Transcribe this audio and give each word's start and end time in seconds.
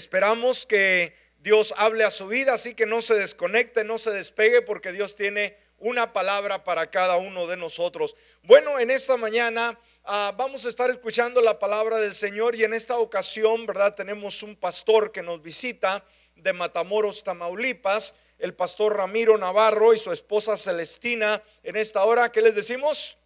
Esperamos 0.00 0.64
que 0.64 1.14
Dios 1.40 1.74
hable 1.76 2.04
a 2.04 2.10
su 2.10 2.26
vida, 2.26 2.54
así 2.54 2.74
que 2.74 2.86
no 2.86 3.02
se 3.02 3.12
desconecte, 3.12 3.84
no 3.84 3.98
se 3.98 4.10
despegue, 4.10 4.62
porque 4.62 4.92
Dios 4.92 5.14
tiene 5.14 5.58
una 5.76 6.14
palabra 6.14 6.64
para 6.64 6.90
cada 6.90 7.18
uno 7.18 7.46
de 7.46 7.58
nosotros. 7.58 8.16
Bueno, 8.42 8.78
en 8.78 8.90
esta 8.90 9.18
mañana 9.18 9.78
ah, 10.04 10.32
vamos 10.38 10.64
a 10.64 10.70
estar 10.70 10.88
escuchando 10.88 11.42
la 11.42 11.58
palabra 11.58 11.98
del 11.98 12.14
Señor 12.14 12.54
y 12.54 12.64
en 12.64 12.72
esta 12.72 12.96
ocasión, 12.96 13.66
¿verdad? 13.66 13.94
Tenemos 13.94 14.42
un 14.42 14.56
pastor 14.56 15.12
que 15.12 15.20
nos 15.20 15.42
visita 15.42 16.02
de 16.34 16.54
Matamoros, 16.54 17.22
Tamaulipas, 17.22 18.14
el 18.38 18.54
pastor 18.54 18.96
Ramiro 18.96 19.36
Navarro 19.36 19.92
y 19.92 19.98
su 19.98 20.12
esposa 20.12 20.56
Celestina. 20.56 21.42
En 21.62 21.76
esta 21.76 22.04
hora, 22.04 22.32
¿qué 22.32 22.40
les 22.40 22.54
decimos? 22.54 23.18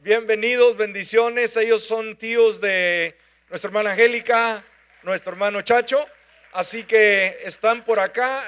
Bienvenidos, 0.00 0.76
bendiciones. 0.76 1.56
Ellos 1.56 1.84
son 1.84 2.18
tíos 2.18 2.60
de 2.60 3.16
nuestra 3.50 3.68
hermana 3.68 3.92
Angélica, 3.92 4.64
nuestro 5.02 5.32
hermano 5.32 5.62
Chacho. 5.62 6.04
Así 6.52 6.84
que 6.84 7.36
están 7.44 7.84
por 7.84 8.00
acá. 8.00 8.46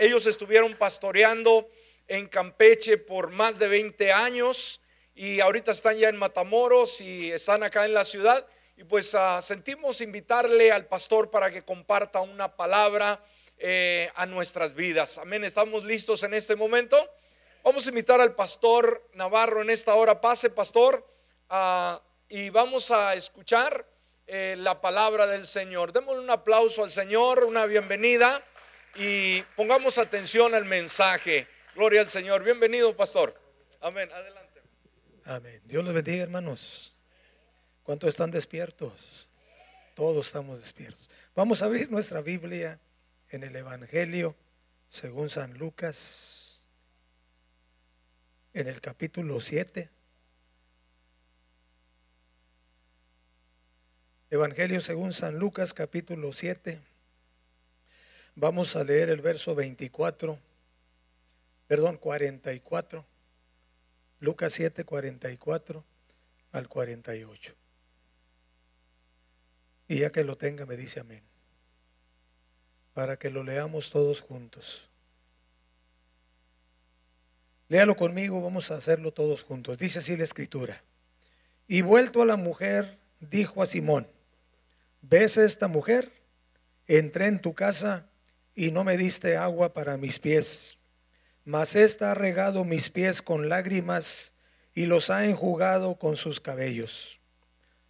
ellos 0.00 0.26
estuvieron 0.26 0.74
pastoreando 0.74 1.68
en 2.08 2.26
Campeche 2.28 2.98
por 2.98 3.30
más 3.30 3.58
de 3.58 3.68
20 3.68 4.12
años 4.12 4.82
y 5.14 5.40
ahorita 5.40 5.72
están 5.72 5.96
ya 5.96 6.08
en 6.08 6.16
Matamoros 6.16 7.00
y 7.00 7.30
están 7.30 7.62
acá 7.62 7.84
en 7.84 7.94
la 7.94 8.04
ciudad. 8.04 8.46
Y 8.76 8.84
pues 8.84 9.14
ah, 9.14 9.40
sentimos 9.40 10.00
invitarle 10.00 10.72
al 10.72 10.86
pastor 10.86 11.30
para 11.30 11.50
que 11.50 11.62
comparta 11.62 12.20
una 12.20 12.56
palabra 12.56 13.22
eh, 13.58 14.10
a 14.16 14.26
nuestras 14.26 14.74
vidas. 14.74 15.18
Amén. 15.18 15.44
¿Estamos 15.44 15.84
listos 15.84 16.24
en 16.24 16.34
este 16.34 16.56
momento? 16.56 16.96
Vamos 17.62 17.86
a 17.86 17.90
invitar 17.90 18.20
al 18.20 18.34
pastor 18.34 19.08
Navarro 19.14 19.62
en 19.62 19.70
esta 19.70 19.94
hora. 19.94 20.20
Pase, 20.20 20.50
pastor, 20.50 21.06
ah, 21.50 22.02
y 22.28 22.50
vamos 22.50 22.90
a 22.90 23.14
escuchar 23.14 23.86
eh, 24.26 24.56
la 24.58 24.80
palabra 24.80 25.26
del 25.26 25.46
Señor. 25.46 25.92
Démosle 25.92 26.22
un 26.22 26.30
aplauso 26.30 26.82
al 26.84 26.90
Señor, 26.90 27.44
una 27.44 27.66
bienvenida 27.66 28.42
y 28.94 29.42
pongamos 29.56 29.98
atención 29.98 30.54
al 30.54 30.64
mensaje. 30.64 31.46
Gloria 31.74 32.00
al 32.00 32.08
Señor. 32.08 32.42
Bienvenido, 32.42 32.96
pastor. 32.96 33.38
Amén. 33.80 34.10
Adelante. 34.12 34.62
Amén. 35.24 35.60
Dios 35.64 35.84
les 35.84 35.94
bendiga, 35.94 36.22
hermanos. 36.22 36.94
¿Cuántos 37.82 38.08
están 38.08 38.30
despiertos? 38.30 39.28
Todos 39.94 40.26
estamos 40.26 40.60
despiertos. 40.60 41.10
Vamos 41.34 41.62
a 41.62 41.66
abrir 41.66 41.90
nuestra 41.90 42.20
Biblia 42.20 42.80
en 43.30 43.42
el 43.44 43.54
Evangelio 43.54 44.36
según 44.88 45.28
San 45.28 45.58
Lucas, 45.58 46.62
en 48.52 48.68
el 48.68 48.80
capítulo 48.80 49.40
7. 49.40 49.90
Evangelio 54.34 54.80
según 54.80 55.12
San 55.12 55.38
Lucas 55.38 55.74
capítulo 55.74 56.32
7. 56.32 56.80
Vamos 58.34 58.74
a 58.74 58.82
leer 58.82 59.08
el 59.08 59.20
verso 59.20 59.54
24, 59.54 60.40
perdón, 61.68 61.98
44. 61.98 63.06
Lucas 64.18 64.52
7, 64.54 64.82
44 64.82 65.84
al 66.50 66.68
48. 66.68 67.54
Y 69.86 70.00
ya 70.00 70.10
que 70.10 70.24
lo 70.24 70.36
tenga, 70.36 70.66
me 70.66 70.76
dice 70.76 70.98
amén. 70.98 71.22
Para 72.92 73.16
que 73.16 73.30
lo 73.30 73.44
leamos 73.44 73.90
todos 73.90 74.20
juntos. 74.20 74.90
Léalo 77.68 77.94
conmigo, 77.94 78.42
vamos 78.42 78.72
a 78.72 78.78
hacerlo 78.78 79.12
todos 79.12 79.44
juntos. 79.44 79.78
Dice 79.78 80.00
así 80.00 80.16
la 80.16 80.24
escritura. 80.24 80.82
Y 81.68 81.82
vuelto 81.82 82.20
a 82.20 82.26
la 82.26 82.34
mujer, 82.34 82.98
dijo 83.20 83.62
a 83.62 83.66
Simón, 83.66 84.08
¿ves 85.08 85.36
esta 85.36 85.68
mujer? 85.68 86.10
Entré 86.86 87.26
en 87.26 87.40
tu 87.40 87.54
casa 87.54 88.08
y 88.54 88.70
no 88.70 88.84
me 88.84 88.96
diste 88.96 89.36
agua 89.36 89.72
para 89.72 89.96
mis 89.96 90.18
pies, 90.18 90.78
mas 91.44 91.76
ésta 91.76 92.10
ha 92.10 92.14
regado 92.14 92.64
mis 92.64 92.90
pies 92.90 93.22
con 93.22 93.48
lágrimas 93.48 94.34
y 94.74 94.86
los 94.86 95.10
ha 95.10 95.26
enjugado 95.26 95.96
con 95.96 96.16
sus 96.16 96.40
cabellos. 96.40 97.20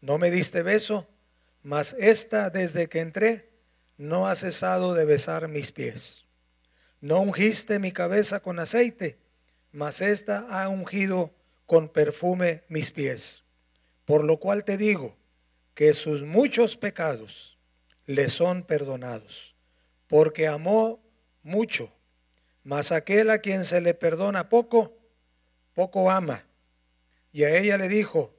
No 0.00 0.18
me 0.18 0.30
diste 0.30 0.62
beso, 0.62 1.08
mas 1.62 1.96
ésta 1.98 2.50
desde 2.50 2.88
que 2.88 3.00
entré 3.00 3.48
no 3.96 4.26
ha 4.26 4.34
cesado 4.34 4.94
de 4.94 5.04
besar 5.04 5.48
mis 5.48 5.72
pies. 5.72 6.24
No 7.00 7.20
ungiste 7.20 7.78
mi 7.78 7.92
cabeza 7.92 8.40
con 8.40 8.58
aceite, 8.58 9.18
mas 9.72 10.00
ésta 10.00 10.46
ha 10.50 10.68
ungido 10.68 11.32
con 11.66 11.88
perfume 11.88 12.64
mis 12.68 12.90
pies. 12.90 13.44
Por 14.04 14.24
lo 14.24 14.38
cual 14.38 14.64
te 14.64 14.76
digo, 14.76 15.16
que 15.74 15.92
sus 15.92 16.22
muchos 16.22 16.76
pecados 16.76 17.58
le 18.06 18.30
son 18.30 18.62
perdonados, 18.62 19.54
porque 20.06 20.46
amó 20.46 21.02
mucho, 21.42 21.92
mas 22.62 22.92
aquel 22.92 23.30
a 23.30 23.38
quien 23.38 23.64
se 23.64 23.80
le 23.80 23.94
perdona 23.94 24.48
poco, 24.48 24.96
poco 25.74 26.10
ama. 26.10 26.44
Y 27.32 27.44
a 27.44 27.56
ella 27.58 27.76
le 27.76 27.88
dijo, 27.88 28.34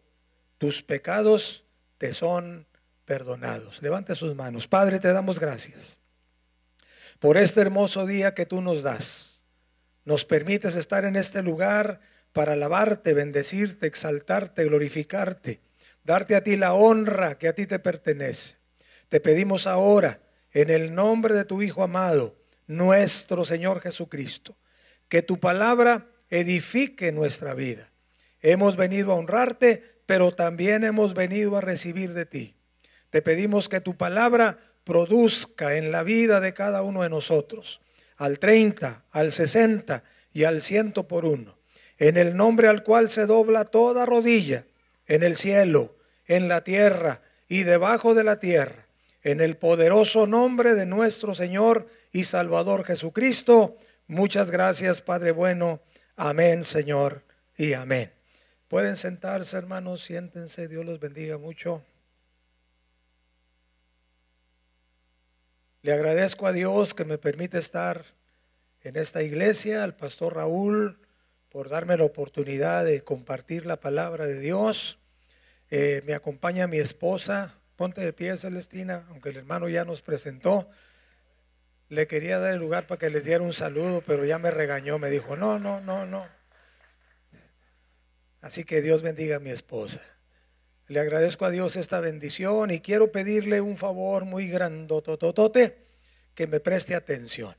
tus 0.57 0.81
pecados 0.81 1.65
te 1.97 2.13
son 2.13 2.65
perdonados. 3.03 3.81
Levante 3.81 4.15
sus 4.15 4.35
manos. 4.35 4.67
Padre, 4.67 4.99
te 4.99 5.11
damos 5.11 5.39
gracias 5.39 5.99
por 7.19 7.37
este 7.37 7.61
hermoso 7.61 8.05
día 8.05 8.33
que 8.33 8.45
tú 8.45 8.61
nos 8.61 8.83
das. 8.83 9.43
Nos 10.05 10.25
permites 10.25 10.75
estar 10.75 11.05
en 11.05 11.15
este 11.15 11.41
lugar 11.41 11.99
para 12.33 12.53
alabarte, 12.53 13.13
bendecirte, 13.13 13.87
exaltarte, 13.87 14.63
glorificarte 14.63 15.64
darte 16.05 16.35
a 16.35 16.43
ti 16.43 16.55
la 16.55 16.73
honra 16.73 17.37
que 17.37 17.49
a 17.49 17.53
ti 17.53 17.65
te 17.65 17.79
pertenece. 17.79 18.55
Te 19.09 19.19
pedimos 19.19 19.67
ahora, 19.67 20.21
en 20.53 20.69
el 20.69 20.95
nombre 20.95 21.33
de 21.33 21.43
tu 21.43 21.61
Hijo 21.61 21.83
amado, 21.83 22.35
nuestro 22.67 23.43
Señor 23.43 23.81
Jesucristo, 23.81 24.55
que 25.09 25.21
tu 25.21 25.39
palabra 25.39 26.07
edifique 26.29 27.11
nuestra 27.11 27.53
vida. 27.53 27.89
Hemos 28.41 28.77
venido 28.77 29.11
a 29.11 29.15
honrarte, 29.15 29.83
pero 30.05 30.31
también 30.31 30.83
hemos 30.83 31.13
venido 31.13 31.57
a 31.57 31.61
recibir 31.61 32.13
de 32.13 32.25
ti. 32.25 32.55
Te 33.09 33.21
pedimos 33.21 33.67
que 33.67 33.81
tu 33.81 33.97
palabra 33.97 34.59
produzca 34.83 35.75
en 35.75 35.91
la 35.91 36.03
vida 36.03 36.39
de 36.39 36.53
cada 36.53 36.83
uno 36.83 37.01
de 37.01 37.09
nosotros, 37.09 37.81
al 38.17 38.39
30, 38.39 39.03
al 39.11 39.31
60 39.31 40.03
y 40.31 40.43
al 40.43 40.61
ciento 40.61 41.07
por 41.07 41.25
uno, 41.25 41.57
en 41.97 42.17
el 42.17 42.37
nombre 42.37 42.67
al 42.67 42.83
cual 42.83 43.09
se 43.09 43.25
dobla 43.25 43.65
toda 43.65 44.05
rodilla, 44.05 44.65
en 45.07 45.23
el 45.23 45.35
cielo, 45.35 45.95
en 46.27 46.47
la 46.47 46.63
tierra 46.63 47.21
y 47.47 47.63
debajo 47.63 48.13
de 48.13 48.23
la 48.23 48.39
tierra, 48.39 48.87
en 49.23 49.41
el 49.41 49.57
poderoso 49.57 50.27
nombre 50.27 50.75
de 50.75 50.85
nuestro 50.85 51.35
Señor 51.35 51.87
y 52.11 52.23
Salvador 52.23 52.85
Jesucristo. 52.85 53.77
Muchas 54.07 54.51
gracias, 54.51 55.01
Padre 55.01 55.31
bueno. 55.31 55.81
Amén, 56.15 56.63
Señor, 56.63 57.23
y 57.57 57.73
amén. 57.73 58.11
Pueden 58.67 58.95
sentarse, 58.95 59.57
hermanos, 59.57 60.03
siéntense, 60.03 60.67
Dios 60.67 60.85
los 60.85 60.99
bendiga 60.99 61.37
mucho. 61.37 61.83
Le 65.81 65.93
agradezco 65.93 66.47
a 66.47 66.51
Dios 66.51 66.95
que 66.95 67.05
me 67.05 67.19
permite 67.19 67.59
estar 67.59 68.05
en 68.81 68.95
esta 68.95 69.21
iglesia, 69.21 69.83
al 69.83 69.95
pastor 69.95 70.35
Raúl, 70.35 70.97
por 71.55 71.69
darme 71.69 71.95
la 71.95 72.03
oportunidad 72.03 72.83
de 72.83 73.01
compartir 73.05 73.65
la 73.65 73.79
palabra 73.79 74.25
de 74.25 74.41
Dios. 74.41 74.99
Eh, 75.71 76.01
me 76.05 76.13
acompaña 76.13 76.67
mi 76.67 76.79
esposa. 76.79 77.57
Ponte 77.77 78.01
de 78.01 78.11
pie, 78.11 78.35
Celestina, 78.35 79.05
aunque 79.07 79.29
el 79.29 79.37
hermano 79.37 79.69
ya 79.69 79.85
nos 79.85 80.01
presentó. 80.01 80.69
Le 81.87 82.07
quería 82.07 82.39
dar 82.39 82.55
el 82.55 82.59
lugar 82.59 82.87
para 82.87 82.99
que 82.99 83.09
les 83.09 83.23
diera 83.23 83.41
un 83.41 83.53
saludo, 83.53 84.03
pero 84.05 84.25
ya 84.25 84.37
me 84.37 84.51
regañó. 84.51 84.99
Me 84.99 85.09
dijo, 85.09 85.37
no, 85.37 85.57
no, 85.57 85.79
no, 85.79 86.05
no. 86.05 86.27
Así 88.41 88.65
que 88.65 88.81
Dios 88.81 89.01
bendiga 89.01 89.37
a 89.37 89.39
mi 89.39 89.51
esposa. 89.51 90.01
Le 90.89 90.99
agradezco 90.99 91.45
a 91.45 91.51
Dios 91.51 91.77
esta 91.77 92.01
bendición 92.01 92.69
y 92.69 92.81
quiero 92.81 93.13
pedirle 93.13 93.61
un 93.61 93.77
favor 93.77 94.25
muy 94.25 94.49
grandototote 94.49 95.77
que 96.33 96.47
me 96.47 96.59
preste 96.59 96.95
atención. 96.95 97.55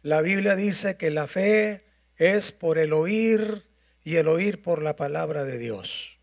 La 0.00 0.22
Biblia 0.22 0.56
dice 0.56 0.96
que 0.96 1.10
la 1.10 1.26
fe 1.26 1.84
es 2.16 2.52
por 2.52 2.78
el 2.78 2.92
oír 2.92 3.62
y 4.02 4.16
el 4.16 4.28
oír 4.28 4.62
por 4.62 4.82
la 4.82 4.96
palabra 4.96 5.44
de 5.44 5.58
Dios. 5.58 6.18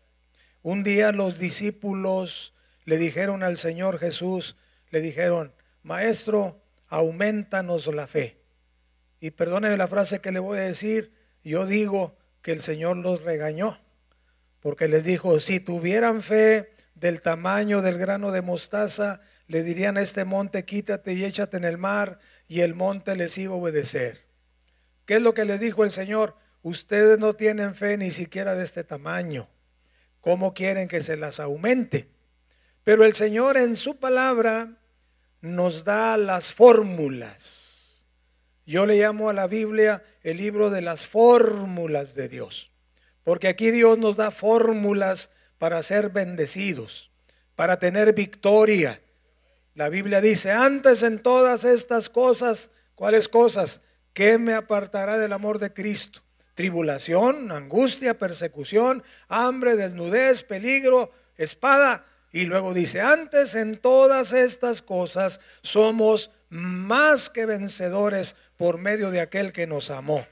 Un 0.62 0.84
día 0.84 1.12
los 1.12 1.38
discípulos 1.38 2.54
le 2.84 2.96
dijeron 2.96 3.42
al 3.42 3.56
Señor 3.56 3.98
Jesús, 3.98 4.56
le 4.90 5.00
dijeron, 5.00 5.52
Maestro, 5.82 6.62
aumentanos 6.88 7.86
la 7.88 8.06
fe. 8.06 8.38
Y 9.20 9.32
perdóneme 9.32 9.76
la 9.76 9.88
frase 9.88 10.20
que 10.20 10.32
le 10.32 10.38
voy 10.38 10.58
a 10.58 10.62
decir, 10.62 11.12
yo 11.42 11.66
digo 11.66 12.16
que 12.42 12.52
el 12.52 12.60
Señor 12.60 12.96
los 12.96 13.22
regañó, 13.22 13.80
porque 14.60 14.88
les 14.88 15.04
dijo, 15.04 15.40
si 15.40 15.60
tuvieran 15.60 16.22
fe 16.22 16.72
del 16.94 17.20
tamaño 17.20 17.82
del 17.82 17.98
grano 17.98 18.30
de 18.30 18.42
mostaza, 18.42 19.20
le 19.48 19.62
dirían 19.62 19.96
a 19.96 20.02
este 20.02 20.24
monte, 20.24 20.64
quítate 20.64 21.14
y 21.14 21.24
échate 21.24 21.56
en 21.56 21.64
el 21.64 21.78
mar, 21.78 22.20
y 22.48 22.60
el 22.60 22.74
monte 22.74 23.16
les 23.16 23.36
iba 23.38 23.54
a 23.54 23.56
obedecer. 23.56 24.31
¿Qué 25.06 25.16
es 25.16 25.22
lo 25.22 25.34
que 25.34 25.44
les 25.44 25.60
dijo 25.60 25.84
el 25.84 25.90
Señor? 25.90 26.36
Ustedes 26.62 27.18
no 27.18 27.34
tienen 27.34 27.74
fe 27.74 27.96
ni 27.96 28.10
siquiera 28.10 28.54
de 28.54 28.64
este 28.64 28.84
tamaño. 28.84 29.48
¿Cómo 30.20 30.54
quieren 30.54 30.86
que 30.86 31.02
se 31.02 31.16
las 31.16 31.40
aumente? 31.40 32.08
Pero 32.84 33.04
el 33.04 33.14
Señor 33.14 33.56
en 33.56 33.74
su 33.74 33.98
palabra 33.98 34.76
nos 35.40 35.84
da 35.84 36.16
las 36.16 36.52
fórmulas. 36.52 38.06
Yo 38.64 38.86
le 38.86 39.00
llamo 39.00 39.28
a 39.28 39.32
la 39.32 39.48
Biblia 39.48 40.04
el 40.22 40.36
libro 40.36 40.70
de 40.70 40.82
las 40.82 41.06
fórmulas 41.06 42.14
de 42.14 42.28
Dios. 42.28 42.70
Porque 43.24 43.48
aquí 43.48 43.70
Dios 43.70 43.98
nos 43.98 44.16
da 44.16 44.30
fórmulas 44.30 45.30
para 45.58 45.82
ser 45.82 46.10
bendecidos, 46.10 47.10
para 47.56 47.78
tener 47.78 48.14
victoria. 48.14 49.00
La 49.74 49.88
Biblia 49.88 50.20
dice, 50.20 50.52
antes 50.52 51.02
en 51.02 51.20
todas 51.20 51.64
estas 51.64 52.08
cosas, 52.08 52.70
¿cuáles 52.94 53.28
cosas? 53.28 53.82
¿Qué 54.12 54.38
me 54.38 54.54
apartará 54.54 55.18
del 55.18 55.32
amor 55.32 55.58
de 55.58 55.72
Cristo? 55.72 56.20
Tribulación, 56.54 57.50
angustia, 57.50 58.14
persecución, 58.14 59.02
hambre, 59.28 59.76
desnudez, 59.76 60.42
peligro, 60.42 61.10
espada. 61.38 62.04
Y 62.30 62.44
luego 62.44 62.74
dice, 62.74 63.00
antes 63.00 63.54
en 63.54 63.76
todas 63.76 64.32
estas 64.32 64.82
cosas 64.82 65.40
somos 65.62 66.30
más 66.50 67.30
que 67.30 67.46
vencedores 67.46 68.36
por 68.56 68.78
medio 68.78 69.10
de 69.10 69.20
aquel 69.20 69.52
que 69.52 69.66
nos 69.66 69.90
amó. 69.90 70.26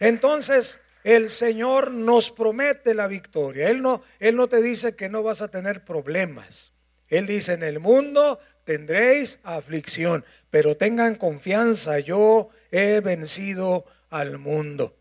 Entonces, 0.00 0.82
el 1.04 1.28
Señor 1.28 1.90
nos 1.90 2.30
promete 2.30 2.94
la 2.94 3.06
victoria. 3.06 3.68
Él 3.68 3.82
no, 3.82 4.02
Él 4.18 4.36
no 4.36 4.48
te 4.48 4.62
dice 4.62 4.96
que 4.96 5.08
no 5.08 5.22
vas 5.22 5.42
a 5.42 5.48
tener 5.48 5.84
problemas. 5.84 6.72
Él 7.08 7.26
dice, 7.26 7.54
en 7.54 7.62
el 7.62 7.78
mundo 7.78 8.38
tendréis 8.68 9.40
aflicción, 9.44 10.26
pero 10.50 10.76
tengan 10.76 11.14
confianza, 11.14 12.00
yo 12.00 12.50
he 12.70 13.00
vencido 13.00 13.86
al 14.10 14.36
mundo. 14.36 14.94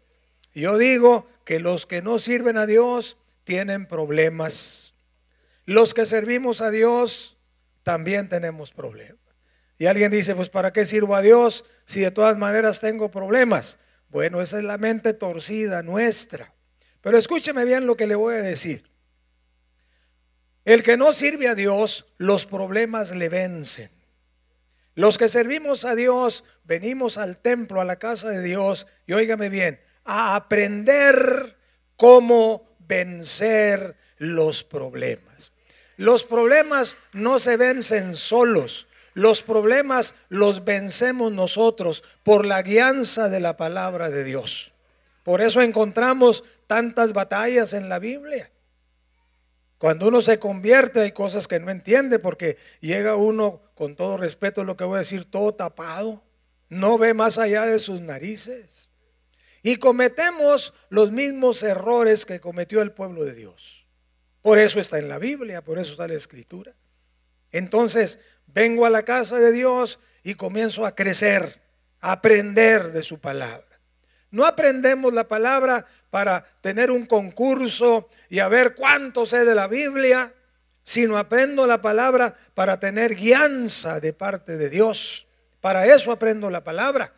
Yo 0.53 0.77
digo 0.77 1.27
que 1.43 1.59
los 1.59 1.85
que 1.85 2.01
no 2.01 2.17
sirven 2.17 2.55
a 2.57 2.65
Dios 2.65 3.17
tienen 3.43 3.85
problemas. 3.85 4.93
Los 5.65 5.93
que 5.93 6.05
servimos 6.05 6.61
a 6.61 6.71
Dios 6.71 7.39
también 7.83 8.29
tenemos 8.29 8.71
problemas. 8.71 9.19
Y 9.77 9.87
alguien 9.87 10.11
dice, 10.11 10.33
pues 10.33 10.47
¿para 10.47 10.71
qué 10.71 10.85
sirvo 10.85 11.17
a 11.17 11.21
Dios 11.21 11.65
si 11.85 11.99
de 11.99 12.11
todas 12.11 12.37
maneras 12.37 12.79
tengo 12.79 13.11
problemas? 13.11 13.79
Bueno, 14.07 14.41
esa 14.41 14.59
es 14.59 14.63
la 14.63 14.77
mente 14.77 15.13
torcida 15.13 15.83
nuestra. 15.83 16.53
Pero 17.01 17.17
escúcheme 17.17 17.65
bien 17.65 17.85
lo 17.85 17.97
que 17.97 18.07
le 18.07 18.15
voy 18.15 18.35
a 18.35 18.41
decir. 18.41 18.86
El 20.67 20.83
que 20.83 20.97
no 20.97 21.13
sirve 21.13 21.47
a 21.47 21.55
Dios, 21.55 22.07
los 22.17 22.45
problemas 22.45 23.11
le 23.11 23.29
vencen. 23.29 23.89
Los 24.95 25.17
que 25.17 25.29
servimos 25.29 25.85
a 25.85 25.95
Dios, 25.95 26.43
venimos 26.65 27.17
al 27.17 27.37
templo, 27.37 27.79
a 27.79 27.85
la 27.85 27.95
casa 27.95 28.27
de 28.27 28.43
Dios, 28.43 28.85
y 29.05 29.13
óigame 29.13 29.47
bien, 29.47 29.79
a 30.03 30.35
aprender 30.35 31.55
cómo 31.95 32.67
vencer 32.79 33.95
los 34.17 34.65
problemas. 34.65 35.53
Los 35.95 36.25
problemas 36.25 36.97
no 37.13 37.39
se 37.39 37.55
vencen 37.55 38.13
solos, 38.13 38.89
los 39.13 39.43
problemas 39.43 40.15
los 40.27 40.65
vencemos 40.65 41.31
nosotros 41.31 42.03
por 42.23 42.45
la 42.45 42.61
guianza 42.61 43.29
de 43.29 43.39
la 43.39 43.55
palabra 43.55 44.09
de 44.09 44.25
Dios. 44.25 44.73
Por 45.23 45.39
eso 45.39 45.61
encontramos 45.61 46.43
tantas 46.67 47.13
batallas 47.13 47.71
en 47.71 47.87
la 47.87 47.99
Biblia. 47.99 48.51
Cuando 49.77 50.07
uno 50.07 50.21
se 50.21 50.39
convierte 50.39 51.01
hay 51.01 51.11
cosas 51.11 51.47
que 51.47 51.59
no 51.59 51.69
entiende 51.69 52.19
porque 52.19 52.57
llega 52.81 53.15
uno, 53.15 53.61
con 53.75 53.95
todo 53.95 54.17
respeto 54.17 54.63
lo 54.63 54.75
que 54.75 54.83
voy 54.83 54.95
a 54.95 54.99
decir, 54.99 55.29
todo 55.29 55.53
tapado, 55.53 56.23
no 56.69 56.97
ve 56.97 57.13
más 57.13 57.37
allá 57.37 57.65
de 57.65 57.77
sus 57.79 58.01
narices. 58.01 58.89
Y 59.61 59.77
cometemos 59.77 60.73
los 60.89 61.11
mismos 61.11 61.61
errores 61.61 62.25
que 62.25 62.39
cometió 62.39 62.81
el 62.81 62.91
pueblo 62.91 63.23
de 63.23 63.35
Dios. 63.35 63.85
Por 64.41 64.57
eso 64.57 64.79
está 64.79 64.97
en 64.97 65.09
la 65.09 65.19
Biblia, 65.19 65.61
por 65.61 65.77
eso 65.77 65.91
está 65.91 66.07
la 66.07 66.13
escritura. 66.13 66.73
Entonces, 67.51 68.19
vengo 68.47 68.85
a 68.85 68.89
la 68.89 69.03
casa 69.03 69.37
de 69.37 69.51
Dios 69.51 69.99
y 70.23 70.35
comienzo 70.35 70.85
a 70.85 70.95
crecer, 70.95 71.61
a 71.99 72.13
aprender 72.13 72.91
de 72.91 73.03
su 73.03 73.19
palabra. 73.19 73.66
No 74.31 74.45
aprendemos 74.45 75.13
la 75.13 75.27
palabra 75.27 75.85
para 76.09 76.45
tener 76.61 76.91
un 76.91 77.05
concurso 77.05 78.09
y 78.29 78.39
a 78.39 78.47
ver 78.47 78.75
cuánto 78.75 79.25
sé 79.25 79.45
de 79.45 79.55
la 79.55 79.67
Biblia, 79.67 80.33
sino 80.83 81.17
aprendo 81.17 81.67
la 81.67 81.81
palabra 81.81 82.37
para 82.53 82.79
tener 82.79 83.15
guianza 83.15 83.99
de 83.99 84.13
parte 84.13 84.57
de 84.57 84.69
Dios. 84.69 85.27
Para 85.61 85.85
eso 85.85 86.11
aprendo 86.11 86.49
la 86.49 86.63
palabra. 86.63 87.13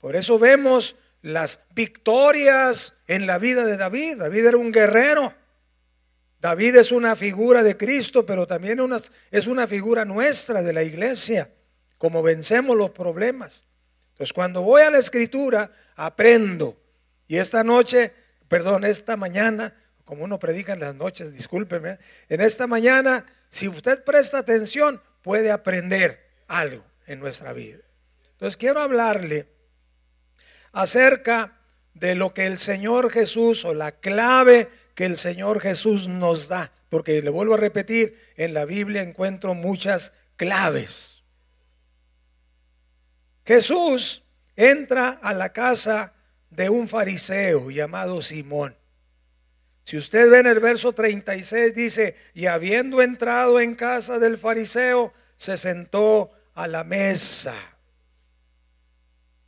Por 0.00 0.14
eso 0.14 0.38
vemos 0.38 0.96
las 1.22 1.64
victorias 1.74 2.98
en 3.08 3.26
la 3.26 3.38
vida 3.38 3.64
de 3.64 3.76
David. 3.76 4.18
David 4.18 4.46
era 4.46 4.56
un 4.56 4.70
guerrero. 4.70 5.34
David 6.40 6.76
es 6.76 6.92
una 6.92 7.16
figura 7.16 7.64
de 7.64 7.76
Cristo, 7.76 8.24
pero 8.24 8.46
también 8.46 8.78
es 9.30 9.46
una 9.48 9.66
figura 9.66 10.04
nuestra 10.04 10.62
de 10.62 10.72
la 10.72 10.84
iglesia, 10.84 11.50
como 11.98 12.22
vencemos 12.22 12.76
los 12.76 12.92
problemas. 12.92 13.64
Entonces, 14.12 14.32
cuando 14.32 14.62
voy 14.62 14.82
a 14.82 14.90
la 14.90 14.98
escritura, 14.98 15.72
aprendo. 15.98 16.80
Y 17.26 17.36
esta 17.36 17.62
noche, 17.62 18.12
perdón, 18.48 18.84
esta 18.84 19.16
mañana, 19.16 19.74
como 20.04 20.24
uno 20.24 20.38
predica 20.38 20.72
en 20.72 20.80
las 20.80 20.94
noches, 20.94 21.34
discúlpeme, 21.34 21.98
en 22.30 22.40
esta 22.40 22.66
mañana, 22.66 23.26
si 23.50 23.68
usted 23.68 24.02
presta 24.04 24.38
atención, 24.38 25.02
puede 25.22 25.50
aprender 25.50 26.24
algo 26.46 26.82
en 27.06 27.18
nuestra 27.18 27.52
vida. 27.52 27.78
Entonces, 28.32 28.56
quiero 28.56 28.80
hablarle 28.80 29.48
acerca 30.72 31.58
de 31.94 32.14
lo 32.14 32.32
que 32.32 32.46
el 32.46 32.58
Señor 32.58 33.10
Jesús 33.10 33.64
o 33.64 33.74
la 33.74 33.92
clave 33.92 34.68
que 34.94 35.04
el 35.04 35.16
Señor 35.16 35.60
Jesús 35.60 36.06
nos 36.06 36.48
da. 36.48 36.72
Porque 36.88 37.20
le 37.20 37.30
vuelvo 37.30 37.54
a 37.54 37.58
repetir, 37.58 38.18
en 38.36 38.54
la 38.54 38.64
Biblia 38.64 39.02
encuentro 39.02 39.54
muchas 39.54 40.14
claves. 40.36 41.24
Jesús 43.44 44.27
entra 44.58 45.20
a 45.22 45.34
la 45.34 45.52
casa 45.52 46.12
de 46.50 46.68
un 46.68 46.88
fariseo 46.88 47.70
llamado 47.70 48.20
Simón. 48.20 48.76
Si 49.84 49.96
usted 49.96 50.28
ve 50.28 50.40
en 50.40 50.48
el 50.48 50.58
verso 50.58 50.92
36 50.92 51.74
dice, 51.74 52.16
y 52.34 52.46
habiendo 52.46 53.00
entrado 53.00 53.60
en 53.60 53.76
casa 53.76 54.18
del 54.18 54.36
fariseo, 54.36 55.14
se 55.36 55.56
sentó 55.56 56.32
a 56.54 56.66
la 56.66 56.82
mesa. 56.82 57.54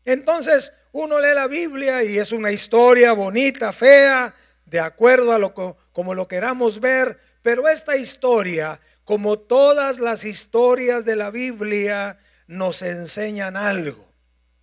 Entonces 0.05 0.77
uno 0.93 1.21
lee 1.21 1.35
la 1.35 1.49
Biblia 1.49 2.05
y 2.05 2.17
es 2.17 2.31
una 2.31 2.53
historia 2.53 3.13
bonita, 3.13 3.73
fea, 3.73 4.33
de 4.65 4.79
acuerdo 4.79 5.33
a 5.33 5.41
lo 5.41 5.53
como 5.93 6.15
lo 6.15 6.29
queramos 6.29 6.79
ver, 6.79 7.19
pero 7.43 7.69
esta 7.69 7.97
historia, 7.97 8.81
como 9.05 9.41
todas 9.41 9.99
las 9.99 10.23
historias 10.23 11.05
de 11.05 11.17
la 11.17 11.31
Biblia, 11.31 12.17
nos 12.47 12.83
enseñan 12.83 13.57
algo. 13.57 14.10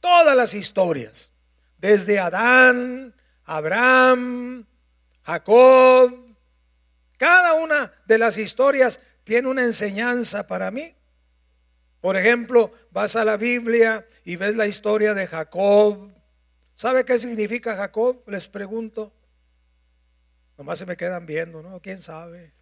Todas 0.10 0.38
las 0.38 0.54
historias, 0.54 1.34
desde 1.80 2.18
Adán, 2.18 3.14
Abraham, 3.44 4.66
Jacob, 5.22 6.34
cada 7.18 7.56
una 7.56 7.94
de 8.06 8.18
las 8.18 8.38
historias 8.38 9.02
tiene 9.26 9.50
una 9.50 9.66
enseñanza 9.66 10.48
para 10.48 10.72
mí. 10.72 10.96
Por 12.00 12.16
ejemplo, 12.16 12.72
vas 12.92 13.18
a 13.18 13.26
la 13.26 13.36
Biblia 13.36 14.08
y 14.24 14.38
ves 14.38 14.56
la 14.56 14.66
historia 14.66 15.14
de 15.14 15.28
Jacob. 15.28 16.10
¿Sabe 16.74 17.04
qué 17.04 17.20
significa 17.20 17.76
Jacob? 17.76 18.24
Les 18.28 18.48
pregunto. 18.48 19.12
Nomás 20.58 20.80
se 20.80 20.86
me 20.86 20.96
quedan 20.96 21.26
viendo, 21.26 21.62
¿no? 21.62 21.82
¿Quién 21.82 22.02
sabe? 22.02 22.54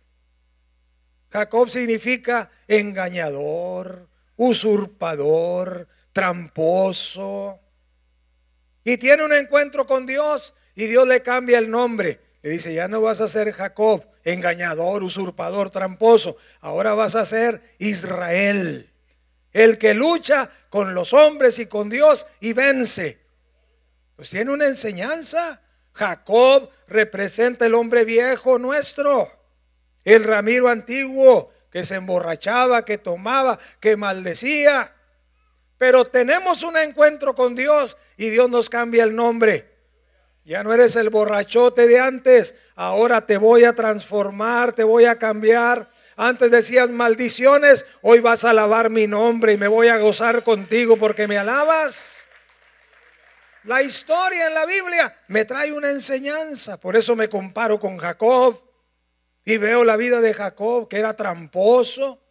Jacob 1.29 1.69
significa 1.69 2.49
engañador, 2.67 4.09
usurpador, 4.35 5.87
tramposo. 6.15 7.59
Y 8.85 8.97
tiene 8.97 9.25
un 9.25 9.33
encuentro 9.33 9.85
con 9.85 10.05
Dios 10.05 10.53
y 10.73 10.85
Dios 10.85 11.05
le 11.05 11.21
cambia 11.21 11.59
el 11.59 11.69
nombre. 11.69 12.21
Le 12.41 12.51
dice, 12.51 12.73
ya 12.73 12.87
no 12.87 13.01
vas 13.01 13.19
a 13.19 13.27
ser 13.27 13.51
Jacob, 13.51 14.07
engañador, 14.23 15.03
usurpador, 15.03 15.69
tramposo. 15.71 16.37
Ahora 16.61 16.93
vas 16.93 17.15
a 17.15 17.25
ser 17.25 17.61
Israel, 17.79 18.89
el 19.51 19.77
que 19.77 19.93
lucha 19.93 20.49
con 20.69 20.95
los 20.95 21.11
hombres 21.11 21.59
y 21.59 21.65
con 21.65 21.89
Dios 21.89 22.27
y 22.39 22.53
vence. 22.53 23.19
Pues 24.15 24.29
tiene 24.29 24.51
una 24.51 24.67
enseñanza. 24.67 25.61
Jacob 25.91 26.69
representa 26.87 27.65
el 27.65 27.73
hombre 27.73 28.05
viejo 28.05 28.57
nuestro, 28.57 29.29
el 30.05 30.23
Ramiro 30.23 30.69
antiguo 30.69 31.51
que 31.71 31.83
se 31.83 31.95
emborrachaba, 31.95 32.85
que 32.85 32.97
tomaba, 32.97 33.59
que 33.81 33.97
maldecía. 33.97 34.95
Pero 35.85 36.03
tenemos 36.03 36.63
un 36.63 36.77
encuentro 36.77 37.35
con 37.35 37.53
Dios 37.53 37.95
y 38.17 38.31
Dios 38.31 38.49
nos 38.49 38.71
cambia 38.71 39.03
el 39.03 39.15
nombre. 39.15 39.71
Ya 40.43 40.63
no 40.63 40.73
eres 40.73 40.95
el 40.95 41.11
borrachote 41.11 41.85
de 41.85 41.99
antes, 41.99 42.55
ahora 42.75 43.27
te 43.27 43.37
voy 43.37 43.65
a 43.65 43.75
transformar, 43.75 44.73
te 44.73 44.83
voy 44.83 45.05
a 45.05 45.19
cambiar. 45.19 45.87
Antes 46.15 46.49
decías 46.49 46.89
maldiciones, 46.89 47.85
hoy 48.01 48.19
vas 48.19 48.45
a 48.45 48.49
alabar 48.49 48.89
mi 48.89 49.05
nombre 49.05 49.53
y 49.53 49.57
me 49.57 49.67
voy 49.67 49.89
a 49.89 49.99
gozar 49.99 50.41
contigo 50.43 50.97
porque 50.97 51.27
me 51.27 51.37
alabas. 51.37 52.25
La 53.65 53.83
historia 53.83 54.47
en 54.47 54.55
la 54.55 54.65
Biblia 54.65 55.15
me 55.27 55.45
trae 55.45 55.71
una 55.71 55.91
enseñanza. 55.91 56.81
Por 56.81 56.95
eso 56.95 57.15
me 57.15 57.29
comparo 57.29 57.79
con 57.79 57.97
Jacob 57.97 58.59
y 59.45 59.57
veo 59.57 59.83
la 59.83 59.97
vida 59.97 60.19
de 60.19 60.33
Jacob, 60.33 60.87
que 60.87 60.97
era 60.97 61.13
tramposo, 61.13 62.24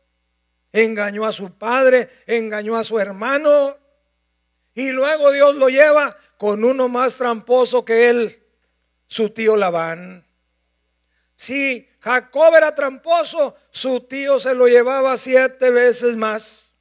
engañó 0.75 1.25
a 1.25 1.33
su 1.33 1.57
padre, 1.57 2.11
engañó 2.27 2.77
a 2.77 2.85
su 2.85 2.99
hermano. 2.99 3.79
Y 4.75 4.91
luego 4.91 5.31
Dios 5.31 5.55
lo 5.55 5.69
lleva 5.69 6.17
con 6.37 6.65
uno 6.65 6.89
más 6.89 7.17
tramposo 7.17 7.85
que 7.85 8.11
él, 8.11 8.43
su 9.07 9.31
tío 9.31 9.57
Labán. 9.57 10.27
Si 11.37 11.89
Jacob 12.01 12.55
era 12.57 12.75
tramposo, 12.75 13.57
su 13.71 14.01
tío 14.01 14.41
se 14.41 14.55
lo 14.55 14.67
llevaba 14.67 15.17
siete 15.17 15.71
veces 15.71 16.17
más. 16.17 16.75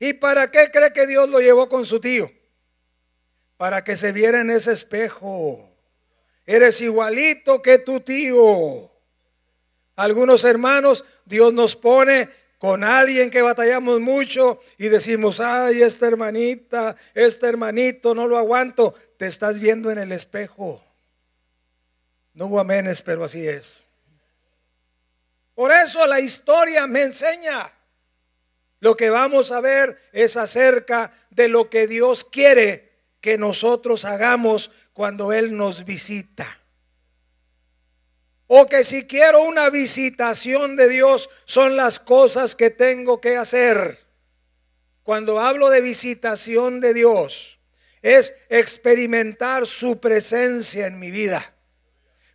¿Y 0.00 0.14
para 0.14 0.50
qué 0.50 0.70
cree 0.72 0.92
que 0.92 1.06
Dios 1.06 1.28
lo 1.28 1.40
llevó 1.40 1.68
con 1.68 1.86
su 1.86 2.00
tío? 2.00 2.28
Para 3.56 3.84
que 3.84 3.96
se 3.96 4.10
viera 4.10 4.40
en 4.40 4.50
ese 4.50 4.72
espejo. 4.72 5.70
Eres 6.44 6.80
igualito 6.80 7.62
que 7.62 7.78
tu 7.78 8.00
tío. 8.00 8.90
Algunos 9.94 10.42
hermanos, 10.42 11.04
Dios 11.24 11.52
nos 11.52 11.76
pone 11.76 12.41
con 12.62 12.84
alguien 12.84 13.28
que 13.28 13.42
batallamos 13.42 14.00
mucho 14.00 14.60
y 14.78 14.86
decimos, 14.86 15.40
ay, 15.40 15.82
esta 15.82 16.06
hermanita, 16.06 16.94
este 17.12 17.48
hermanito, 17.48 18.14
no 18.14 18.28
lo 18.28 18.38
aguanto. 18.38 18.94
Te 19.18 19.26
estás 19.26 19.58
viendo 19.58 19.90
en 19.90 19.98
el 19.98 20.12
espejo. 20.12 20.80
No 22.34 22.46
hubo 22.46 22.60
amenes, 22.60 23.02
pero 23.02 23.24
así 23.24 23.48
es. 23.48 23.88
Por 25.56 25.72
eso 25.72 26.06
la 26.06 26.20
historia 26.20 26.86
me 26.86 27.02
enseña. 27.02 27.68
Lo 28.78 28.96
que 28.96 29.10
vamos 29.10 29.50
a 29.50 29.60
ver 29.60 29.98
es 30.12 30.36
acerca 30.36 31.12
de 31.30 31.48
lo 31.48 31.68
que 31.68 31.88
Dios 31.88 32.24
quiere 32.24 32.92
que 33.20 33.38
nosotros 33.38 34.04
hagamos 34.04 34.70
cuando 34.92 35.32
Él 35.32 35.56
nos 35.56 35.84
visita. 35.84 36.61
O 38.54 38.66
que 38.66 38.84
si 38.84 39.06
quiero 39.06 39.44
una 39.44 39.70
visitación 39.70 40.76
de 40.76 40.86
Dios 40.90 41.30
son 41.46 41.74
las 41.74 41.98
cosas 41.98 42.54
que 42.54 42.68
tengo 42.68 43.18
que 43.18 43.38
hacer. 43.38 43.98
Cuando 45.02 45.40
hablo 45.40 45.70
de 45.70 45.80
visitación 45.80 46.82
de 46.82 46.92
Dios, 46.92 47.60
es 48.02 48.36
experimentar 48.50 49.66
su 49.66 50.00
presencia 50.00 50.86
en 50.86 50.98
mi 50.98 51.10
vida. 51.10 51.54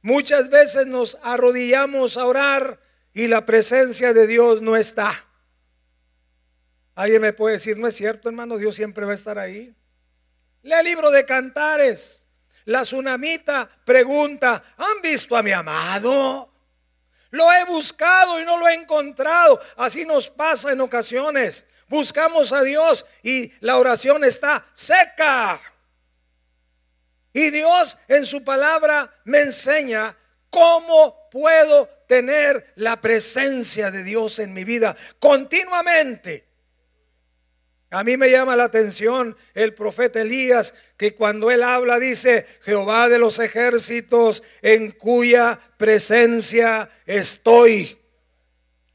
Muchas 0.01 0.49
veces 0.49 0.87
nos 0.87 1.19
arrodillamos 1.21 2.17
a 2.17 2.25
orar 2.25 2.81
y 3.13 3.27
la 3.27 3.45
presencia 3.45 4.11
de 4.11 4.25
Dios 4.25 4.63
no 4.63 4.75
está. 4.75 5.23
Alguien 6.95 7.21
me 7.21 7.33
puede 7.33 7.57
decir, 7.57 7.77
no 7.77 7.87
es 7.87 7.93
cierto, 7.93 8.29
hermano, 8.29 8.57
Dios 8.57 8.75
siempre 8.75 9.05
va 9.05 9.11
a 9.11 9.15
estar 9.15 9.37
ahí. 9.37 9.75
Lee 10.63 10.73
el 10.79 10.85
libro 10.85 11.11
de 11.11 11.27
Cantares. 11.27 12.26
La 12.67 12.81
tsunamita 12.81 13.69
pregunta, 13.85 14.61
¿han 14.75 15.01
visto 15.01 15.37
a 15.37 15.43
mi 15.43 15.53
amado? 15.53 16.53
Lo 17.29 17.51
he 17.53 17.63
buscado 17.63 18.41
y 18.41 18.45
no 18.45 18.57
lo 18.57 18.67
he 18.67 18.73
encontrado. 18.73 19.57
Así 19.77 20.05
nos 20.05 20.29
pasa 20.29 20.73
en 20.73 20.81
ocasiones. 20.81 21.65
Buscamos 21.87 22.51
a 22.51 22.63
Dios 22.63 23.05
y 23.23 23.53
la 23.61 23.77
oración 23.77 24.25
está 24.25 24.65
seca. 24.73 25.61
Y 27.31 27.51
Dios 27.51 27.99
en 28.09 28.25
su 28.25 28.43
palabra 28.43 29.13
me 29.23 29.39
enseña 29.41 30.17
cómo 30.49 31.29
puedo 31.31 31.87
tener 32.05 32.73
la 32.75 32.99
presencia 32.99 33.91
de 33.91 34.03
Dios 34.03 34.39
en 34.39 34.53
mi 34.53 34.65
vida 34.65 34.97
continuamente. 35.19 36.46
A 37.89 38.03
mí 38.03 38.17
me 38.17 38.29
llama 38.29 38.57
la 38.57 38.65
atención 38.65 39.37
el 39.53 39.73
profeta 39.73 40.21
Elías, 40.21 40.73
que 40.97 41.15
cuando 41.15 41.51
él 41.51 41.63
habla 41.63 41.99
dice, 41.99 42.45
Jehová 42.61 43.07
de 43.07 43.17
los 43.17 43.39
ejércitos, 43.39 44.43
en 44.61 44.91
cuya 44.91 45.57
presencia 45.77 46.89
estoy. 47.05 47.97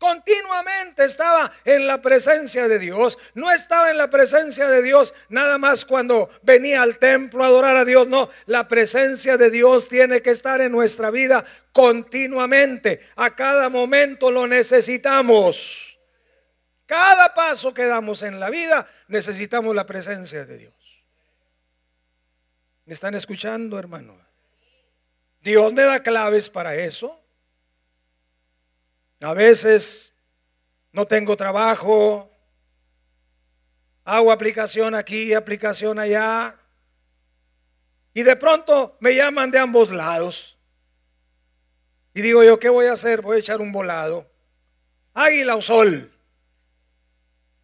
Continuamente 0.03 1.05
estaba 1.05 1.53
en 1.65 1.87
la 1.87 2.03
presencia 2.03 2.67
de 2.67 2.81
Dios. 2.81 3.19
No 3.35 3.53
estaba 3.53 3.93
en 3.93 3.97
la 3.97 4.11
presencia 4.11 4.69
de 4.69 4.83
Dios 4.83 5.15
nada 5.29 5.59
más 5.59 5.85
cuando 5.85 6.29
venía 6.43 6.83
al 6.83 6.99
templo 6.99 7.45
a 7.45 7.47
adorar 7.47 7.77
a 7.77 7.85
Dios. 7.85 8.09
No, 8.09 8.29
la 8.47 8.67
presencia 8.67 9.37
de 9.37 9.49
Dios 9.49 9.87
tiene 9.87 10.21
que 10.21 10.31
estar 10.31 10.61
en 10.61 10.73
nuestra 10.73 11.13
vida 11.13 11.45
continuamente. 11.71 13.01
A 13.15 13.37
cada 13.37 13.69
momento 13.69 14.33
lo 14.33 14.49
necesitamos. 14.49 15.92
Cada 16.93 17.33
paso 17.33 17.73
que 17.73 17.87
damos 17.87 18.23
en 18.23 18.39
la 18.39 18.51
vida 18.51 18.87
necesitamos 19.09 19.75
la 19.75 19.87
presencia 19.87 20.45
de 20.45 20.59
Dios. 20.59 20.75
¿Me 22.85 22.93
están 22.93 23.15
escuchando, 23.15 23.79
hermano? 23.79 24.15
Dios 25.41 25.73
me 25.73 25.85
da 25.85 26.03
claves 26.03 26.51
para 26.51 26.75
eso. 26.75 27.19
A 29.23 29.33
veces 29.33 30.17
no 30.93 31.07
tengo 31.07 31.35
trabajo, 31.35 32.31
hago 34.05 34.31
aplicación 34.31 34.95
aquí, 34.95 35.33
aplicación 35.33 35.99
allá, 35.99 36.55
y 38.13 38.23
de 38.23 38.37
pronto 38.37 38.99
me 39.01 39.15
llaman 39.15 39.51
de 39.51 39.61
ambos 39.61 39.93
lados. 39.93 40.59
Y 42.13 42.21
digo 42.21 42.45
yo, 42.45 42.61
¿qué 42.61 42.69
voy 42.69 42.85
a 42.85 42.93
hacer? 42.93 43.23
Voy 43.23 43.39
a 43.39 43.41
echar 43.41 43.63
un 43.63 43.73
volado. 43.73 44.31
Águila 45.15 45.57
o 45.57 45.63
sol. 45.63 46.12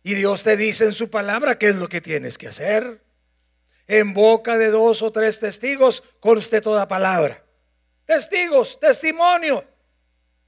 Y 0.02 0.14
Dios 0.14 0.44
te 0.44 0.56
dice 0.56 0.84
en 0.84 0.94
su 0.94 1.10
palabra 1.10 1.58
qué 1.58 1.68
es 1.68 1.76
lo 1.76 1.88
que 1.88 2.00
tienes 2.00 2.38
que 2.38 2.48
hacer. 2.48 3.02
En 3.86 4.14
boca 4.14 4.58
de 4.58 4.70
dos 4.70 5.02
o 5.02 5.10
tres 5.10 5.40
testigos 5.40 6.02
conste 6.20 6.60
toda 6.60 6.88
palabra. 6.88 7.42
Testigos, 8.04 8.78
testimonio. 8.80 9.64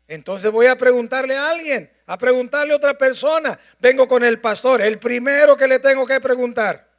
Entonces 0.08 0.50
voy 0.50 0.66
a 0.66 0.76
preguntarle 0.76 1.36
a 1.36 1.50
alguien, 1.50 1.90
a 2.06 2.18
preguntarle 2.18 2.72
a 2.72 2.76
otra 2.76 2.94
persona. 2.94 3.58
Vengo 3.78 4.08
con 4.08 4.24
el 4.24 4.40
pastor, 4.40 4.82
el 4.82 4.98
primero 4.98 5.56
que 5.56 5.68
le 5.68 5.78
tengo 5.78 6.06
que 6.06 6.20
preguntar. 6.20 6.90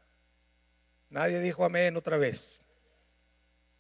Nadie 1.10 1.40
dijo 1.40 1.66
amén 1.66 1.98
otra 1.98 2.18
vez. 2.18 2.60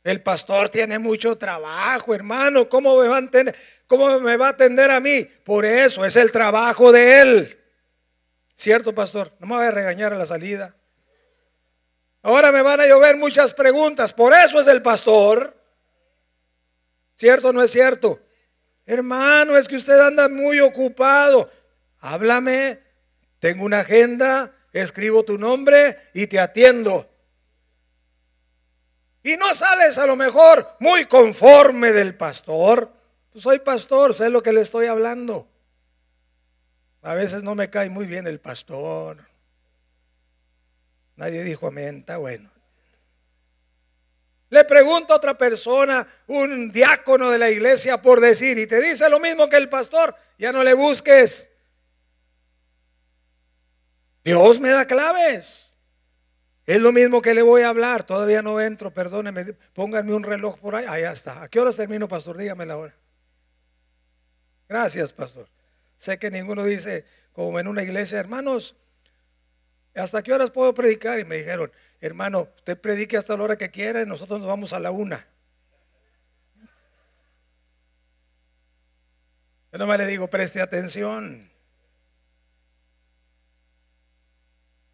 El 0.04 0.22
pastor 0.22 0.70
tiene 0.70 1.00
mucho 1.00 1.38
trabajo, 1.38 2.13
hermano. 2.13 2.68
¿Cómo 2.68 2.98
me 3.00 3.08
va 3.08 3.18
a 3.20 3.54
¿Cómo 3.88 4.20
me 4.20 4.38
va 4.38 4.48
a 4.48 4.51
atender 4.51 4.90
a 4.92 5.00
mí? 5.00 5.24
Por 5.44 5.63
eso 5.63 6.04
es 6.04 6.16
el 6.16 6.32
trabajo 6.32 6.92
de 6.92 7.22
él. 7.22 7.61
¿Cierto, 8.62 8.94
pastor? 8.94 9.32
No 9.39 9.48
me 9.48 9.56
voy 9.56 9.65
a 9.65 9.72
regañar 9.72 10.13
a 10.13 10.18
la 10.18 10.27
salida. 10.27 10.75
Ahora 12.22 12.51
me 12.51 12.62
van 12.62 12.80
a 12.80 12.86
llover 12.86 13.18
muchas 13.18 13.53
preguntas. 13.53 14.13
Por 14.13 14.36
eso 14.36 14.62
es 14.62 14.68
el 14.68 14.84
pastor. 14.84 15.60
¿Cierto 17.15 17.48
o 17.48 17.53
no 17.53 17.63
es 17.63 17.72
cierto? 17.72 18.20
Hermano, 18.86 19.58
es 19.58 19.68
que 19.68 19.77
usted 19.77 20.00
anda 20.00 20.30
muy 20.30 20.60
ocupado. 20.60 21.50
Háblame. 22.01 22.80
Tengo 23.39 23.65
una 23.65 23.80
agenda. 23.80 24.53
Escribo 24.74 25.24
tu 25.24 25.39
nombre 25.39 25.98
y 26.13 26.27
te 26.27 26.39
atiendo. 26.39 27.10
Y 29.24 29.38
no 29.38 29.56
sales 29.56 29.98
a 29.98 30.06
lo 30.06 30.15
mejor 30.15 30.68
muy 30.77 31.06
conforme 31.06 31.94
del 31.94 32.13
pastor. 32.13 32.94
Pues 33.32 33.44
soy 33.44 33.58
pastor, 33.58 34.13
sé 34.13 34.30
lo 34.30 34.44
que 34.44 34.53
le 34.53 34.62
estoy 34.62 34.86
hablando. 34.86 35.50
A 37.01 37.15
veces 37.15 37.43
no 37.43 37.55
me 37.55 37.70
cae 37.70 37.89
muy 37.89 38.05
bien 38.05 38.27
el 38.27 38.39
pastor. 38.39 39.17
Nadie 41.15 41.43
dijo 41.43 41.67
amén, 41.67 42.00
está 42.00 42.17
bueno. 42.17 42.50
Le 44.50 44.65
pregunto 44.65 45.13
a 45.13 45.15
otra 45.15 45.38
persona, 45.38 46.05
un 46.27 46.72
diácono 46.72 47.29
de 47.29 47.38
la 47.38 47.50
iglesia, 47.50 48.01
por 48.01 48.20
decir, 48.20 48.58
y 48.58 48.67
te 48.67 48.81
dice 48.81 49.10
lo 49.10 49.20
mismo 49.20 49.48
que 49.48 49.55
el 49.55 49.70
pastor, 49.70 50.13
ya 50.38 50.51
no 50.51 50.63
le 50.63 50.74
busques. 50.74 51.50
Dios 54.24 54.60
me 54.60 54.70
da 54.70 54.86
claves. 54.86 55.72
Es 56.65 56.79
lo 56.79 56.91
mismo 56.91 57.22
que 57.22 57.34
le 57.34 57.41
voy 57.41 57.63
a 57.63 57.70
hablar. 57.70 58.05
Todavía 58.05 58.41
no 58.41 58.60
entro, 58.62 58.93
perdóneme. 58.93 59.53
Pónganme 59.74 60.13
un 60.13 60.24
reloj 60.24 60.60
por 60.60 60.75
ahí. 60.75 60.86
Allá 60.88 61.12
está. 61.12 61.43
¿A 61.43 61.50
qué 61.50 61.60
horas 61.60 61.77
termino, 61.77 62.08
pastor? 62.08 62.38
Dígame 62.38 62.65
la 62.65 62.77
hora. 62.77 62.96
Gracias, 64.67 65.12
pastor. 65.12 65.48
Sé 66.01 66.17
que 66.17 66.31
ninguno 66.31 66.63
dice, 66.63 67.05
como 67.31 67.60
en 67.60 67.67
una 67.67 67.84
iglesia, 67.84 68.20
hermanos, 68.20 68.75
¿hasta 69.93 70.24
qué 70.24 70.34
horas 70.34 70.50
puedo 70.50 70.74
predicar? 70.74 71.20
Y 71.20 71.25
me 71.25 71.38
dijeron, 71.38 71.72
hermano, 72.00 72.50
usted 72.55 72.81
predique 72.81 73.17
hasta 73.17 73.38
la 73.38 73.43
hora 73.43 73.55
que 73.55 73.70
quiera 73.70 74.01
y 74.01 74.08
nosotros 74.08 74.39
nos 74.39 74.48
vamos 74.48 74.74
a 74.74 74.79
la 74.79 74.89
una. 74.89 75.27
Yo 79.72 79.77
nomás 79.77 80.00
le 80.00 80.08
digo, 80.08 80.27
preste 80.27 80.60
atención. 80.60 81.51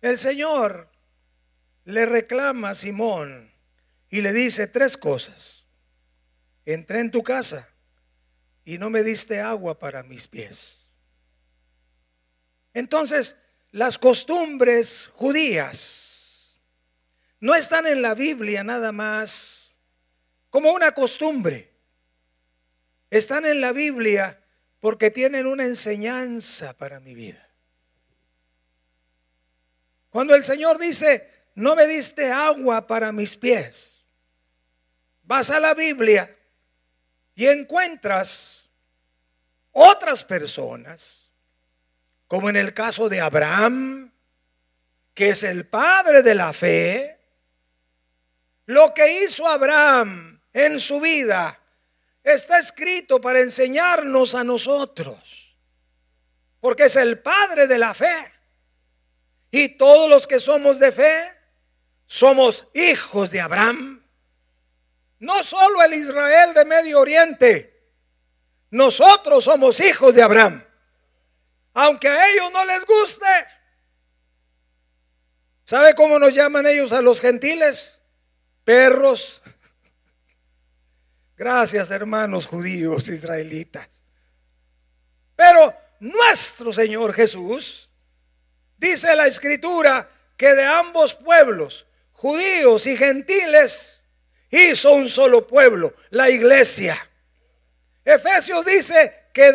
El 0.01 0.17
Señor 0.17 0.91
le 1.85 2.05
reclama 2.05 2.71
a 2.71 2.75
Simón 2.75 3.49
y 4.09 4.19
le 4.19 4.33
dice 4.33 4.67
tres 4.67 4.97
cosas. 4.97 5.67
Entré 6.65 6.99
en 6.99 7.11
tu 7.11 7.23
casa 7.23 7.69
y 8.65 8.77
no 8.77 8.89
me 8.89 9.03
diste 9.03 9.39
agua 9.39 9.79
para 9.79 10.03
mis 10.03 10.27
pies. 10.27 10.86
Entonces, 12.77 13.37
las 13.71 13.97
costumbres 13.97 15.09
judías 15.15 16.61
no 17.39 17.55
están 17.55 17.87
en 17.87 18.03
la 18.03 18.13
Biblia 18.13 18.63
nada 18.63 18.91
más 18.91 19.77
como 20.51 20.71
una 20.71 20.91
costumbre. 20.91 21.73
Están 23.09 23.47
en 23.47 23.61
la 23.61 23.71
Biblia 23.71 24.39
porque 24.79 25.09
tienen 25.09 25.47
una 25.47 25.63
enseñanza 25.63 26.73
para 26.73 26.99
mi 26.99 27.15
vida. 27.15 27.49
Cuando 30.11 30.35
el 30.35 30.43
Señor 30.43 30.77
dice, 30.77 31.31
no 31.55 31.75
me 31.75 31.87
diste 31.87 32.31
agua 32.31 32.85
para 32.85 33.11
mis 33.11 33.35
pies, 33.35 34.03
vas 35.23 35.49
a 35.49 35.59
la 35.59 35.73
Biblia 35.73 36.31
y 37.33 37.47
encuentras 37.47 38.67
otras 39.71 40.23
personas, 40.23 41.26
como 42.27 42.49
en 42.49 42.57
el 42.57 42.73
caso 42.73 43.09
de 43.09 43.21
Abraham, 43.21 44.11
que 45.13 45.29
es 45.29 45.43
el 45.43 45.67
padre 45.67 46.21
de 46.21 46.35
la 46.35 46.53
fe, 46.53 47.19
lo 48.65 48.93
que 48.93 49.23
hizo 49.23 49.47
Abraham 49.47 50.41
en 50.53 50.79
su 50.79 50.99
vida 50.99 51.59
está 52.23 52.59
escrito 52.59 53.21
para 53.21 53.39
enseñarnos 53.39 54.35
a 54.35 54.43
nosotros, 54.43 55.57
porque 56.59 56.85
es 56.85 56.97
el 56.97 57.19
padre 57.19 57.67
de 57.67 57.77
la 57.77 57.93
fe. 57.93 58.33
Y 59.49 59.77
todos 59.77 60.09
los 60.09 60.27
que 60.27 60.39
somos 60.41 60.79
de 60.79 60.91
fe 60.91 61.23
somos 62.05 62.67
hijos 62.73 63.31
de 63.31 63.39
Abraham. 63.39 64.03
No 65.19 65.43
solo 65.43 65.81
el 65.81 65.93
Israel 65.93 66.53
de 66.53 66.65
Medio 66.65 66.99
Oriente, 66.99 67.93
nosotros 68.71 69.45
somos 69.45 69.79
hijos 69.79 70.13
de 70.13 70.21
Abraham. 70.21 70.66
Aunque 71.79 72.07
a 72.07 72.29
ellos 72.31 72.51
no 72.51 72.65
les 72.65 72.85
guste. 72.85 73.25
¿Sabe 75.63 75.93
cómo 75.93 76.17
nos 76.17 76.33
llaman 76.33 76.65
ellos 76.65 76.91
a 76.91 77.03
los 77.03 77.21
gentiles? 77.21 78.01
Perros. 78.63 79.43
Gracias 81.37 81.91
hermanos 81.91 82.47
judíos, 82.47 83.09
israelitas. 83.09 83.87
Pero 85.35 85.71
nuestro 85.99 86.73
Señor 86.73 87.13
Jesús, 87.13 87.91
dice 88.77 89.15
la 89.15 89.27
escritura, 89.27 90.09
que 90.35 90.55
de 90.55 90.65
ambos 90.65 91.13
pueblos, 91.13 91.85
judíos 92.11 92.87
y 92.87 92.97
gentiles, 92.97 94.07
hizo 94.49 94.93
un 94.93 95.07
solo 95.07 95.45
pueblo, 95.45 95.93
la 96.09 96.27
iglesia. 96.31 96.97
Efesios 98.03 98.65
dice 98.65 99.26
que 99.37 99.51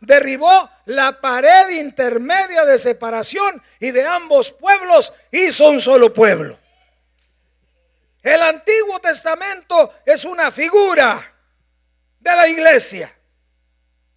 derribó 0.00 0.68
la 0.86 1.20
pared 1.20 1.68
intermedia 1.68 2.64
de 2.64 2.80
separación 2.80 3.62
y 3.78 3.92
de 3.92 4.04
ambos 4.04 4.50
pueblos 4.50 5.12
hizo 5.30 5.68
un 5.68 5.80
solo 5.80 6.12
pueblo. 6.12 6.58
El 8.24 8.42
Antiguo 8.42 8.98
Testamento 8.98 9.94
es 10.04 10.24
una 10.24 10.50
figura 10.50 11.32
de 12.18 12.30
la 12.34 12.48
iglesia. 12.48 13.16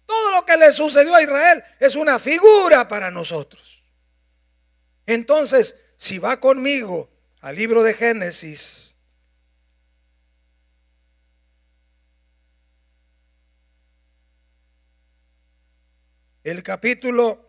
Todo 0.04 0.32
lo 0.32 0.44
que 0.44 0.56
le 0.56 0.72
sucedió 0.72 1.14
a 1.14 1.22
Israel 1.22 1.62
es 1.78 1.94
una 1.94 2.18
figura 2.18 2.88
para 2.88 3.08
nosotros. 3.08 3.84
Entonces, 5.06 5.78
si 5.96 6.18
va 6.18 6.40
conmigo 6.40 7.08
al 7.40 7.54
libro 7.54 7.84
de 7.84 7.94
Génesis, 7.94 8.96
el 16.48 16.62
capítulo 16.62 17.46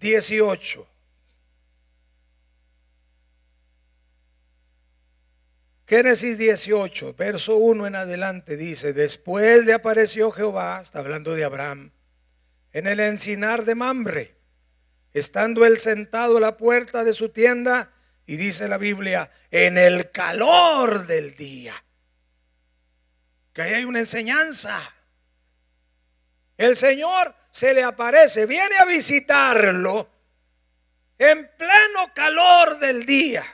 18. 0.00 0.88
Génesis 5.86 6.38
18, 6.38 7.14
verso 7.14 7.56
1 7.56 7.86
en 7.86 7.94
adelante 7.96 8.56
dice, 8.56 8.94
después 8.94 9.66
le 9.66 9.74
apareció 9.74 10.30
Jehová, 10.30 10.80
está 10.80 11.00
hablando 11.00 11.34
de 11.34 11.44
Abraham, 11.44 11.92
en 12.72 12.86
el 12.86 12.98
encinar 13.00 13.66
de 13.66 13.74
Mamre, 13.74 14.34
estando 15.12 15.66
él 15.66 15.78
sentado 15.78 16.38
a 16.38 16.40
la 16.40 16.56
puerta 16.56 17.04
de 17.04 17.12
su 17.12 17.28
tienda, 17.28 17.92
y 18.24 18.36
dice 18.36 18.68
la 18.68 18.78
Biblia, 18.78 19.30
en 19.50 19.76
el 19.76 20.08
calor 20.08 21.06
del 21.06 21.36
día. 21.36 21.74
Que 23.52 23.60
ahí 23.60 23.74
hay 23.74 23.84
una 23.84 23.98
enseñanza. 23.98 24.80
El 26.62 26.76
Señor 26.76 27.34
se 27.50 27.74
le 27.74 27.82
aparece, 27.82 28.46
viene 28.46 28.76
a 28.78 28.84
visitarlo 28.84 30.08
en 31.18 31.50
pleno 31.56 32.14
calor 32.14 32.78
del 32.78 33.04
día. 33.04 33.44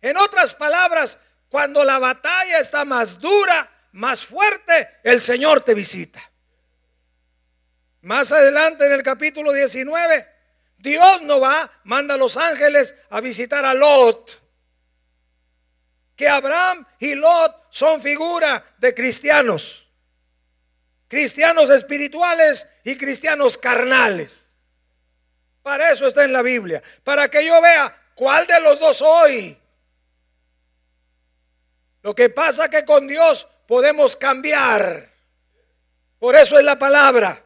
En 0.00 0.16
otras 0.16 0.54
palabras, 0.54 1.20
cuando 1.48 1.84
la 1.84 2.00
batalla 2.00 2.58
está 2.58 2.84
más 2.84 3.20
dura, 3.20 3.70
más 3.92 4.24
fuerte, 4.24 4.88
el 5.04 5.22
Señor 5.22 5.60
te 5.60 5.72
visita. 5.72 6.20
Más 8.00 8.32
adelante 8.32 8.86
en 8.86 8.92
el 8.92 9.04
capítulo 9.04 9.52
19, 9.52 10.28
Dios 10.78 11.22
no 11.22 11.38
va, 11.38 11.70
manda 11.84 12.14
a 12.14 12.18
los 12.18 12.36
ángeles 12.36 12.96
a 13.10 13.20
visitar 13.20 13.64
a 13.64 13.72
Lot. 13.72 14.42
Que 16.16 16.28
Abraham 16.28 16.84
y 16.98 17.14
Lot 17.14 17.68
son 17.70 18.02
figura 18.02 18.64
de 18.78 18.92
cristianos. 18.94 19.83
Cristianos 21.08 21.70
espirituales 21.70 22.68
y 22.84 22.96
cristianos 22.96 23.58
carnales. 23.58 24.56
Para 25.62 25.90
eso 25.90 26.06
está 26.06 26.24
en 26.24 26.32
la 26.32 26.42
Biblia. 26.42 26.82
Para 27.02 27.28
que 27.28 27.44
yo 27.44 27.60
vea 27.60 27.96
cuál 28.14 28.46
de 28.46 28.60
los 28.60 28.80
dos 28.80 28.98
soy. 28.98 29.58
Lo 32.02 32.14
que 32.14 32.28
pasa 32.28 32.68
que 32.68 32.84
con 32.84 33.06
Dios 33.06 33.48
podemos 33.66 34.16
cambiar. 34.16 35.10
Por 36.18 36.36
eso 36.36 36.58
es 36.58 36.64
la 36.64 36.78
palabra. 36.78 37.42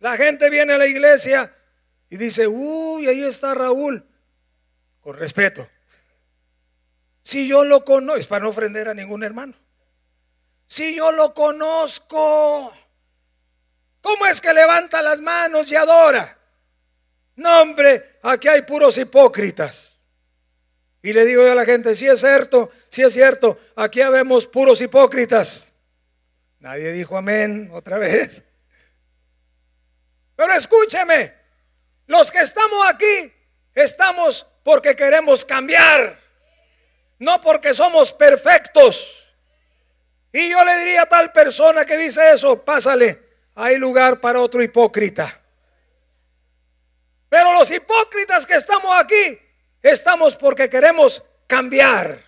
La 0.00 0.16
gente 0.16 0.50
viene 0.50 0.74
a 0.74 0.78
la 0.78 0.86
iglesia 0.86 1.54
y 2.08 2.16
dice, 2.16 2.46
uy, 2.46 3.06
ahí 3.08 3.22
está 3.22 3.54
Raúl. 3.54 4.04
Con 5.00 5.16
respeto. 5.16 5.68
Si 7.22 7.46
yo 7.46 7.64
lo 7.64 7.84
conozco, 7.84 8.18
es 8.18 8.26
para 8.26 8.44
no 8.44 8.50
ofender 8.50 8.88
a 8.88 8.94
ningún 8.94 9.22
hermano. 9.22 9.54
Si 10.68 10.94
yo 10.94 11.10
lo 11.12 11.32
conozco, 11.32 12.74
¿cómo 14.02 14.26
es 14.26 14.40
que 14.40 14.52
levanta 14.52 15.00
las 15.00 15.20
manos 15.20 15.72
y 15.72 15.76
adora? 15.76 16.38
No, 17.36 17.62
hombre, 17.62 18.18
aquí 18.22 18.48
hay 18.48 18.62
puros 18.62 18.98
hipócritas. 18.98 20.02
Y 21.00 21.12
le 21.14 21.24
digo 21.24 21.42
yo 21.42 21.52
a 21.52 21.54
la 21.54 21.64
gente, 21.64 21.94
si 21.94 22.06
es 22.06 22.20
cierto, 22.20 22.70
si 22.90 23.02
es 23.02 23.14
cierto, 23.14 23.58
aquí 23.76 24.02
habemos 24.02 24.46
puros 24.46 24.80
hipócritas. 24.82 25.72
Nadie 26.58 26.92
dijo 26.92 27.16
amén 27.16 27.70
otra 27.72 27.96
vez. 27.98 28.42
Pero 30.36 30.52
escúcheme, 30.52 31.32
los 32.06 32.30
que 32.30 32.40
estamos 32.40 32.86
aquí 32.88 33.32
estamos 33.74 34.46
porque 34.64 34.94
queremos 34.94 35.44
cambiar, 35.44 36.20
no 37.18 37.40
porque 37.40 37.72
somos 37.72 38.12
perfectos. 38.12 39.17
Y 40.32 40.50
yo 40.50 40.64
le 40.64 40.78
diría 40.78 41.02
a 41.02 41.06
tal 41.06 41.32
persona 41.32 41.84
que 41.84 41.96
dice 41.96 42.32
eso, 42.32 42.64
pásale, 42.64 43.22
hay 43.54 43.78
lugar 43.78 44.20
para 44.20 44.40
otro 44.40 44.62
hipócrita. 44.62 45.40
Pero 47.28 47.52
los 47.52 47.70
hipócritas 47.70 48.46
que 48.46 48.54
estamos 48.54 48.90
aquí 48.98 49.38
Estamos 49.82 50.34
porque 50.34 50.68
queremos 50.68 51.22
cambiar. 51.46 52.18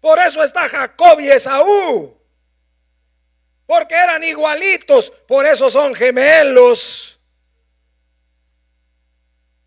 Por 0.00 0.18
eso 0.18 0.42
está 0.42 0.68
Jacob 0.68 1.20
y 1.20 1.30
Esaú. 1.30 2.16
Porque 3.66 3.94
eran 3.94 4.22
igualitos, 4.24 5.10
por 5.10 5.46
eso 5.46 5.70
son 5.70 5.94
gemelos. 5.94 7.20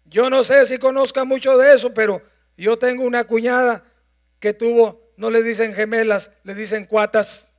Yo 0.05 0.29
no 0.29 0.43
sé 0.43 0.65
si 0.65 0.77
conozca 0.77 1.23
mucho 1.23 1.57
de 1.57 1.73
eso, 1.73 1.93
pero 1.93 2.21
yo 2.55 2.77
tengo 2.77 3.03
una 3.03 3.25
cuñada 3.25 3.83
que 4.39 4.53
tuvo, 4.53 5.04
no 5.17 5.29
le 5.29 5.43
dicen 5.43 5.73
gemelas, 5.73 6.31
le 6.43 6.55
dicen 6.55 6.85
cuatas. 6.85 7.53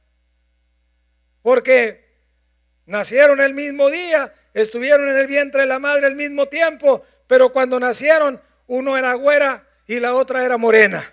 Porque 1.42 2.05
nacieron 2.87 3.40
el 3.40 3.55
mismo 3.55 3.90
día, 3.90 4.35
estuvieron 4.55 5.09
en 5.09 5.16
el 5.16 5.27
vientre 5.27 5.62
de 5.62 5.66
la 5.66 5.79
madre 5.79 6.07
al 6.07 6.14
mismo 6.14 6.47
tiempo, 6.47 7.05
pero 7.27 7.53
cuando 7.53 7.79
nacieron 7.81 8.40
uno 8.66 8.97
era 8.97 9.14
güera 9.14 9.66
y 9.87 10.01
la 10.01 10.14
otra 10.14 10.45
era 10.45 10.57
morena. 10.57 11.12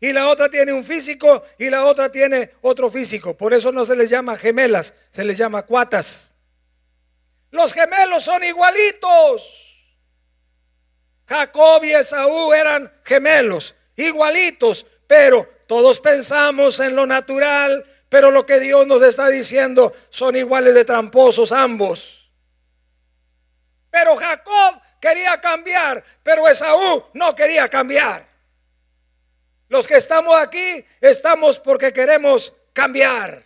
Y 0.00 0.12
la 0.12 0.28
otra 0.28 0.50
tiene 0.50 0.72
un 0.72 0.84
físico 0.84 1.44
y 1.58 1.70
la 1.70 1.84
otra 1.84 2.10
tiene 2.10 2.52
otro 2.60 2.90
físico. 2.90 3.36
Por 3.36 3.54
eso 3.54 3.72
no 3.72 3.84
se 3.84 3.96
les 3.96 4.10
llama 4.10 4.36
gemelas, 4.36 4.94
se 5.10 5.24
les 5.24 5.38
llama 5.38 5.62
cuatas. 5.62 6.34
Los 7.50 7.72
gemelos 7.72 8.24
son 8.24 8.42
igualitos. 8.44 9.64
Jacob 11.26 11.84
y 11.84 11.92
Esaú 11.92 12.52
eran 12.52 12.92
gemelos, 13.04 13.74
igualitos, 13.96 14.86
pero 15.06 15.48
todos 15.66 16.00
pensamos 16.00 16.80
en 16.80 16.94
lo 16.94 17.06
natural, 17.06 17.84
pero 18.08 18.30
lo 18.30 18.46
que 18.46 18.60
Dios 18.60 18.86
nos 18.86 19.02
está 19.02 19.28
diciendo 19.28 19.92
son 20.10 20.36
iguales 20.36 20.74
de 20.74 20.84
tramposos 20.84 21.52
ambos. 21.52 22.30
Pero 23.90 24.16
Jacob 24.16 24.80
quería 25.00 25.40
cambiar, 25.40 26.04
pero 26.22 26.48
Esaú 26.48 27.04
no 27.14 27.34
quería 27.34 27.68
cambiar. 27.68 28.26
Los 29.68 29.86
que 29.86 29.96
estamos 29.96 30.36
aquí 30.40 30.84
estamos 31.00 31.58
porque 31.58 31.92
queremos 31.92 32.54
cambiar. 32.72 33.44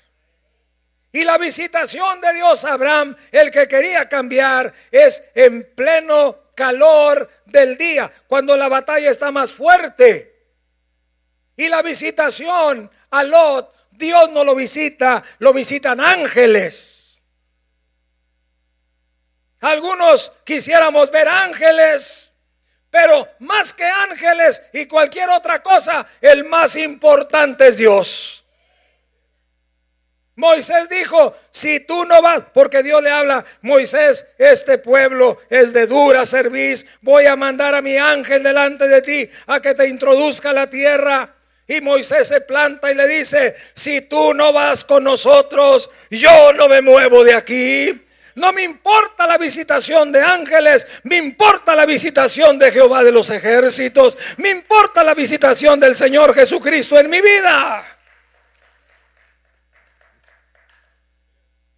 Y 1.12 1.24
la 1.24 1.38
visitación 1.38 2.20
de 2.20 2.34
Dios 2.34 2.64
a 2.64 2.74
Abraham, 2.74 3.16
el 3.32 3.50
que 3.50 3.66
quería 3.66 4.08
cambiar, 4.08 4.72
es 4.90 5.24
en 5.34 5.74
pleno 5.74 6.50
calor 6.54 7.30
del 7.46 7.76
día, 7.78 8.12
cuando 8.26 8.56
la 8.56 8.68
batalla 8.68 9.10
está 9.10 9.30
más 9.30 9.52
fuerte. 9.52 10.37
Y 11.58 11.68
la 11.68 11.82
visitación 11.82 12.88
a 13.10 13.24
Lot, 13.24 13.74
Dios 13.90 14.30
no 14.30 14.44
lo 14.44 14.54
visita, 14.54 15.24
lo 15.40 15.52
visitan 15.52 16.00
ángeles. 16.00 17.20
Algunos 19.60 20.32
quisiéramos 20.44 21.10
ver 21.10 21.26
ángeles, 21.26 22.30
pero 22.90 23.28
más 23.40 23.74
que 23.74 23.84
ángeles 23.84 24.62
y 24.72 24.86
cualquier 24.86 25.30
otra 25.30 25.60
cosa, 25.60 26.06
el 26.20 26.44
más 26.44 26.76
importante 26.76 27.66
es 27.66 27.78
Dios. 27.78 28.44
Moisés 30.36 30.88
dijo, 30.88 31.36
si 31.50 31.80
tú 31.80 32.04
no 32.04 32.22
vas, 32.22 32.44
porque 32.54 32.84
Dios 32.84 33.02
le 33.02 33.10
habla, 33.10 33.44
Moisés, 33.62 34.28
este 34.38 34.78
pueblo 34.78 35.40
es 35.50 35.72
de 35.72 35.88
dura 35.88 36.24
serviz, 36.24 36.86
voy 37.00 37.26
a 37.26 37.34
mandar 37.34 37.74
a 37.74 37.82
mi 37.82 37.96
ángel 37.96 38.44
delante 38.44 38.86
de 38.86 39.02
ti 39.02 39.28
a 39.48 39.60
que 39.60 39.74
te 39.74 39.88
introduzca 39.88 40.50
a 40.50 40.52
la 40.52 40.70
tierra. 40.70 41.34
Y 41.70 41.82
Moisés 41.82 42.26
se 42.26 42.40
planta 42.40 42.90
y 42.90 42.94
le 42.94 43.06
dice, 43.06 43.54
si 43.74 44.00
tú 44.00 44.32
no 44.32 44.54
vas 44.54 44.84
con 44.84 45.04
nosotros, 45.04 45.90
yo 46.10 46.54
no 46.54 46.66
me 46.66 46.80
muevo 46.80 47.22
de 47.22 47.34
aquí. 47.34 48.06
No 48.36 48.54
me 48.54 48.62
importa 48.62 49.26
la 49.26 49.36
visitación 49.36 50.10
de 50.10 50.22
ángeles, 50.22 50.86
me 51.02 51.16
importa 51.16 51.76
la 51.76 51.84
visitación 51.84 52.58
de 52.58 52.70
Jehová 52.72 53.02
de 53.02 53.12
los 53.12 53.28
ejércitos, 53.30 54.16
me 54.38 54.48
importa 54.48 55.04
la 55.04 55.12
visitación 55.12 55.78
del 55.78 55.94
Señor 55.96 56.34
Jesucristo 56.34 56.98
en 56.98 57.10
mi 57.10 57.20
vida. 57.20 57.84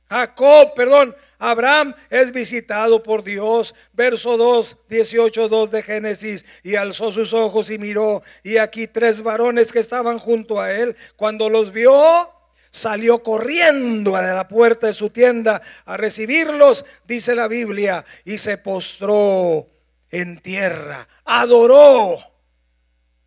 Jacob, 0.09 0.75
perdón, 0.75 1.17
Abraham 1.41 1.95
es 2.11 2.33
visitado 2.33 3.03
por 3.03 3.25
Dios. 3.25 3.75
Verso 3.95 4.37
2, 4.37 4.77
18, 4.89 5.49
2 5.49 5.71
de 5.71 5.83
Génesis. 5.83 6.45
Y 6.63 6.77
alzó 6.77 7.11
sus 7.11 7.33
ojos 7.33 7.71
y 7.71 7.79
miró. 7.79 8.23
Y 8.45 8.59
aquí 8.59 8.87
tres 8.87 9.23
varones 9.23 9.73
que 9.73 9.79
estaban 9.79 10.19
junto 10.19 10.61
a 10.61 10.71
él. 10.71 10.95
Cuando 11.17 11.49
los 11.49 11.73
vio, 11.73 12.31
salió 12.71 13.23
corriendo 13.23 14.15
a 14.17 14.23
la 14.23 14.47
puerta 14.47 14.87
de 14.87 14.93
su 14.93 15.09
tienda 15.09 15.63
a 15.87 15.97
recibirlos, 15.97 16.85
dice 17.09 17.35
la 17.35 17.49
Biblia. 17.49 18.05
Y 18.27 18.37
se 18.37 18.59
postró 18.59 19.67
en 20.11 20.39
tierra. 20.41 21.09
Adoró. 21.25 22.19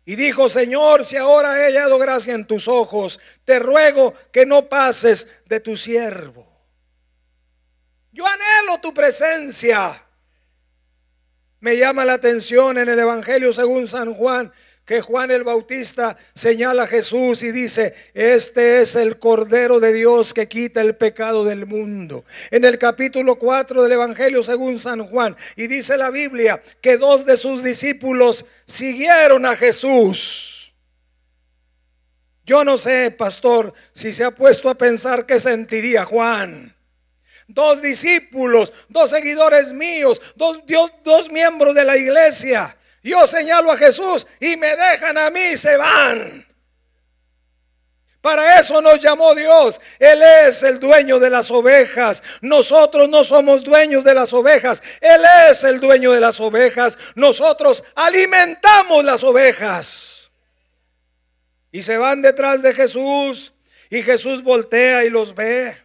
Y 0.06 0.14
dijo, 0.14 0.48
Señor, 0.48 1.04
si 1.04 1.16
ahora 1.16 1.58
he 1.58 1.64
hallado 1.64 1.98
gracia 1.98 2.34
en 2.34 2.46
tus 2.46 2.68
ojos, 2.68 3.18
te 3.44 3.58
ruego 3.58 4.14
que 4.30 4.46
no 4.46 4.68
pases 4.68 5.40
de 5.46 5.58
tu 5.58 5.76
siervo. 5.76 6.53
Yo 8.14 8.24
anhelo 8.24 8.78
tu 8.80 8.94
presencia. 8.94 10.00
Me 11.58 11.76
llama 11.76 12.04
la 12.04 12.12
atención 12.12 12.78
en 12.78 12.88
el 12.88 12.98
Evangelio 13.00 13.52
según 13.52 13.88
San 13.88 14.14
Juan 14.14 14.52
que 14.84 15.00
Juan 15.00 15.32
el 15.32 15.42
Bautista 15.42 16.16
señala 16.32 16.84
a 16.84 16.86
Jesús 16.86 17.42
y 17.42 17.50
dice, 17.50 17.92
este 18.12 18.82
es 18.82 18.94
el 18.94 19.18
Cordero 19.18 19.80
de 19.80 19.92
Dios 19.92 20.32
que 20.32 20.46
quita 20.46 20.80
el 20.80 20.94
pecado 20.94 21.44
del 21.44 21.66
mundo. 21.66 22.24
En 22.52 22.64
el 22.64 22.78
capítulo 22.78 23.36
4 23.36 23.82
del 23.82 23.92
Evangelio 23.92 24.44
según 24.44 24.78
San 24.78 25.06
Juan, 25.06 25.34
y 25.56 25.66
dice 25.66 25.96
la 25.96 26.10
Biblia 26.10 26.62
que 26.80 26.98
dos 26.98 27.26
de 27.26 27.36
sus 27.36 27.64
discípulos 27.64 28.46
siguieron 28.66 29.44
a 29.44 29.56
Jesús. 29.56 30.72
Yo 32.46 32.62
no 32.62 32.78
sé, 32.78 33.10
pastor, 33.10 33.72
si 33.92 34.12
se 34.12 34.22
ha 34.22 34.30
puesto 34.30 34.68
a 34.68 34.74
pensar 34.74 35.26
qué 35.26 35.40
sentiría 35.40 36.04
Juan 36.04 36.73
dos 37.48 37.82
discípulos, 37.82 38.72
dos 38.88 39.10
seguidores 39.10 39.72
míos, 39.72 40.20
dos, 40.34 41.30
miembros 41.30 41.74
de 41.74 41.84
la 41.84 41.96
iglesia. 41.96 42.76
Yo 43.02 43.26
señalo 43.26 43.70
a 43.72 43.76
Jesús 43.76 44.26
y 44.40 44.56
me 44.56 44.74
dejan 44.76 45.18
a 45.18 45.30
mí 45.30 45.40
y 45.52 45.56
se 45.56 45.76
van. 45.76 46.46
Para 48.20 48.58
eso 48.58 48.80
nos 48.80 49.00
llamó 49.00 49.34
Dios. 49.34 49.78
Él 49.98 50.22
es 50.46 50.62
el 50.62 50.80
dueño 50.80 51.18
de 51.18 51.28
las 51.28 51.50
ovejas. 51.50 52.22
Nosotros 52.40 53.06
no 53.10 53.22
somos 53.22 53.62
dueños 53.62 54.02
de 54.02 54.14
las 54.14 54.32
ovejas. 54.32 54.82
Él 55.02 55.22
es 55.50 55.62
el 55.64 55.78
dueño 55.78 56.10
de 56.12 56.20
las 56.20 56.40
ovejas. 56.40 56.98
Nosotros 57.14 57.84
alimentamos 57.94 59.04
las 59.04 59.22
ovejas. 59.22 60.32
Y 61.70 61.82
se 61.82 61.98
van 61.98 62.22
detrás 62.22 62.62
de 62.62 62.72
Jesús. 62.72 63.52
Y 63.90 64.02
Jesús 64.02 64.42
voltea 64.42 65.04
y 65.04 65.10
los 65.10 65.34
ve 65.34 65.83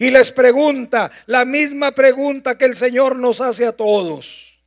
y 0.00 0.10
les 0.10 0.32
pregunta 0.32 1.12
la 1.26 1.44
misma 1.44 1.92
pregunta 1.92 2.56
que 2.56 2.64
el 2.64 2.74
Señor 2.74 3.16
nos 3.16 3.42
hace 3.42 3.66
a 3.66 3.72
todos. 3.72 4.58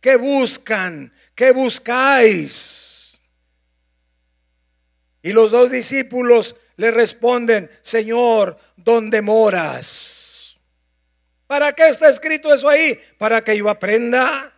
¿Qué 0.00 0.14
buscan? 0.14 1.12
¿Qué 1.34 1.50
buscáis? 1.50 3.18
Y 5.22 5.32
los 5.32 5.50
dos 5.50 5.72
discípulos 5.72 6.54
le 6.76 6.92
responden, 6.92 7.68
Señor, 7.82 8.56
¿dónde 8.76 9.22
moras? 9.22 10.60
¿Para 11.48 11.72
qué 11.72 11.88
está 11.88 12.08
escrito 12.08 12.54
eso 12.54 12.68
ahí? 12.68 12.96
Para 13.18 13.42
que 13.42 13.58
yo 13.58 13.68
aprenda. 13.68 14.52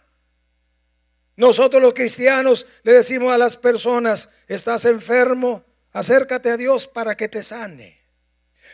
Nosotros 1.37 1.81
los 1.81 1.95
cristianos 1.95 2.67
le 2.83 2.93
decimos 2.93 3.33
a 3.33 3.39
las 3.39 3.57
personas, 3.57 4.29
estás 4.47 4.85
enfermo, 4.85 5.65
acércate 5.93 6.51
a 6.51 6.59
Dios 6.59 6.87
para 6.87 7.17
que 7.17 7.31
te 7.31 7.43
sane. 7.43 7.96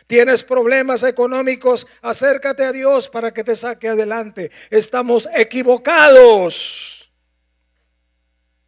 Tienes 0.07 0.43
problemas 0.43 1.03
económicos, 1.03 1.87
acércate 2.01 2.63
a 2.65 2.71
Dios 2.71 3.09
para 3.09 3.33
que 3.33 3.43
te 3.43 3.55
saque 3.55 3.89
adelante. 3.89 4.51
Estamos 4.69 5.29
equivocados. 5.33 7.03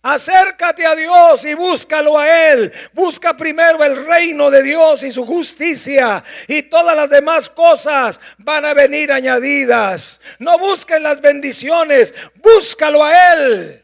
Acércate 0.07 0.85
a 0.85 0.95
Dios 0.95 1.45
y 1.45 1.55
búscalo 1.55 2.19
a 2.19 2.51
Él. 2.51 2.71
Busca 2.93 3.35
primero 3.35 3.83
el 3.83 4.05
reino 4.05 4.51
de 4.51 4.61
Dios 4.61 5.01
y 5.01 5.09
su 5.09 5.25
justicia. 5.25 6.23
Y 6.47 6.61
todas 6.61 6.95
las 6.95 7.09
demás 7.09 7.49
cosas 7.49 8.19
van 8.37 8.65
a 8.65 8.75
venir 8.75 9.11
añadidas. 9.11 10.21
No 10.37 10.59
busquen 10.59 11.01
las 11.01 11.21
bendiciones, 11.21 12.13
búscalo 12.35 13.03
a 13.03 13.33
Él. 13.33 13.83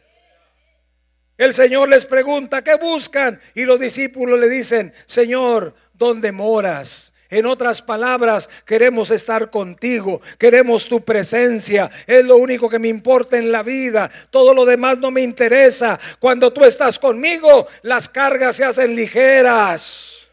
El 1.39 1.55
Señor 1.55 1.89
les 1.89 2.05
pregunta, 2.05 2.63
¿qué 2.63 2.75
buscan? 2.75 3.41
Y 3.55 3.65
los 3.65 3.79
discípulos 3.79 4.39
le 4.39 4.47
dicen, 4.47 4.93
Señor, 5.07 5.73
¿dónde 5.95 6.31
moras? 6.31 7.10
En 7.31 7.45
otras 7.45 7.81
palabras, 7.81 8.49
queremos 8.65 9.09
estar 9.09 9.49
contigo, 9.49 10.21
queremos 10.37 10.89
tu 10.89 10.99
presencia. 11.05 11.89
Es 12.05 12.25
lo 12.25 12.35
único 12.35 12.69
que 12.69 12.77
me 12.77 12.89
importa 12.89 13.37
en 13.37 13.53
la 13.53 13.63
vida. 13.63 14.11
Todo 14.29 14.53
lo 14.53 14.65
demás 14.65 14.97
no 14.97 15.11
me 15.11 15.21
interesa. 15.21 15.97
Cuando 16.19 16.51
tú 16.51 16.65
estás 16.65 16.99
conmigo, 16.99 17.69
las 17.83 18.09
cargas 18.09 18.57
se 18.57 18.65
hacen 18.65 18.97
ligeras. 18.97 20.29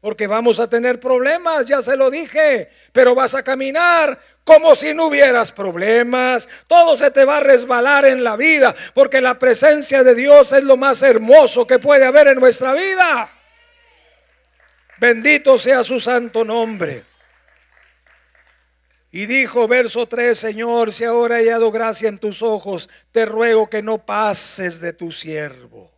Porque 0.00 0.26
vamos 0.26 0.58
a 0.58 0.68
tener 0.68 0.98
problemas, 0.98 1.66
ya 1.66 1.80
se 1.80 1.96
lo 1.96 2.10
dije, 2.10 2.68
pero 2.92 3.14
vas 3.14 3.36
a 3.36 3.44
caminar 3.44 4.20
como 4.42 4.74
si 4.74 4.94
no 4.94 5.06
hubieras 5.06 5.52
problemas. 5.52 6.48
Todo 6.66 6.96
se 6.96 7.12
te 7.12 7.24
va 7.24 7.36
a 7.36 7.40
resbalar 7.40 8.04
en 8.04 8.24
la 8.24 8.34
vida, 8.36 8.74
porque 8.94 9.20
la 9.20 9.38
presencia 9.38 10.02
de 10.02 10.16
Dios 10.16 10.52
es 10.52 10.64
lo 10.64 10.76
más 10.76 11.04
hermoso 11.04 11.68
que 11.68 11.78
puede 11.78 12.04
haber 12.04 12.26
en 12.26 12.40
nuestra 12.40 12.72
vida. 12.74 13.30
Bendito 15.04 15.58
sea 15.58 15.84
su 15.84 16.00
santo 16.00 16.46
nombre. 16.46 17.04
Y 19.10 19.26
dijo, 19.26 19.68
verso 19.68 20.06
3, 20.06 20.38
Señor, 20.38 20.94
si 20.94 21.04
ahora 21.04 21.36
he 21.38 21.44
hallado 21.44 21.70
gracia 21.70 22.08
en 22.08 22.16
tus 22.16 22.40
ojos, 22.40 22.88
te 23.12 23.26
ruego 23.26 23.68
que 23.68 23.82
no 23.82 23.98
pases 23.98 24.80
de 24.80 24.94
tu 24.94 25.12
siervo. 25.12 25.92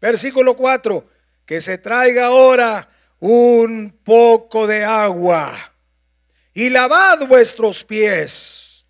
Versículo 0.00 0.56
4, 0.56 1.08
que 1.46 1.60
se 1.60 1.78
traiga 1.78 2.26
ahora 2.26 2.88
un 3.20 3.96
poco 4.02 4.66
de 4.66 4.82
agua 4.82 5.56
y 6.52 6.70
lavad 6.70 7.28
vuestros 7.28 7.84
pies. 7.84 8.84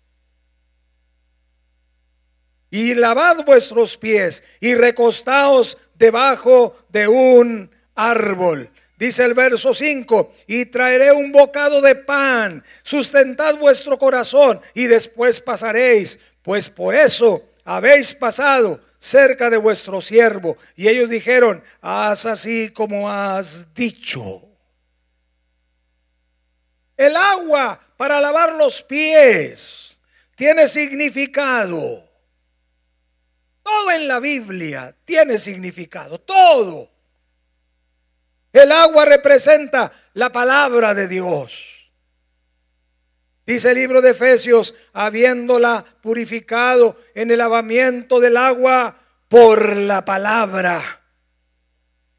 Y 2.71 2.95
lavad 2.95 3.45
vuestros 3.45 3.95
pies 3.95 4.43
y 4.59 4.73
recostaos 4.73 5.77
debajo 5.93 6.75
de 6.89 7.07
un 7.07 7.69
árbol. 7.93 8.70
Dice 9.01 9.25
el 9.25 9.33
verso 9.33 9.73
5, 9.73 10.31
y 10.45 10.67
traeré 10.67 11.11
un 11.11 11.31
bocado 11.31 11.81
de 11.81 11.95
pan, 11.95 12.63
sustentad 12.83 13.55
vuestro 13.55 13.97
corazón 13.97 14.61
y 14.75 14.85
después 14.85 15.41
pasaréis, 15.41 16.19
pues 16.43 16.69
por 16.69 16.93
eso 16.93 17.41
habéis 17.65 18.13
pasado 18.13 18.79
cerca 18.99 19.49
de 19.49 19.57
vuestro 19.57 20.01
siervo. 20.01 20.55
Y 20.75 20.87
ellos 20.87 21.09
dijeron, 21.09 21.63
haz 21.81 22.27
así 22.27 22.69
como 22.69 23.09
has 23.09 23.73
dicho. 23.73 24.47
El 26.95 27.15
agua 27.15 27.83
para 27.97 28.21
lavar 28.21 28.53
los 28.53 28.83
pies 28.83 29.99
tiene 30.35 30.67
significado. 30.67 32.07
Todo 33.63 33.91
en 33.93 34.07
la 34.07 34.19
Biblia 34.19 34.95
tiene 35.05 35.39
significado, 35.39 36.21
todo. 36.21 36.90
El 38.53 38.71
agua 38.71 39.05
representa 39.05 39.91
la 40.13 40.31
palabra 40.31 40.93
de 40.93 41.07
Dios. 41.07 41.91
Dice 43.45 43.69
el 43.71 43.75
libro 43.75 44.01
de 44.01 44.11
Efesios, 44.11 44.75
habiéndola 44.93 45.83
purificado 46.01 46.97
en 47.15 47.31
el 47.31 47.39
lavamiento 47.39 48.19
del 48.19 48.37
agua 48.37 48.97
por 49.27 49.75
la 49.75 50.05
palabra. 50.05 50.81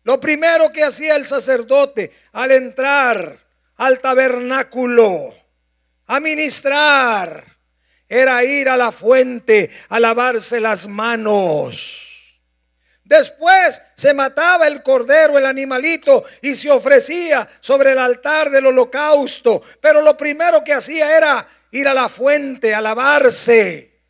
Lo 0.05 0.21
primero 0.21 0.73
que 0.73 0.83
hacía 0.83 1.16
el 1.16 1.27
sacerdote 1.27 2.12
al 2.33 2.51
entrar 2.51 3.38
al 3.77 4.01
tabernáculo 4.01 5.35
a 6.07 6.21
ministrar 6.21 7.47
era 8.09 8.45
ir 8.45 8.68
a 8.68 8.77
la 8.77 8.92
fuente 8.92 9.71
a 9.88 10.01
lavarse 10.01 10.61
las 10.61 10.88
manos. 10.88 12.12
Después 13.12 13.83
se 13.94 14.14
mataba 14.14 14.66
el 14.66 14.83
cordero, 14.83 15.37
el 15.37 15.44
animalito, 15.44 16.25
y 16.40 16.55
se 16.55 16.70
ofrecía 16.70 17.46
sobre 17.61 17.92
el 17.92 17.98
altar 17.98 18.48
del 18.48 18.64
holocausto. 18.64 19.62
Pero 19.83 20.01
lo 20.01 20.16
primero 20.16 20.64
que 20.64 20.72
hacía 20.72 21.14
era 21.14 21.46
ir 21.72 21.87
a 21.88 21.92
la 21.92 22.09
fuente 22.09 22.75
a 22.75 22.81
lavarse. 22.81 24.01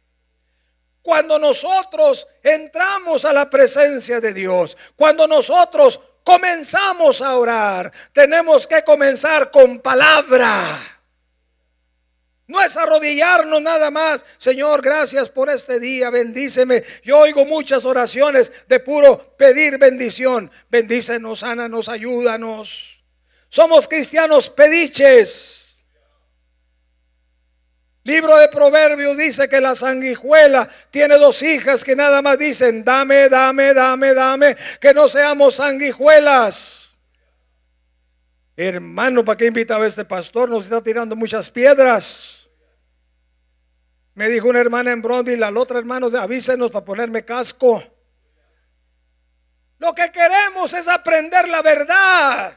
Cuando 1.03 1.37
nosotros 1.41 2.29
entramos 2.45 3.25
a 3.25 3.33
la 3.33 3.51
presencia 3.51 4.21
de 4.21 4.33
Dios, 4.33 4.77
cuando 4.95 5.27
nosotros 5.27 5.99
comenzamos 6.23 7.23
a 7.23 7.35
orar, 7.35 7.93
tenemos 8.13 8.69
que 8.69 8.85
comenzar 8.85 9.51
con 9.51 9.81
palabra. 9.81 10.92
No 12.47 12.61
es 12.61 12.77
arrodillarnos 12.77 13.63
nada 13.63 13.91
más. 13.91 14.25
Señor, 14.37 14.83
gracias 14.83 15.29
por 15.29 15.49
este 15.49 15.79
día. 15.79 16.11
Bendíceme. 16.11 16.83
Yo 17.03 17.19
oigo 17.19 17.45
muchas 17.45 17.85
oraciones 17.85 18.53
de 18.69 18.81
puro 18.81 19.37
pedir 19.37 19.79
bendición. 19.79 20.51
Bendícenos, 20.71 21.41
sánanos, 21.41 21.89
ayúdanos. 21.89 23.03
Somos 23.49 23.87
cristianos 23.87 24.51
pediches. 24.51 25.63
Libro 28.05 28.37
de 28.37 28.49
Proverbios 28.49 29.17
dice 29.17 29.49
que 29.49 29.61
la 29.61 29.77
sanguijuela 29.77 30.69
tiene 30.91 31.17
dos 31.19 31.41
hijas 31.43 31.85
que 31.85 31.95
nada 31.95 32.21
más 32.21 32.37
dicen, 32.37 32.85
dame, 32.85 33.29
dame, 33.29 33.73
dame, 33.75 34.13
dame, 34.13 34.57
que 34.81 34.93
no 34.93 35.09
seamos 35.09 35.57
sanguijuelas. 35.57 36.92
Hermano, 38.69 39.25
¿para 39.25 39.37
qué 39.37 39.47
invitaba 39.47 39.85
a 39.85 39.89
este 39.89 40.05
pastor? 40.05 40.49
Nos 40.49 40.65
está 40.65 40.81
tirando 40.83 41.17
muchas 41.17 41.51
piedras. 41.51 42.51
Me 44.15 44.29
dijo 44.29 44.49
una 44.49 44.61
hermana 44.61 44.93
en 44.93 45.03
Bronville, 45.03 45.45
al 45.45 45.57
otro 45.57 45.79
hermano, 45.79 46.09
avísenos 46.19 46.71
para 46.71 46.85
ponerme 46.85 47.25
casco. 47.25 47.83
Lo 49.79 49.93
que 49.95 50.13
queremos 50.13 50.75
es 50.75 50.87
aprender 50.87 51.49
la 51.49 51.63
verdad. 51.63 52.57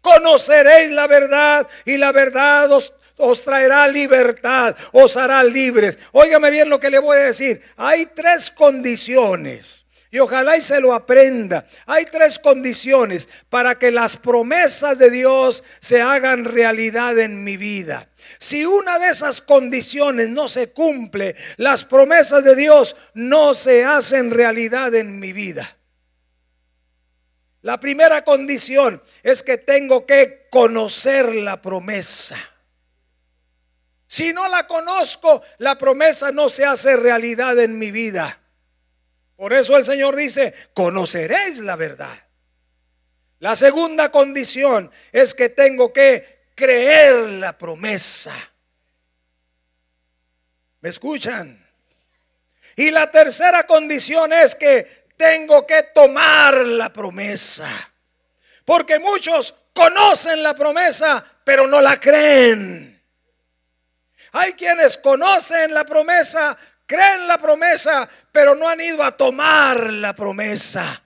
Conoceréis 0.00 0.90
la 0.90 1.06
verdad 1.06 1.66
y 1.84 1.96
la 1.96 2.12
verdad 2.12 2.72
os, 2.72 2.92
os, 3.16 3.44
traerá 3.44 3.86
libertad, 3.86 4.76
os 4.92 5.16
hará 5.16 5.44
libres. 5.44 5.98
Óigame 6.12 6.50
bien 6.50 6.68
lo 6.68 6.80
que 6.80 6.90
le 6.90 6.98
voy 6.98 7.18
a 7.18 7.26
decir. 7.26 7.62
Hay 7.76 8.06
tres 8.06 8.50
condiciones. 8.50 9.83
Y 10.14 10.20
ojalá 10.20 10.56
y 10.56 10.62
se 10.62 10.80
lo 10.80 10.94
aprenda. 10.94 11.66
Hay 11.86 12.04
tres 12.04 12.38
condiciones 12.38 13.28
para 13.50 13.76
que 13.80 13.90
las 13.90 14.16
promesas 14.16 14.96
de 14.96 15.10
Dios 15.10 15.64
se 15.80 16.02
hagan 16.02 16.44
realidad 16.44 17.18
en 17.18 17.42
mi 17.42 17.56
vida. 17.56 18.08
Si 18.38 18.64
una 18.64 19.00
de 19.00 19.08
esas 19.08 19.40
condiciones 19.40 20.28
no 20.28 20.48
se 20.48 20.72
cumple, 20.72 21.34
las 21.56 21.84
promesas 21.84 22.44
de 22.44 22.54
Dios 22.54 22.94
no 23.14 23.54
se 23.54 23.84
hacen 23.84 24.30
realidad 24.30 24.94
en 24.94 25.18
mi 25.18 25.32
vida. 25.32 25.76
La 27.62 27.80
primera 27.80 28.22
condición 28.22 29.02
es 29.24 29.42
que 29.42 29.58
tengo 29.58 30.06
que 30.06 30.46
conocer 30.48 31.34
la 31.34 31.60
promesa. 31.60 32.38
Si 34.06 34.32
no 34.32 34.48
la 34.48 34.64
conozco, 34.68 35.42
la 35.58 35.76
promesa 35.76 36.30
no 36.30 36.48
se 36.48 36.64
hace 36.64 36.96
realidad 36.96 37.58
en 37.58 37.80
mi 37.80 37.90
vida. 37.90 38.38
Por 39.36 39.52
eso 39.52 39.76
el 39.76 39.84
Señor 39.84 40.16
dice, 40.16 40.54
conoceréis 40.74 41.58
la 41.58 41.76
verdad. 41.76 42.16
La 43.40 43.56
segunda 43.56 44.10
condición 44.10 44.90
es 45.12 45.34
que 45.34 45.48
tengo 45.48 45.92
que 45.92 46.44
creer 46.54 47.14
la 47.14 47.56
promesa. 47.58 48.34
¿Me 50.80 50.88
escuchan? 50.88 51.64
Y 52.76 52.90
la 52.90 53.10
tercera 53.10 53.66
condición 53.66 54.32
es 54.32 54.54
que 54.54 55.06
tengo 55.16 55.66
que 55.66 55.82
tomar 55.94 56.54
la 56.56 56.92
promesa. 56.92 57.68
Porque 58.64 58.98
muchos 58.98 59.54
conocen 59.72 60.42
la 60.42 60.54
promesa, 60.54 61.24
pero 61.44 61.66
no 61.66 61.80
la 61.80 61.98
creen. 61.98 63.02
Hay 64.32 64.54
quienes 64.54 64.98
conocen 64.98 65.72
la 65.74 65.84
promesa, 65.84 66.56
creen 66.86 67.26
la 67.26 67.38
promesa, 67.38 68.08
pero 68.32 68.54
no 68.54 68.68
han 68.68 68.80
ido 68.80 69.02
a 69.02 69.16
tomar 69.16 69.92
la 69.92 70.12
promesa. 70.14 71.02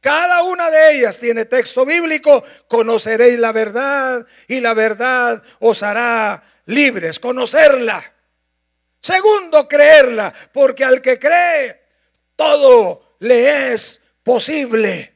Cada 0.00 0.44
una 0.44 0.70
de 0.70 0.96
ellas 0.96 1.18
tiene 1.18 1.46
texto 1.46 1.84
bíblico. 1.84 2.44
Conoceréis 2.68 3.38
la 3.38 3.50
verdad 3.50 4.24
y 4.46 4.60
la 4.60 4.72
verdad 4.72 5.42
os 5.58 5.82
hará 5.82 6.44
libres. 6.66 7.18
Conocerla. 7.18 8.04
Segundo, 9.00 9.66
creerla. 9.66 10.32
Porque 10.52 10.84
al 10.84 11.02
que 11.02 11.18
cree, 11.18 11.82
todo 12.36 13.16
le 13.18 13.72
es 13.72 14.04
posible. 14.22 15.12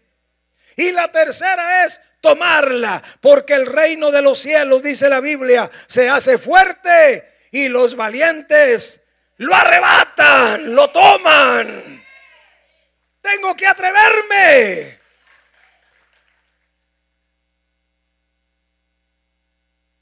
Y 0.75 0.91
la 0.91 1.13
tercera 1.13 1.85
es 1.85 2.01
tomarla. 2.21 3.01
Porque 3.21 3.55
el 3.55 3.67
reino 3.67 4.11
de 4.11 4.23
los 4.23 4.41
cielos, 4.41 4.83
dice 4.83 5.09
la 5.09 5.21
Biblia, 5.21 5.71
se 5.87 6.11
hace 6.11 6.37
fuerte 6.37 7.29
y 7.53 7.69
los 7.69 7.95
valientes 7.95 9.00
lo 9.41 9.55
arrebatan, 9.55 10.75
lo 10.75 10.91
toman. 10.91 12.05
Tengo 13.23 13.57
que 13.57 13.67
atreverme. 13.67 15.01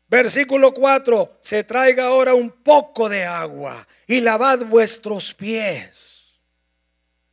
Versículo 0.09 0.73
4, 0.73 1.39
se 1.41 1.63
traiga 1.63 2.07
ahora 2.07 2.35
un 2.35 2.51
poco 2.51 3.09
de 3.09 3.25
agua 3.25 3.87
y 4.09 4.21
lavad 4.21 4.61
vuestros 4.61 5.35
pies. 5.35 6.41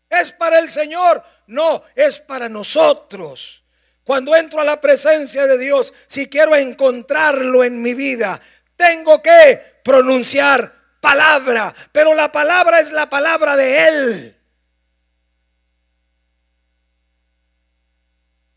¿Es 0.08 0.32
para 0.32 0.60
el 0.60 0.70
Señor? 0.70 1.24
No, 1.48 1.84
es 1.96 2.20
para 2.20 2.50
nosotros. 2.50 3.63
Cuando 4.04 4.36
entro 4.36 4.60
a 4.62 4.63
la 4.63 4.80
presencia 4.80 5.48
de 5.48 5.58
Dios, 5.58 5.91
si 6.06 6.30
quiero 6.30 6.56
encontrarlo 6.56 7.63
en 7.63 7.82
mi 7.82 7.96
vida, 7.96 8.39
tengo 8.76 9.24
que 9.24 9.60
pronunciar 9.84 10.74
palabra, 11.06 11.76
pero 11.91 12.15
la 12.15 12.32
palabra 12.32 12.80
es 12.80 12.91
la 12.91 13.08
palabra 13.08 13.56
de 13.56 13.88
Él. 13.88 14.36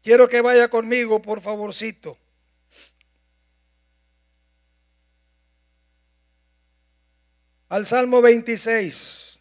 Quiero 0.03 0.29
que 0.31 0.41
vaya 0.41 0.69
conmigo, 0.69 1.21
por 1.21 1.43
favorcito. 1.43 2.17
Al 7.69 7.85
Salmo 7.85 8.23
26, 8.23 9.41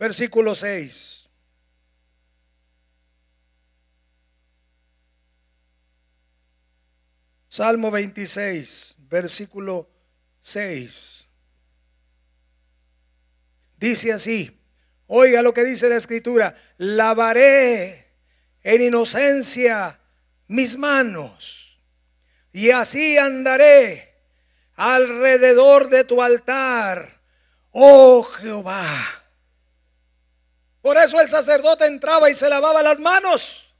versículo 0.00 0.56
6. 0.56 1.28
Salmo 7.46 7.92
26, 7.92 8.96
versículo 8.98 9.99
6. 10.40 11.24
Dice 13.76 14.12
así. 14.12 14.56
Oiga 15.12 15.42
lo 15.42 15.52
que 15.52 15.64
dice 15.64 15.88
la 15.88 15.96
escritura, 15.96 16.54
lavaré 16.78 18.12
en 18.62 18.80
inocencia 18.80 19.98
mis 20.46 20.78
manos 20.78 21.80
y 22.52 22.70
así 22.70 23.18
andaré 23.18 24.14
alrededor 24.76 25.88
de 25.88 26.04
tu 26.04 26.22
altar, 26.22 27.20
oh 27.72 28.22
Jehová. 28.22 29.24
Por 30.80 30.96
eso 30.96 31.20
el 31.20 31.28
sacerdote 31.28 31.86
entraba 31.86 32.30
y 32.30 32.34
se 32.34 32.48
lavaba 32.48 32.80
las 32.80 33.00
manos. 33.00 33.74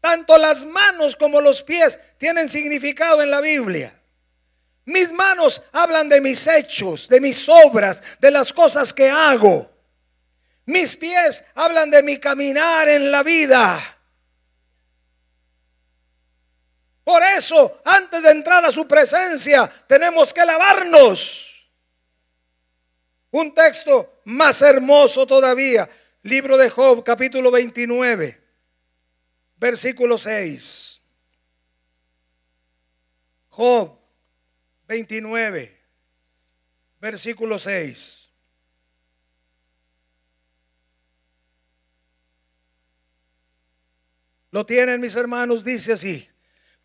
Tanto 0.00 0.36
las 0.36 0.64
manos 0.64 1.14
como 1.14 1.40
los 1.40 1.62
pies 1.62 2.00
tienen 2.18 2.48
significado 2.48 3.22
en 3.22 3.30
la 3.30 3.40
Biblia. 3.40 3.99
Mis 4.84 5.12
manos 5.12 5.62
hablan 5.72 6.08
de 6.08 6.20
mis 6.20 6.46
hechos, 6.46 7.08
de 7.08 7.20
mis 7.20 7.48
obras, 7.48 8.02
de 8.18 8.30
las 8.30 8.52
cosas 8.52 8.92
que 8.92 9.08
hago. 9.08 9.70
Mis 10.66 10.96
pies 10.96 11.44
hablan 11.54 11.90
de 11.90 12.02
mi 12.02 12.18
caminar 12.18 12.88
en 12.88 13.10
la 13.10 13.22
vida. 13.22 13.78
Por 17.04 17.22
eso, 17.22 17.80
antes 17.84 18.22
de 18.22 18.30
entrar 18.30 18.64
a 18.64 18.70
su 18.70 18.86
presencia, 18.86 19.70
tenemos 19.86 20.32
que 20.32 20.44
lavarnos. 20.44 21.70
Un 23.32 23.54
texto 23.54 24.20
más 24.24 24.62
hermoso 24.62 25.26
todavía, 25.26 25.88
libro 26.22 26.56
de 26.56 26.70
Job, 26.70 27.04
capítulo 27.04 27.50
29, 27.50 28.40
versículo 29.56 30.18
6. 30.18 31.00
Job 33.50 33.99
29, 34.90 35.72
versículo 36.98 37.60
6. 37.60 38.28
Lo 44.50 44.66
tienen 44.66 45.00
mis 45.00 45.14
hermanos, 45.14 45.64
dice 45.64 45.92
así. 45.92 46.28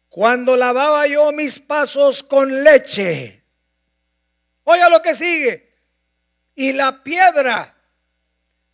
Cuando 0.08 0.56
lavaba 0.56 1.08
yo 1.08 1.32
mis 1.32 1.58
pasos 1.58 2.22
con 2.22 2.64
leche. 2.64 3.44
Oiga 4.66 4.88
lo 4.90 5.02
que 5.02 5.16
sigue. 5.16 5.74
Y 6.54 6.74
la 6.74 7.04
piedra 7.04 7.76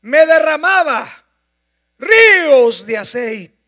me 0.01 0.25
derramaba 0.25 1.07
ríos 1.97 2.85
de 2.85 2.97
aceite. 2.97 3.60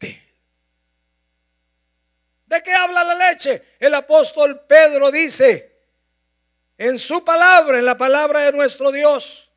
¿De 2.53 2.61
qué 2.61 2.71
habla 2.71 3.03
la 3.03 3.15
leche? 3.31 3.63
El 3.79 3.95
apóstol 3.95 4.67
Pedro 4.67 5.09
dice 5.09 5.71
en 6.77 6.99
su 6.99 7.25
palabra, 7.25 7.79
en 7.79 7.85
la 7.85 7.97
palabra 7.97 8.41
de 8.41 8.51
nuestro 8.51 8.91
Dios, 8.91 9.51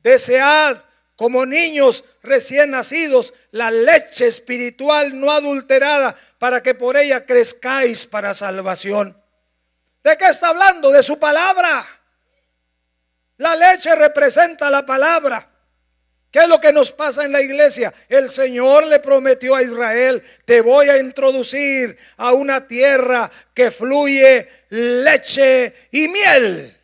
desead 0.00 0.76
como 1.16 1.46
niños 1.46 2.04
recién 2.22 2.72
nacidos 2.72 3.32
la 3.52 3.70
leche 3.70 4.26
espiritual 4.26 5.18
no 5.18 5.32
adulterada 5.32 6.14
para 6.38 6.62
que 6.62 6.74
por 6.74 6.98
ella 6.98 7.24
crezcáis 7.24 8.04
para 8.04 8.34
salvación. 8.34 9.18
¿De 10.04 10.14
qué 10.18 10.26
está 10.26 10.48
hablando? 10.48 10.90
De 10.90 11.02
su 11.02 11.18
palabra. 11.18 11.86
La 13.38 13.56
leche 13.56 13.96
representa 13.96 14.68
la 14.68 14.84
palabra. 14.84 15.55
¿Qué 16.36 16.42
es 16.42 16.48
lo 16.50 16.60
que 16.60 16.70
nos 16.70 16.92
pasa 16.92 17.24
en 17.24 17.32
la 17.32 17.40
iglesia? 17.40 17.94
El 18.10 18.28
Señor 18.28 18.86
le 18.88 18.98
prometió 18.98 19.54
a 19.54 19.62
Israel, 19.62 20.22
te 20.44 20.60
voy 20.60 20.86
a 20.90 20.98
introducir 20.98 21.96
a 22.18 22.34
una 22.34 22.66
tierra 22.66 23.30
que 23.54 23.70
fluye 23.70 24.46
leche 24.68 25.74
y 25.92 26.08
miel. 26.08 26.76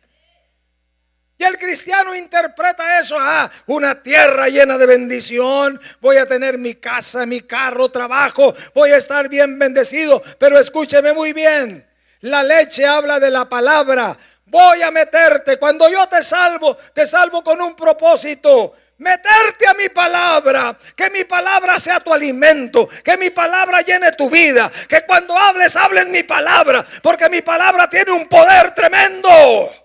Y 1.37 1.43
el 1.43 1.59
cristiano 1.59 2.15
interpreta 2.15 2.99
eso, 2.99 3.15
ah, 3.19 3.47
una 3.67 4.01
tierra 4.01 4.49
llena 4.49 4.75
de 4.75 4.87
bendición, 4.87 5.79
voy 6.01 6.17
a 6.17 6.25
tener 6.25 6.57
mi 6.57 6.73
casa, 6.73 7.27
mi 7.27 7.41
carro, 7.41 7.89
trabajo, 7.89 8.55
voy 8.73 8.89
a 8.89 8.97
estar 8.97 9.29
bien 9.29 9.59
bendecido, 9.59 10.23
pero 10.39 10.57
escúcheme 10.57 11.13
muy 11.13 11.31
bien, 11.31 11.87
la 12.21 12.41
leche 12.41 12.87
habla 12.87 13.19
de 13.19 13.29
la 13.29 13.47
palabra, 13.47 14.17
voy 14.47 14.81
a 14.81 14.89
meterte, 14.89 15.57
cuando 15.57 15.87
yo 15.91 16.07
te 16.07 16.23
salvo, 16.23 16.75
te 16.95 17.05
salvo 17.05 17.43
con 17.43 17.61
un 17.61 17.75
propósito, 17.75 18.77
meterte 18.97 19.67
a 19.67 19.73
mi 19.73 19.89
palabra, 19.89 20.75
que 20.95 21.09
mi 21.09 21.23
palabra 21.23 21.79
sea 21.79 21.99
tu 21.99 22.13
alimento, 22.13 22.87
que 23.03 23.17
mi 23.17 23.29
palabra 23.29 23.81
llene 23.81 24.11
tu 24.13 24.29
vida, 24.29 24.71
que 24.87 25.01
cuando 25.01 25.37
hables, 25.37 25.75
hables 25.75 26.07
mi 26.07 26.23
palabra, 26.23 26.85
porque 27.01 27.29
mi 27.29 27.41
palabra 27.41 27.89
tiene 27.89 28.11
un 28.11 28.27
poder 28.27 28.73
tremendo. 28.73 29.82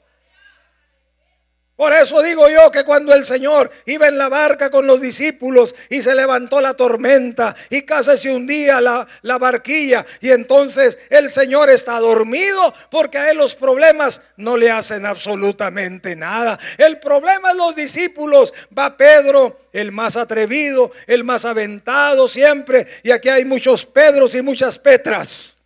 Por 1.79 1.93
eso 1.93 2.21
digo 2.23 2.49
yo 2.49 2.73
que 2.73 2.83
cuando 2.83 3.15
el 3.15 3.25
Señor 3.25 3.71
iba 3.87 4.09
en 4.09 4.19
la 4.19 4.29
barca 4.29 4.69
con 4.69 4.89
los 4.89 5.01
discípulos 5.01 5.77
y 5.89 6.03
se 6.03 6.13
levantó 6.13 6.61
la 6.61 6.75
tormenta 6.75 7.55
y 7.71 7.83
casi 7.83 8.17
se 8.17 8.33
hundía 8.33 8.81
la, 8.81 9.07
la 9.23 9.39
barquilla 9.39 10.05
y 10.21 10.33
entonces 10.33 10.99
el 11.09 11.31
Señor 11.31 11.71
está 11.71 12.01
dormido 12.01 12.75
porque 12.91 13.19
a 13.19 13.31
él 13.31 13.37
los 13.37 13.55
problemas 13.55 14.23
no 14.37 14.57
le 14.57 14.73
hacen 14.73 15.07
absolutamente 15.07 16.17
nada. 16.17 16.59
El 16.79 16.99
problema 16.99 17.53
es 17.53 17.57
los 17.57 17.77
discípulos. 17.77 18.53
Va 18.77 18.97
Pedro, 18.97 19.61
el 19.73 19.93
más 19.93 20.17
atrevido, 20.17 20.91
el 21.07 21.23
más 21.23 21.45
aventado 21.45 22.27
siempre 22.27 22.89
y 23.05 23.13
aquí 23.13 23.29
hay 23.29 23.45
muchos 23.45 23.87
Pedros 23.87 24.35
y 24.35 24.43
muchas 24.43 24.81
Petras 24.81 25.58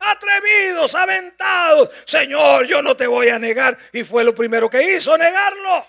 atrevidos, 0.00 0.94
aventados. 0.94 1.90
Señor, 2.04 2.66
yo 2.66 2.82
no 2.82 2.96
te 2.96 3.06
voy 3.06 3.28
a 3.28 3.38
negar. 3.38 3.76
Y 3.92 4.04
fue 4.04 4.24
lo 4.24 4.34
primero 4.34 4.68
que 4.68 4.96
hizo, 4.96 5.16
negarlo. 5.16 5.86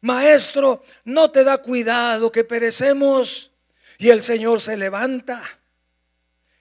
Maestro, 0.00 0.84
no 1.04 1.30
te 1.30 1.44
da 1.44 1.58
cuidado 1.58 2.30
que 2.30 2.44
perecemos. 2.44 3.52
Y 3.98 4.10
el 4.10 4.22
Señor 4.22 4.60
se 4.60 4.76
levanta 4.76 5.42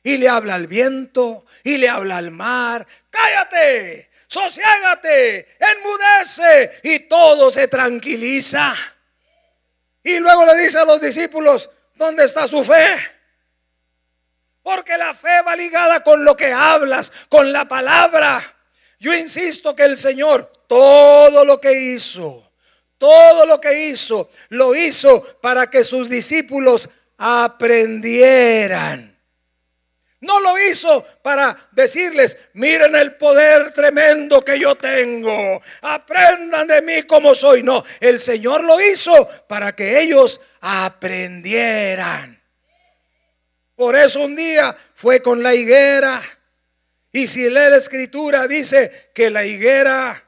y 0.04 0.18
le 0.18 0.30
habla 0.30 0.56
al 0.56 0.68
viento 0.68 1.46
y 1.64 1.78
le 1.78 1.90
habla 1.90 2.18
al 2.18 2.32
mar. 2.32 2.86
Cállate, 3.10 4.10
sosiégate, 4.28 5.58
enmudece 5.60 6.80
y 6.84 7.00
todo 7.08 7.50
se 7.50 7.68
tranquiliza. 7.68 8.76
Y 10.04 10.20
luego 10.20 10.46
le 10.46 10.62
dice 10.62 10.80
a 10.80 10.86
los 10.86 11.00
discípulos, 11.00 11.70
¿dónde 11.96 12.26
está 12.26 12.48
su 12.48 12.64
fe? 12.64 12.98
Porque 14.64 14.98
la 14.98 15.14
fe 15.14 15.42
va 15.46 15.56
ligada 15.56 16.04
con 16.04 16.24
lo 16.24 16.36
que 16.36 16.52
hablas, 16.52 17.12
con 17.30 17.52
la 17.52 17.66
palabra. 17.68 18.42
Yo 18.98 19.14
insisto 19.14 19.76
que 19.76 19.84
el 19.84 19.98
Señor 19.98 20.52
todo 20.68 21.46
lo 21.46 21.62
que 21.62 21.72
hizo, 21.72 22.52
todo 22.98 23.46
lo 23.46 23.62
que 23.62 23.90
hizo, 23.90 24.32
lo 24.50 24.74
hizo 24.74 25.22
para 25.42 25.70
que 25.70 25.84
sus 25.84 26.10
discípulos 26.10 26.90
aprendieran. 27.18 29.14
No 30.22 30.40
lo 30.40 30.58
hizo 30.58 31.06
para 31.22 31.56
decirles, 31.74 32.40
miren 32.54 32.96
el 32.96 33.16
poder 33.18 33.74
tremendo 33.74 34.44
que 34.44 34.58
yo 34.58 34.74
tengo, 34.76 35.62
aprendan 35.82 36.66
de 36.66 36.82
mí 36.82 37.04
como 37.04 37.36
soy. 37.36 37.62
No, 37.62 37.84
el 38.00 38.22
Señor 38.22 38.64
lo 38.64 38.80
hizo 38.80 39.28
para 39.48 39.76
que 39.76 40.00
ellos 40.00 40.40
aprendieran. 40.62 42.33
Por 43.84 43.98
eso 43.98 44.22
un 44.22 44.34
día 44.34 44.74
fue 44.96 45.22
con 45.22 45.44
la 45.44 45.54
higuera. 45.54 46.24
Y 47.12 47.28
si 47.28 47.50
lee 47.50 47.70
la 47.70 47.76
escritura, 47.76 48.48
dice 48.48 49.12
que 49.14 49.30
la 49.30 49.44
higuera 49.44 50.24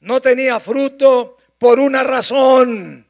no 0.00 0.20
tenía 0.20 0.60
fruto 0.60 1.38
por 1.56 1.80
una 1.80 2.04
razón, 2.04 3.08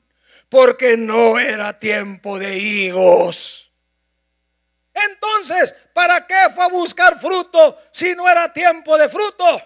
porque 0.49 0.97
no 0.97 1.37
era 1.37 1.77
tiempo 1.81 2.39
de 2.39 2.59
higos. 2.59 3.73
Entonces, 4.95 5.75
¿para 5.93 6.25
qué 6.25 6.47
fue 6.55 6.67
a 6.67 6.69
buscar 6.69 7.19
fruto 7.19 7.77
si 7.91 8.15
no 8.15 8.29
era 8.29 8.53
tiempo 8.53 8.97
de 8.97 9.09
fruto? 9.09 9.63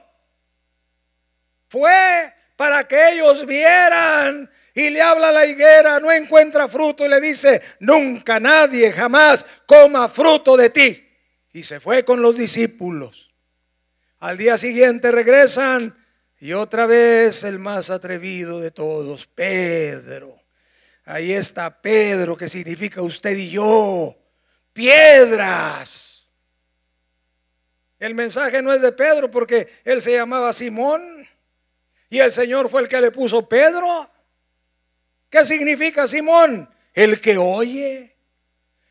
Fue 1.69 2.35
para 2.57 2.89
que 2.89 3.11
ellos 3.11 3.45
vieran 3.45 4.51
y 4.87 4.91
le 4.91 5.03
habla 5.03 5.33
la 5.33 5.47
higuera, 5.47 6.01
no 6.01 6.11
encuentra 6.11 6.69
fruto 6.69 7.05
y 7.05 7.09
le 7.09 7.21
dice, 7.21 7.61
nunca 7.81 8.41
nadie 8.41 8.93
jamás 8.93 9.45
coma 9.67 10.09
fruto 10.09 10.57
de 10.57 10.71
ti. 10.71 11.09
Y 11.53 11.63
se 11.63 11.81
fue 11.81 12.05
con 12.05 12.23
los 12.23 12.37
discípulos. 12.37 13.31
Al 14.21 14.37
día 14.37 14.57
siguiente 14.59 15.11
regresan 15.11 15.97
y 16.39 16.53
otra 16.53 16.87
vez 16.87 17.45
el 17.45 17.59
más 17.59 17.91
atrevido 17.91 18.61
de 18.61 18.71
todos, 18.71 19.27
Pedro. 19.27 20.41
Ahí 21.05 21.33
está 21.33 21.81
Pedro, 21.83 22.37
que 22.37 22.49
significa 22.49 23.03
usted 23.03 23.37
y 23.37 23.51
yo. 23.51 24.17
Piedras. 24.73 26.31
El 27.99 28.15
mensaje 28.15 28.63
no 28.63 28.73
es 28.73 28.81
de 28.81 28.93
Pedro 28.93 29.31
porque 29.31 29.69
él 29.85 30.01
se 30.01 30.13
llamaba 30.13 30.53
Simón 30.53 31.29
y 32.09 32.19
el 32.19 32.33
Señor 32.33 32.71
fue 32.71 32.83
el 32.83 32.89
que 32.89 33.01
le 33.01 33.11
puso 33.11 33.49
Pedro. 33.49 34.11
¿Qué 35.31 35.45
significa 35.45 36.07
Simón? 36.07 36.69
El 36.93 37.21
que 37.21 37.39
oye. 37.39 38.17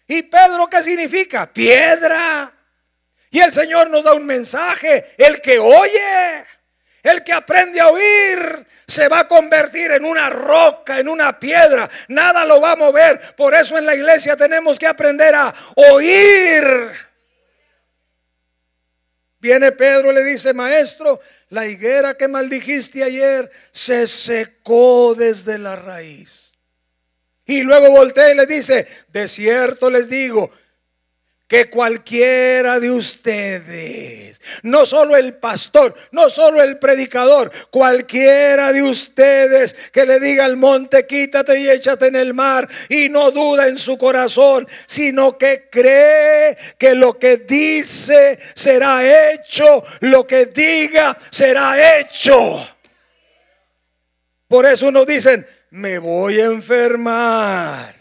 ¿Y 0.08 0.23
Pedro 0.23 0.67
qué 0.67 0.82
significa? 0.82 1.52
Piedra. 1.52 2.52
Y 3.30 3.39
el 3.39 3.54
Señor 3.54 3.89
nos 3.89 4.06
da 4.06 4.13
un 4.13 4.25
mensaje. 4.25 5.13
El 5.17 5.41
que 5.41 5.60
oye, 5.60 6.45
el 7.04 7.23
que 7.23 7.34
aprende 7.34 7.80
a 7.80 7.89
oír, 7.89 8.65
se 8.88 9.08
va 9.08 9.19
a 9.19 9.28
convertir 9.28 9.91
en 9.91 10.04
una 10.04 10.30
roca, 10.30 11.00
en 11.00 11.10
una 11.10 11.40
piedra. 11.40 11.87
Nada 12.08 12.44
lo 12.46 12.60
va 12.60 12.71
a 12.71 12.75
mover. 12.75 13.35
Por 13.35 13.54
eso 13.54 13.77
en 13.77 13.85
la 13.85 13.94
iglesia 13.94 14.35
tenemos 14.35 14.79
que 14.79 14.87
aprender 14.87 15.35
a 15.35 15.54
oír. 15.75 16.63
Viene 19.40 19.71
Pedro 19.73 20.12
y 20.12 20.15
le 20.15 20.23
dice, 20.23 20.54
maestro, 20.54 21.21
la 21.50 21.67
higuera 21.67 22.15
que 22.15 22.27
maldijiste 22.27 23.04
ayer 23.04 23.50
se 23.71 24.08
secó 24.08 25.15
desde 25.15 25.58
la 25.58 25.75
raíz. 25.75 26.54
Y 27.45 27.63
luego 27.63 27.89
voltea 27.89 28.31
y 28.31 28.35
le 28.35 28.45
dice, 28.45 28.87
de 29.08 29.27
cierto 29.27 29.89
les 29.89 30.10
digo, 30.10 30.52
que 31.50 31.67
cualquiera 31.67 32.79
de 32.79 32.91
ustedes, 32.91 34.39
no 34.62 34.85
solo 34.85 35.17
el 35.17 35.33
pastor, 35.33 35.95
no 36.12 36.29
solo 36.29 36.62
el 36.62 36.77
predicador, 36.77 37.52
cualquiera 37.71 38.71
de 38.71 38.83
ustedes 38.83 39.73
que 39.91 40.06
le 40.06 40.19
diga 40.19 40.45
al 40.45 40.58
monte, 40.58 41.08
quítate 41.08 41.60
y 41.60 41.67
échate 41.67 42.06
en 42.06 42.17
el 42.17 42.35
mar 42.35 42.69
y 42.87 43.10
no 43.10 43.31
duda 43.31 43.67
en 43.67 43.79
su 43.79 43.97
corazón, 43.97 44.67
sino 44.85 45.39
que 45.39 45.67
cree 45.71 46.56
que 46.77 46.93
lo 46.93 47.17
que 47.17 47.37
dice 47.37 48.37
será 48.54 49.31
hecho, 49.31 49.83
lo 50.02 50.27
que 50.27 50.45
diga 50.45 51.17
será 51.31 51.97
hecho. 52.00 52.37
Por 54.47 54.67
eso 54.67 54.91
nos 54.91 55.08
dicen, 55.08 55.47
me 55.71 55.97
voy 55.97 56.39
a 56.39 56.45
enfermar. 56.45 57.95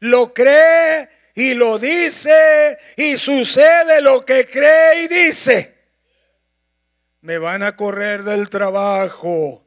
lo 0.00 0.32
cree 0.34 1.17
y 1.38 1.54
lo 1.54 1.78
dice 1.78 2.76
y 2.96 3.16
sucede 3.16 4.02
lo 4.02 4.24
que 4.24 4.44
cree 4.44 5.04
y 5.04 5.06
dice. 5.06 5.72
Me 7.20 7.38
van 7.38 7.62
a 7.62 7.76
correr 7.76 8.24
del 8.24 8.50
trabajo. 8.50 9.64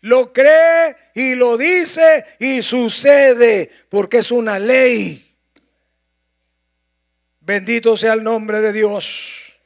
Lo 0.00 0.32
cree 0.32 0.96
y 1.14 1.34
lo 1.34 1.58
dice 1.58 2.24
y 2.38 2.62
sucede 2.62 3.70
porque 3.90 4.18
es 4.18 4.30
una 4.30 4.58
ley. 4.58 5.36
Bendito 7.40 7.98
sea 7.98 8.14
el 8.14 8.22
nombre 8.22 8.62
de 8.62 8.72
Dios. 8.72 9.58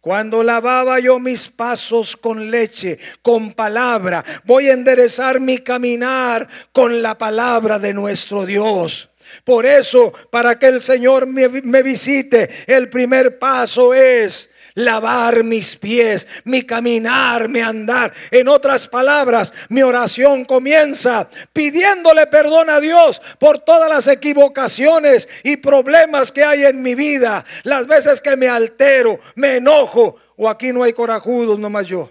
Cuando 0.00 0.42
lavaba 0.42 0.98
yo 0.98 1.20
mis 1.20 1.46
pasos 1.46 2.16
con 2.16 2.50
leche, 2.50 2.98
con 3.22 3.54
palabra, 3.54 4.24
voy 4.42 4.68
a 4.68 4.72
enderezar 4.72 5.38
mi 5.38 5.58
caminar 5.58 6.48
con 6.72 7.02
la 7.02 7.16
palabra 7.16 7.78
de 7.78 7.94
nuestro 7.94 8.44
Dios. 8.44 9.15
Por 9.44 9.66
eso, 9.66 10.12
para 10.30 10.58
que 10.58 10.66
el 10.66 10.80
Señor 10.80 11.26
me, 11.26 11.82
visite, 11.82 12.48
el 12.66 12.88
primer 12.88 13.38
paso 13.38 13.94
es 13.94 14.52
lavar 14.74 15.42
mis 15.42 15.76
pies, 15.76 16.26
mi 16.44 16.62
caminar, 16.62 17.48
mi 17.48 17.60
andar. 17.60 18.12
En 18.30 18.48
otras 18.48 18.86
palabras, 18.86 19.52
mi 19.68 19.82
oración 19.82 20.44
comienza 20.44 21.28
pidiéndole 21.52 22.26
perdón 22.26 22.70
a 22.70 22.80
Dios 22.80 23.20
por 23.38 23.58
todas 23.60 23.88
las 23.88 24.08
equivocaciones 24.08 25.28
y 25.42 25.56
problemas 25.56 26.30
que 26.30 26.44
hay 26.44 26.64
en 26.64 26.82
mi 26.82 26.94
vida. 26.94 27.44
Las 27.64 27.86
veces 27.86 28.20
que 28.20 28.36
me 28.36 28.48
altero, 28.48 29.18
me 29.34 29.56
enojo, 29.56 30.16
o 30.36 30.48
aquí 30.48 30.72
no 30.72 30.82
hay 30.82 30.92
corajudos, 30.92 31.58
nomás 31.58 31.86
yo. 31.86 32.10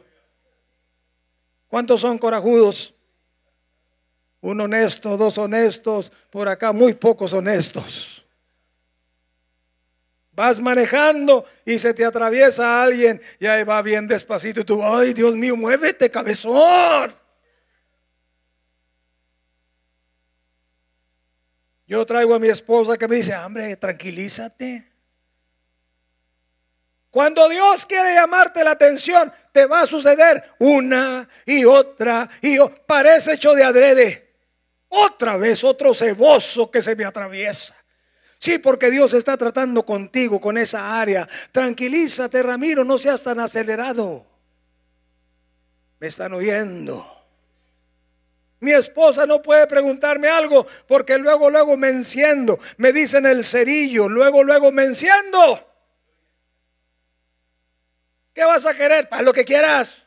¿Cuántos 1.67 2.01
son 2.01 2.17
corajudos? 2.17 2.94
Un 4.45 4.61
honesto, 4.61 5.17
dos 5.17 5.39
honestos, 5.39 6.11
por 6.29 6.47
acá 6.47 6.71
muy 6.71 6.93
pocos 6.93 7.33
honestos. 7.33 8.23
Vas 10.33 10.59
manejando 10.59 11.43
y 11.65 11.79
se 11.79 11.95
te 11.95 12.05
atraviesa 12.05 12.83
alguien 12.83 13.19
y 13.39 13.47
ahí 13.47 13.63
va 13.63 13.81
bien 13.81 14.07
despacito 14.07 14.59
y 14.59 14.63
tú, 14.63 14.83
ay 14.83 15.13
Dios 15.13 15.35
mío, 15.35 15.55
muévete, 15.55 16.11
cabezón. 16.11 17.11
Yo 21.87 22.05
traigo 22.05 22.35
a 22.35 22.39
mi 22.39 22.49
esposa 22.49 22.99
que 22.99 23.07
me 23.07 23.15
dice, 23.15 23.35
hombre, 23.37 23.75
tranquilízate. 23.77 24.87
Cuando 27.09 27.49
Dios 27.49 27.87
quiere 27.87 28.13
llamarte 28.13 28.63
la 28.63 28.71
atención, 28.71 29.33
te 29.51 29.65
va 29.65 29.81
a 29.81 29.87
suceder 29.87 30.43
una 30.59 31.27
y 31.47 31.65
otra 31.65 32.29
y 32.43 32.59
parece 32.85 33.33
hecho 33.33 33.55
de 33.55 33.63
adrede. 33.63 34.24
Otra 34.89 35.37
vez 35.37 35.63
otro 35.63 35.93
ceboso 35.93 36.69
que 36.71 36.81
se 36.81 36.95
me 36.95 37.05
atraviesa. 37.05 37.75
Sí, 38.39 38.59
porque 38.59 38.91
Dios 38.91 39.13
está 39.13 39.37
tratando 39.37 39.85
contigo 39.85 40.39
con 40.39 40.57
esa 40.57 40.99
área. 40.99 41.27
Tranquilízate, 41.51 42.43
Ramiro, 42.43 42.83
no 42.83 42.97
seas 42.97 43.23
tan 43.23 43.39
acelerado. 43.39 44.25
Me 45.99 46.07
están 46.07 46.33
oyendo. 46.33 47.11
Mi 48.59 48.71
esposa 48.71 49.25
no 49.25 49.41
puede 49.41 49.67
preguntarme 49.67 50.27
algo 50.27 50.65
porque 50.87 51.17
luego, 51.17 51.49
luego 51.49 51.77
me 51.77 51.89
enciendo. 51.89 52.59
Me 52.77 52.93
dicen 52.93 53.25
el 53.25 53.43
cerillo, 53.43 54.09
luego, 54.09 54.43
luego 54.43 54.71
me 54.71 54.83
enciendo. 54.83 55.73
¿Qué 58.33 58.43
vas 58.43 58.65
a 58.65 58.73
querer? 58.73 59.07
Para 59.07 59.23
lo 59.23 59.33
que 59.33 59.45
quieras. 59.45 60.04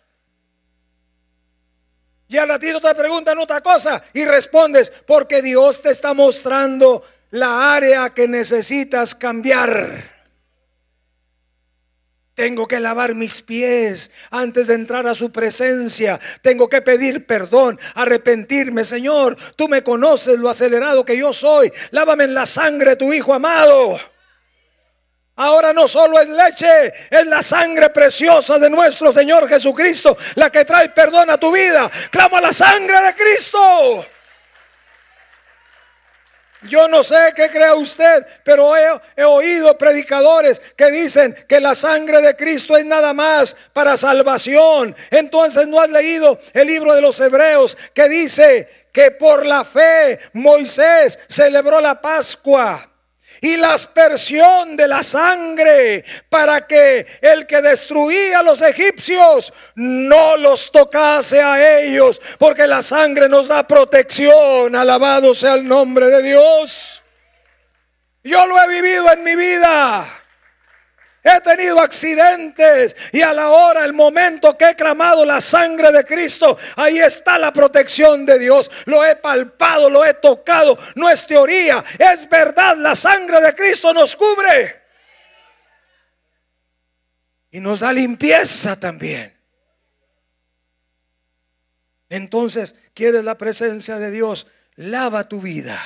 Y 2.29 2.37
al 2.37 2.49
ratito 2.49 2.81
te 2.81 2.95
preguntan 2.95 3.39
otra 3.39 3.63
cosa 3.63 4.03
y 4.13 4.25
respondes, 4.27 4.93
porque 5.07 5.41
Dios 5.41 5.81
te 5.81 5.91
está 5.91 6.13
mostrando 6.13 7.03
la 7.31 7.75
área 7.75 8.11
que 8.11 8.29
necesitas 8.29 9.15
cambiar. 9.15 10.19
Tengo 12.35 12.69
que 12.69 12.79
lavar 12.79 13.15
mis 13.17 13.43
pies 13.43 14.13
antes 14.31 14.69
de 14.69 14.75
entrar 14.75 15.09
a 15.09 15.15
su 15.15 15.33
presencia. 15.33 16.21
Tengo 16.41 16.69
que 16.69 16.83
pedir 16.83 17.27
perdón, 17.27 17.81
arrepentirme. 17.95 18.85
Señor, 18.85 19.37
tú 19.57 19.67
me 19.67 19.83
conoces 19.83 20.39
lo 20.39 20.49
acelerado 20.49 21.05
que 21.05 21.17
yo 21.17 21.33
soy. 21.33 21.73
Lávame 21.91 22.25
en 22.25 22.35
la 22.35 22.47
sangre 22.47 22.95
tu 22.95 23.13
Hijo 23.13 23.35
amado. 23.35 23.99
Ahora 25.41 25.73
no 25.73 25.87
solo 25.87 26.19
es 26.19 26.29
leche, 26.29 26.93
es 27.11 27.25
la 27.27 27.43
sangre 27.43 27.91
preciosa 27.91 28.59
de 28.59 28.69
nuestro 28.69 29.13
Señor 29.13 29.49
Jesucristo 29.49 30.17
la 30.35 30.51
que 30.51 30.65
trae 30.65 30.89
perdón 30.89 31.31
a 31.31 31.39
tu 31.39 31.53
vida. 31.53 31.89
Clama 32.11 32.41
la 32.41 32.53
sangre 32.53 33.01
de 33.01 33.15
Cristo. 33.15 34.07
Yo 36.63 36.89
no 36.89 37.05
sé 37.05 37.33
qué 37.37 37.49
crea 37.51 37.77
usted, 37.77 38.27
pero 38.43 38.77
he, 38.77 39.01
he, 39.15 39.23
oído 39.23 39.79
predicadores 39.79 40.61
que 40.77 40.91
dicen 40.91 41.33
que 41.49 41.61
la 41.61 41.77
sangre 41.77 42.21
de 42.21 42.35
Cristo 42.35 42.77
es 42.77 42.85
nada 42.85 43.13
más 43.13 43.57
para 43.73 43.97
salvación. 43.97 44.97
Entonces 45.13 45.69
no 45.69 45.81
has 45.81 45.89
leído 45.89 46.41
el 46.53 46.67
libro 46.67 46.95
de 46.95 47.01
los 47.01 47.21
Hebreos 47.21 47.79
que 47.95 48.09
dice 48.09 48.89
que 48.93 49.13
por 49.13 49.47
la 49.47 49.65
fe 49.65 50.19
Moisés 50.33 51.21
celebró 51.29 51.81
la 51.81 52.01
Pascua 52.01 52.89
y 53.41 53.57
la 53.57 53.75
aspersión 53.75 54.77
de 54.77 54.89
la 54.89 55.03
sangre 55.03 56.05
para 56.29 56.67
que 56.67 57.07
el 57.21 57.47
que 57.47 57.63
destruía 57.63 58.41
a 58.41 58.43
los 58.43 58.63
egipcios 58.63 59.53
no 59.75 60.37
los 60.37 60.73
tocase 60.73 61.41
a 61.41 61.81
ellos, 61.81 62.21
porque 62.39 62.67
la 62.67 62.83
sangre 62.83 63.29
nos 63.29 63.49
da 63.49 63.67
protección. 63.67 64.75
Alabado 64.75 65.35
sea 65.35 65.55
el 65.55 65.67
nombre 65.67 66.07
de 66.09 66.23
Dios. 66.23 67.03
Yo 68.25 68.47
lo 68.47 68.61
he 68.61 68.69
vivido 68.69 69.13
en 69.13 69.25
mi 69.25 69.37
vida. 69.37 70.18
He 71.29 71.41
tenido 71.43 71.79
accidentes 71.79 72.97
y 73.13 73.21
a 73.21 73.35
la 73.35 73.51
hora, 73.51 73.85
el 73.85 73.93
momento 73.93 74.57
que 74.57 74.71
he 74.71 74.75
clamado 74.75 75.27
la 75.27 75.43
sangre 75.43 75.93
de 75.93 76.05
Cristo, 76.05 76.57
ahí 76.77 76.99
está 76.99 77.39
la 77.39 77.53
protección 77.53 78.25
de 78.25 78.39
Dios. 78.39 78.71
Lo 78.87 79.05
he 79.05 79.15
palpado, 79.17 79.91
lo 79.91 80.07
he 80.07 80.15
tocado. 80.15 80.79
No 80.95 81.11
es 81.11 81.27
teoría, 81.27 81.85
es 81.99 82.27
verdad. 82.31 82.79
La 82.79 82.95
sangre 82.95 83.43
de 83.43 83.55
Cristo 83.55 83.93
nos 83.93 84.17
cubre. 84.17 84.83
Y 87.51 87.61
nos 87.61 87.81
da 87.81 87.93
limpieza 87.93 88.81
también. 88.81 89.37
Entonces, 92.09 92.75
¿quieres 92.95 93.23
la 93.23 93.37
presencia 93.37 93.99
de 93.99 94.11
Dios? 94.11 94.47
Lava 94.77 95.29
tu 95.29 95.43
vida. 95.43 95.79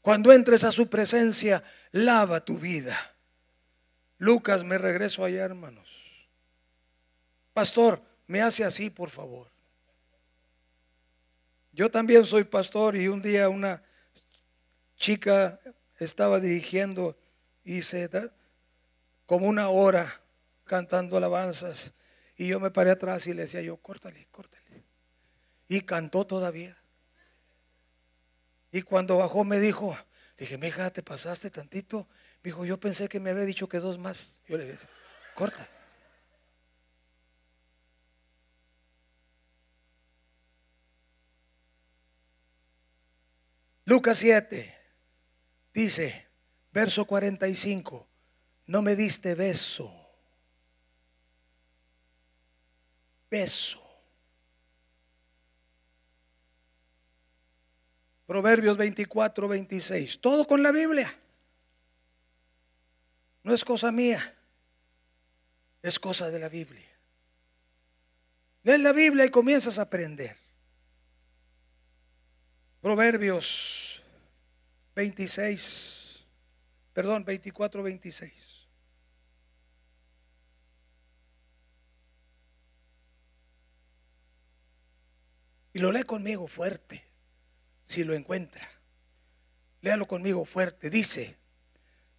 Cuando 0.00 0.32
entres 0.32 0.64
a 0.64 0.72
su 0.72 0.90
presencia, 0.90 1.62
lava 1.92 2.40
tu 2.40 2.58
vida. 2.58 3.09
Lucas, 4.20 4.64
me 4.64 4.76
regreso 4.76 5.24
allá, 5.24 5.42
hermanos. 5.42 5.88
Pastor, 7.54 8.02
me 8.26 8.42
hace 8.42 8.64
así, 8.64 8.90
por 8.90 9.08
favor. 9.08 9.50
Yo 11.72 11.90
también 11.90 12.26
soy 12.26 12.44
pastor 12.44 12.96
y 12.96 13.08
un 13.08 13.22
día 13.22 13.48
una 13.48 13.82
chica 14.96 15.58
estaba 15.98 16.38
dirigiendo 16.38 17.16
y 17.64 17.80
se 17.80 18.08
da 18.08 18.30
como 19.24 19.46
una 19.46 19.70
hora 19.70 20.20
cantando 20.64 21.16
alabanzas 21.16 21.94
y 22.36 22.46
yo 22.48 22.60
me 22.60 22.70
paré 22.70 22.90
atrás 22.90 23.26
y 23.26 23.32
le 23.32 23.42
decía 23.42 23.62
yo, 23.62 23.78
córtale, 23.78 24.28
córtale. 24.30 24.84
Y 25.66 25.80
cantó 25.80 26.26
todavía. 26.26 26.76
Y 28.70 28.82
cuando 28.82 29.16
bajó 29.16 29.44
me 29.44 29.58
dijo, 29.60 29.96
dije, 30.36 30.58
mija, 30.58 30.90
te 30.90 31.02
pasaste 31.02 31.48
tantito 31.48 32.06
dijo, 32.42 32.64
yo 32.64 32.78
pensé 32.78 33.08
que 33.08 33.20
me 33.20 33.30
había 33.30 33.44
dicho 33.44 33.68
que 33.68 33.78
dos 33.78 33.98
más. 33.98 34.40
Yo 34.46 34.56
le 34.56 34.64
dije, 34.64 34.86
corta. 35.34 35.68
Lucas 43.84 44.18
7 44.18 44.78
dice, 45.74 46.28
verso 46.70 47.04
45, 47.06 48.08
no 48.66 48.82
me 48.82 48.94
diste 48.94 49.34
beso. 49.34 49.92
Beso. 53.28 53.84
Proverbios 58.26 58.76
24, 58.76 59.48
26, 59.48 60.20
todo 60.20 60.46
con 60.46 60.62
la 60.62 60.70
Biblia. 60.70 61.12
No 63.42 63.54
es 63.54 63.64
cosa 63.64 63.90
mía, 63.90 64.36
es 65.82 65.98
cosa 65.98 66.30
de 66.30 66.38
la 66.38 66.48
Biblia. 66.48 66.88
Lees 68.62 68.80
la 68.80 68.92
Biblia 68.92 69.24
y 69.24 69.30
comienzas 69.30 69.78
a 69.78 69.82
aprender. 69.82 70.36
Proverbios 72.82 74.02
26, 74.94 76.24
perdón, 76.92 77.24
24, 77.24 77.82
26. 77.82 78.50
Y 85.72 85.78
lo 85.78 85.92
lee 85.92 86.02
conmigo 86.02 86.48
fuerte, 86.48 87.02
si 87.86 88.04
lo 88.04 88.14
encuentra. 88.14 88.68
Léalo 89.82 90.06
conmigo 90.06 90.44
fuerte. 90.44 90.90
Dice, 90.90 91.39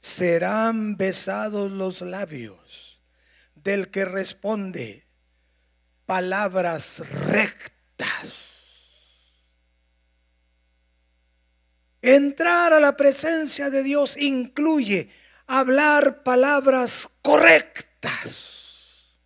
serán 0.02 0.98
besados 0.98 1.72
los 1.72 2.02
labios 2.02 3.00
del 3.56 3.90
que 3.90 4.04
responde 4.04 5.06
palabras 6.08 7.04
rectas. 7.30 8.50
Entrar 12.02 12.74
a 12.74 12.80
la 12.80 12.98
presencia 12.98 13.70
de 13.70 13.84
Dios 13.84 14.18
incluye 14.18 15.08
hablar 15.46 16.24
palabras 16.24 17.08
correctas. 17.22 19.20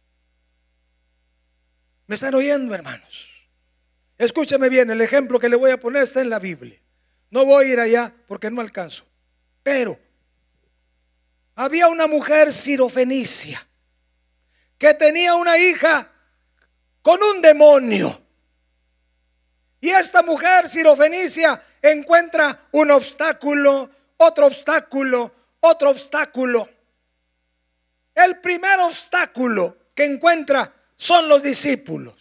¿Me 2.06 2.16
están 2.16 2.36
oyendo, 2.36 2.76
hermanos? 2.76 3.32
Escúchame 4.18 4.68
bien, 4.68 4.92
el 4.92 5.00
ejemplo 5.02 5.40
que 5.40 5.48
le 5.48 5.56
voy 5.56 5.72
a 5.72 5.80
poner 5.80 6.04
está 6.04 6.22
en 6.22 6.30
la 6.30 6.40
Biblia. 6.40 6.78
No 7.32 7.46
voy 7.46 7.66
a 7.66 7.70
ir 7.70 7.80
allá 7.80 8.14
porque 8.28 8.52
no 8.52 8.60
alcanzo. 8.60 9.06
Pero 9.64 9.98
había 11.56 11.88
una 11.88 12.08
mujer 12.08 12.52
sirofenicia 12.54 13.66
que 14.78 14.94
tenía 14.94 15.36
una 15.36 15.58
hija 15.58 16.10
con 17.02 17.22
un 17.24 17.42
demonio. 17.42 18.22
Y 19.80 19.90
esta 19.90 20.22
mujer 20.24 20.68
sirofenicia 20.68 21.62
encuentra 21.82 22.68
un 22.72 22.92
obstáculo, 22.92 23.90
otro 24.18 24.48
obstáculo, 24.48 25.32
otro 25.62 25.92
obstáculo. 25.92 26.68
El 28.14 28.40
primer 28.42 28.80
obstáculo 28.80 29.78
que 29.94 30.06
encuentra 30.06 30.72
son 30.96 31.28
los 31.30 31.44
discípulos. 31.44 32.16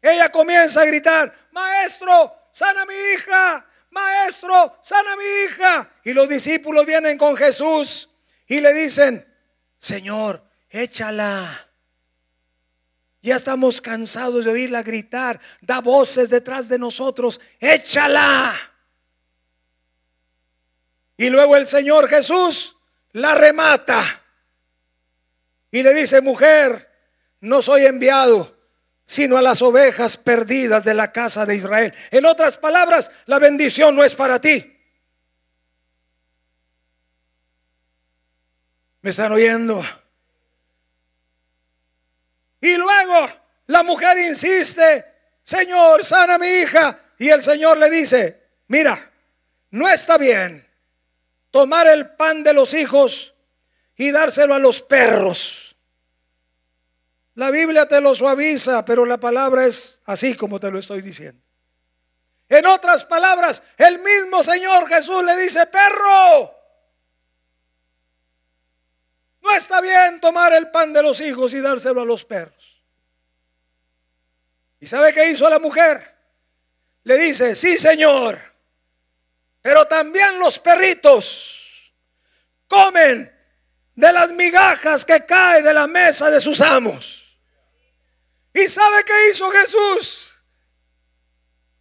Ella 0.00 0.32
comienza 0.32 0.82
a 0.82 0.86
gritar, 0.86 1.32
maestro, 1.52 2.48
sana 2.50 2.84
mi 2.84 2.94
hija, 3.14 3.64
maestro, 3.92 4.78
sana 4.82 5.16
mi 5.16 5.24
hija. 5.44 5.90
Y 6.04 6.12
los 6.12 6.28
discípulos 6.28 6.84
vienen 6.84 7.16
con 7.16 7.36
Jesús 7.36 8.10
y 8.46 8.60
le 8.60 8.72
dicen, 8.72 9.24
Señor, 9.78 10.42
échala. 10.68 11.68
Ya 13.20 13.36
estamos 13.36 13.80
cansados 13.80 14.44
de 14.44 14.50
oírla 14.50 14.82
gritar, 14.82 15.40
da 15.60 15.80
voces 15.80 16.30
detrás 16.30 16.68
de 16.68 16.78
nosotros, 16.78 17.40
échala. 17.60 18.52
Y 21.16 21.30
luego 21.30 21.54
el 21.56 21.68
Señor 21.68 22.08
Jesús 22.08 22.76
la 23.12 23.34
remata 23.36 24.02
y 25.70 25.82
le 25.82 25.94
dice, 25.94 26.20
mujer, 26.20 26.90
no 27.40 27.62
soy 27.62 27.86
enviado 27.86 28.61
sino 29.12 29.36
a 29.36 29.42
las 29.42 29.60
ovejas 29.60 30.16
perdidas 30.16 30.86
de 30.86 30.94
la 30.94 31.12
casa 31.12 31.44
de 31.44 31.54
Israel. 31.54 31.92
En 32.10 32.24
otras 32.24 32.56
palabras, 32.56 33.10
la 33.26 33.38
bendición 33.38 33.94
no 33.94 34.02
es 34.02 34.14
para 34.14 34.40
ti. 34.40 34.74
¿Me 39.02 39.10
están 39.10 39.30
oyendo? 39.30 39.84
Y 42.62 42.74
luego 42.74 43.28
la 43.66 43.82
mujer 43.82 44.16
insiste, 44.16 45.04
Señor, 45.42 46.02
sana 46.02 46.36
a 46.36 46.38
mi 46.38 46.48
hija. 46.48 46.98
Y 47.18 47.28
el 47.28 47.42
Señor 47.42 47.76
le 47.76 47.90
dice, 47.90 48.42
mira, 48.68 48.98
no 49.72 49.90
está 49.90 50.16
bien 50.16 50.66
tomar 51.50 51.86
el 51.86 52.08
pan 52.12 52.42
de 52.42 52.54
los 52.54 52.72
hijos 52.72 53.34
y 53.94 54.10
dárselo 54.10 54.54
a 54.54 54.58
los 54.58 54.80
perros. 54.80 55.71
La 57.34 57.50
Biblia 57.50 57.86
te 57.86 58.00
lo 58.00 58.14
suaviza, 58.14 58.84
pero 58.84 59.06
la 59.06 59.18
palabra 59.18 59.66
es 59.66 60.00
así 60.04 60.34
como 60.34 60.60
te 60.60 60.70
lo 60.70 60.78
estoy 60.78 61.00
diciendo. 61.00 61.42
En 62.48 62.66
otras 62.66 63.04
palabras, 63.04 63.62
el 63.78 63.98
mismo 64.00 64.42
Señor 64.42 64.86
Jesús 64.86 65.24
le 65.24 65.36
dice, 65.38 65.66
perro, 65.66 66.54
no 69.40 69.50
está 69.56 69.80
bien 69.80 70.20
tomar 70.20 70.52
el 70.52 70.70
pan 70.70 70.92
de 70.92 71.02
los 71.02 71.20
hijos 71.22 71.54
y 71.54 71.60
dárselo 71.60 72.02
a 72.02 72.04
los 72.04 72.24
perros. 72.24 72.82
¿Y 74.80 74.86
sabe 74.86 75.14
qué 75.14 75.30
hizo 75.30 75.48
la 75.48 75.58
mujer? 75.58 76.14
Le 77.04 77.16
dice, 77.16 77.54
sí 77.54 77.78
Señor, 77.78 78.38
pero 79.62 79.86
también 79.86 80.38
los 80.38 80.58
perritos 80.58 81.94
comen 82.68 83.34
de 83.94 84.12
las 84.12 84.32
migajas 84.32 85.04
que 85.04 85.24
caen 85.24 85.64
de 85.64 85.72
la 85.72 85.86
mesa 85.86 86.30
de 86.30 86.40
sus 86.40 86.60
amos. 86.60 87.21
¿Y 88.54 88.68
sabe 88.68 89.04
qué 89.04 89.30
hizo 89.30 89.50
Jesús? 89.50 90.44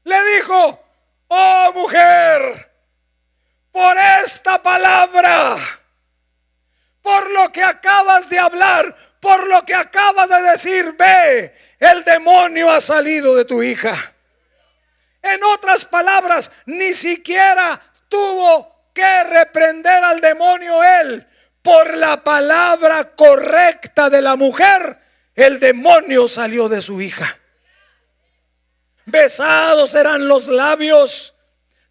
Le 0.03 0.35
dijo, 0.35 0.83
oh 1.27 1.71
mujer, 1.73 2.71
por 3.71 3.97
esta 4.23 4.61
palabra, 4.61 5.57
por 7.01 7.29
lo 7.31 7.49
que 7.51 7.63
acabas 7.63 8.29
de 8.29 8.39
hablar, 8.39 8.95
por 9.19 9.47
lo 9.47 9.63
que 9.65 9.75
acabas 9.75 10.29
de 10.29 10.41
decir, 10.43 10.95
ve, 10.97 11.53
el 11.79 12.03
demonio 12.03 12.69
ha 12.69 12.81
salido 12.81 13.35
de 13.35 13.45
tu 13.45 13.61
hija. 13.61 13.95
En 15.21 15.43
otras 15.43 15.85
palabras, 15.85 16.51
ni 16.65 16.93
siquiera 16.93 17.79
tuvo 18.07 18.91
que 18.93 19.23
reprender 19.23 20.03
al 20.03 20.21
demonio 20.21 20.83
él. 20.83 21.27
Por 21.61 21.95
la 21.95 22.23
palabra 22.23 23.15
correcta 23.15 24.09
de 24.09 24.21
la 24.21 24.35
mujer, 24.35 25.00
el 25.35 25.59
demonio 25.59 26.27
salió 26.27 26.69
de 26.69 26.81
su 26.81 27.01
hija. 27.01 27.39
Besados 29.05 29.91
serán 29.91 30.27
los 30.27 30.47
labios 30.47 31.33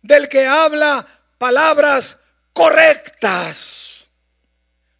del 0.02 0.28
que 0.28 0.46
habla 0.46 1.06
palabras 1.38 2.20
correctas. 2.52 4.08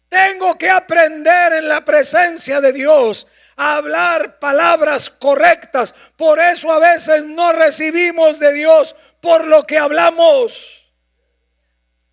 Tengo 0.09 0.57
que 0.57 0.69
aprender 0.69 1.53
en 1.53 1.67
la 1.67 1.85
presencia 1.85 2.59
de 2.59 2.73
Dios 2.73 3.27
a 3.55 3.75
hablar 3.75 4.39
palabras 4.39 5.09
correctas. 5.09 5.95
Por 6.17 6.39
eso 6.39 6.71
a 6.71 6.79
veces 6.79 7.25
no 7.25 7.53
recibimos 7.53 8.39
de 8.39 8.53
Dios 8.53 8.95
por 9.21 9.45
lo 9.45 9.63
que 9.65 9.77
hablamos. 9.77 10.91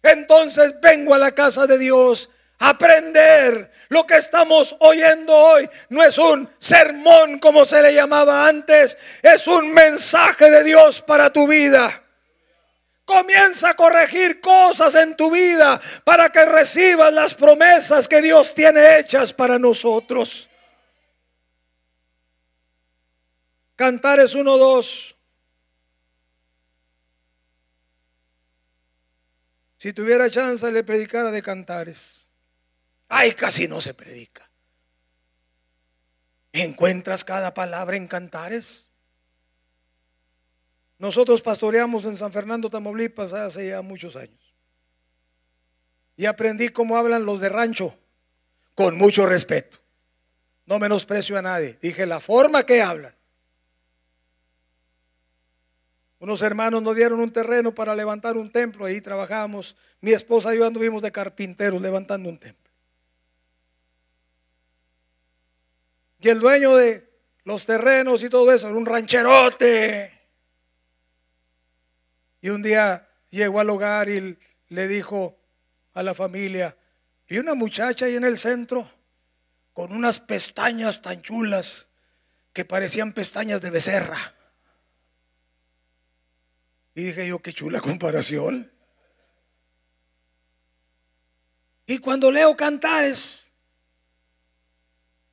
Entonces 0.02 0.80
vengo 0.80 1.14
a 1.14 1.18
la 1.18 1.32
casa 1.32 1.66
de 1.66 1.78
Dios 1.78 2.30
a 2.60 2.70
aprender 2.70 3.70
lo 3.88 4.06
que 4.06 4.16
estamos 4.16 4.76
oyendo 4.80 5.34
hoy 5.34 5.68
no 5.88 6.02
es 6.02 6.18
un 6.18 6.48
sermón 6.58 7.38
como 7.38 7.64
se 7.64 7.80
le 7.82 7.94
llamaba 7.94 8.46
antes, 8.46 8.98
es 9.22 9.46
un 9.46 9.72
mensaje 9.72 10.50
de 10.50 10.64
Dios 10.64 11.00
para 11.00 11.32
tu 11.32 11.46
vida. 11.46 12.02
Comienza 13.04 13.70
a 13.70 13.74
corregir 13.74 14.40
cosas 14.42 14.94
en 14.94 15.16
tu 15.16 15.30
vida 15.30 15.80
para 16.04 16.28
que 16.30 16.44
recibas 16.44 17.10
las 17.12 17.32
promesas 17.32 18.06
que 18.06 18.20
Dios 18.20 18.54
tiene 18.54 18.98
hechas 18.98 19.32
para 19.32 19.58
nosotros. 19.58 20.50
Cantares 23.76 24.36
1-2. 24.36 25.14
Si 29.78 29.92
tuviera 29.92 30.28
chance 30.28 30.70
le 30.70 30.82
predicara 30.82 31.30
de 31.30 31.40
cantares. 31.40 32.17
Ay, 33.08 33.32
casi 33.32 33.66
no 33.68 33.80
se 33.80 33.94
predica. 33.94 34.48
¿Encuentras 36.52 37.24
cada 37.24 37.54
palabra 37.54 37.96
en 37.96 38.06
cantares? 38.06 38.90
Nosotros 40.98 41.42
pastoreamos 41.42 42.04
en 42.04 42.16
San 42.16 42.32
Fernando, 42.32 42.70
Tamaulipas, 42.70 43.32
hace 43.32 43.68
ya 43.68 43.82
muchos 43.82 44.16
años. 44.16 44.54
Y 46.16 46.26
aprendí 46.26 46.68
cómo 46.70 46.96
hablan 46.96 47.24
los 47.24 47.40
de 47.40 47.48
rancho, 47.48 47.96
con 48.74 48.96
mucho 48.96 49.24
respeto. 49.24 49.78
No 50.66 50.78
menosprecio 50.78 51.38
a 51.38 51.42
nadie. 51.42 51.78
Dije 51.80 52.04
la 52.04 52.20
forma 52.20 52.66
que 52.66 52.82
hablan. 52.82 53.14
Unos 56.18 56.42
hermanos 56.42 56.82
nos 56.82 56.96
dieron 56.96 57.20
un 57.20 57.30
terreno 57.30 57.72
para 57.72 57.94
levantar 57.94 58.36
un 58.36 58.50
templo, 58.50 58.84
ahí 58.84 59.00
trabajamos. 59.00 59.76
Mi 60.00 60.10
esposa 60.10 60.52
y 60.54 60.58
yo 60.58 60.66
anduvimos 60.66 61.02
de 61.02 61.12
carpinteros 61.12 61.80
levantando 61.80 62.28
un 62.28 62.38
templo. 62.38 62.67
Y 66.20 66.28
el 66.28 66.40
dueño 66.40 66.76
de 66.76 67.08
los 67.44 67.64
terrenos 67.66 68.22
y 68.22 68.28
todo 68.28 68.52
eso 68.52 68.68
era 68.68 68.76
un 68.76 68.86
rancherote. 68.86 70.12
Y 72.40 72.48
un 72.50 72.62
día 72.62 73.08
llegó 73.30 73.60
al 73.60 73.70
hogar 73.70 74.08
y 74.08 74.38
le 74.68 74.88
dijo 74.88 75.38
a 75.94 76.02
la 76.02 76.14
familia, 76.14 76.76
vi 77.28 77.38
una 77.38 77.54
muchacha 77.54 78.06
ahí 78.06 78.16
en 78.16 78.24
el 78.24 78.38
centro 78.38 78.88
con 79.72 79.92
unas 79.92 80.18
pestañas 80.18 81.02
tan 81.02 81.22
chulas 81.22 81.88
que 82.52 82.64
parecían 82.64 83.12
pestañas 83.12 83.62
de 83.62 83.70
becerra. 83.70 84.34
Y 86.94 87.04
dije 87.04 87.28
yo, 87.28 87.38
qué 87.38 87.52
chula 87.52 87.80
comparación. 87.80 88.72
Y 91.86 91.98
cuando 91.98 92.30
leo 92.30 92.56
cantares, 92.56 93.47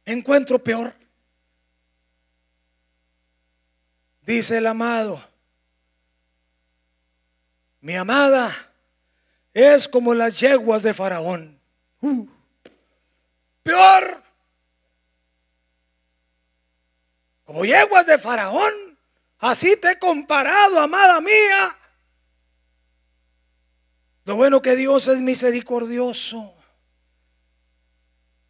encuentro 0.06 0.60
peor. 0.60 0.94
Dice 4.22 4.58
el 4.58 4.66
amado, 4.66 5.24
mi 7.82 7.96
amada 7.96 8.52
es 9.54 9.88
como 9.88 10.14
las 10.14 10.40
yeguas 10.40 10.84
de 10.84 10.94
Faraón. 10.94 11.60
Uh, 12.02 12.28
peor. 13.62 14.24
Como 17.46 17.64
yeguas 17.64 18.08
de 18.08 18.18
Faraón. 18.18 18.74
Así 19.38 19.80
te 19.80 19.92
he 19.92 20.00
comparado, 20.00 20.80
amada 20.80 21.22
mía. 21.22 21.78
Lo 24.26 24.36
bueno 24.36 24.62
que 24.62 24.76
Dios 24.76 25.08
es 25.08 25.22
misericordioso. 25.22 26.56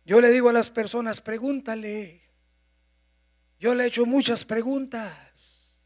Yo 0.05 0.21
le 0.21 0.29
digo 0.29 0.49
a 0.49 0.53
las 0.53 0.69
personas, 0.69 1.19
pregúntale. 1.19 2.21
Yo 3.59 3.73
le 3.73 3.83
he 3.83 3.87
hecho 3.87 4.05
muchas 4.05 4.45
preguntas. 4.45 5.79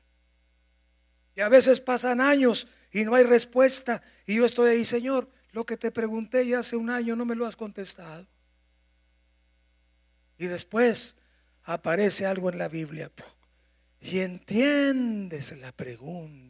Y 1.35 1.41
a 1.41 1.47
veces 1.47 1.79
pasan 1.79 2.19
años 2.19 2.67
y 2.91 3.05
no 3.05 3.15
hay 3.15 3.23
respuesta. 3.23 4.03
Y 4.25 4.35
yo 4.35 4.45
estoy 4.45 4.71
ahí, 4.71 4.85
Señor, 4.85 5.29
lo 5.51 5.65
que 5.65 5.77
te 5.77 5.89
pregunté 5.89 6.45
ya 6.45 6.59
hace 6.59 6.75
un 6.75 6.89
año 6.89 7.15
no 7.15 7.25
me 7.25 7.35
lo 7.35 7.45
has 7.45 7.55
contestado. 7.55 8.27
Y 10.37 10.47
después 10.47 11.15
aparece 11.63 12.25
algo 12.25 12.49
en 12.49 12.57
la 12.57 12.67
Biblia. 12.67 13.09
Y 14.01 14.19
entiendes 14.19 15.57
la 15.59 15.71
pregunta. 15.71 16.49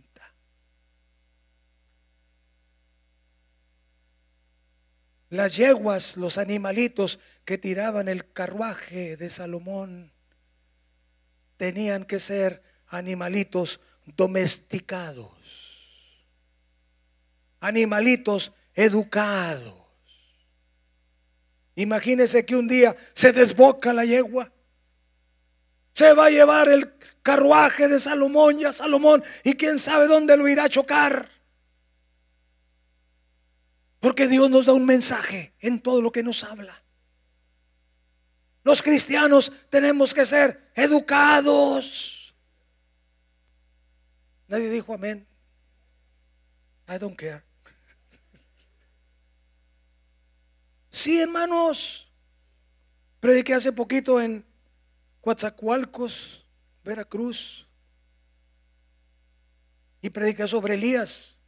Las 5.30 5.56
yeguas, 5.56 6.18
los 6.18 6.40
animalitos 6.40 7.20
que 7.50 7.58
tiraban 7.58 8.08
el 8.08 8.32
carruaje 8.32 9.18
de 9.18 9.28
Salomón, 9.32 10.14
tenían 11.58 12.04
que 12.04 12.20
ser 12.20 12.62
animalitos 12.86 13.80
domesticados, 14.06 15.32
animalitos 17.60 18.54
educados. 18.76 19.74
Imagínese 21.74 22.46
que 22.46 22.56
un 22.56 22.68
día 22.68 22.96
se 23.14 23.34
desboca 23.34 23.94
la 23.94 24.06
yegua, 24.06 24.52
se 25.96 26.14
va 26.14 26.28
a 26.28 26.30
llevar 26.30 26.70
el 26.70 26.94
carruaje 27.24 27.88
de 27.88 28.00
Salomón 28.00 28.60
y 28.60 28.66
a 28.66 28.72
Salomón 28.72 29.24
y 29.44 29.56
quién 29.56 29.80
sabe 29.80 30.06
dónde 30.06 30.38
lo 30.38 30.48
irá 30.48 30.66
a 30.66 30.70
chocar. 30.70 31.28
Porque 34.00 34.28
Dios 34.28 34.52
nos 34.52 34.68
da 34.68 34.74
un 34.74 34.86
mensaje 34.86 35.56
en 35.62 35.82
todo 35.82 36.00
lo 36.00 36.12
que 36.12 36.22
nos 36.22 36.44
habla. 36.44 36.84
Los 38.64 38.82
cristianos 38.82 39.52
tenemos 39.70 40.14
que 40.14 40.26
ser 40.26 40.72
educados. 40.76 42.34
Nadie 44.48 44.70
dijo 44.70 44.94
amén. 44.94 45.28
I 46.88 46.98
don't 46.98 47.16
care. 47.16 47.44
Sí, 50.90 51.22
hermanos. 51.22 52.12
Prediqué 53.20 53.54
hace 53.54 53.72
poquito 53.72 54.20
en 54.20 54.46
Coatzacoalcos, 55.22 56.48
Veracruz. 56.84 57.68
Y 60.02 60.10
prediqué 60.10 60.48
sobre 60.48 60.76
Elías. 60.76 61.42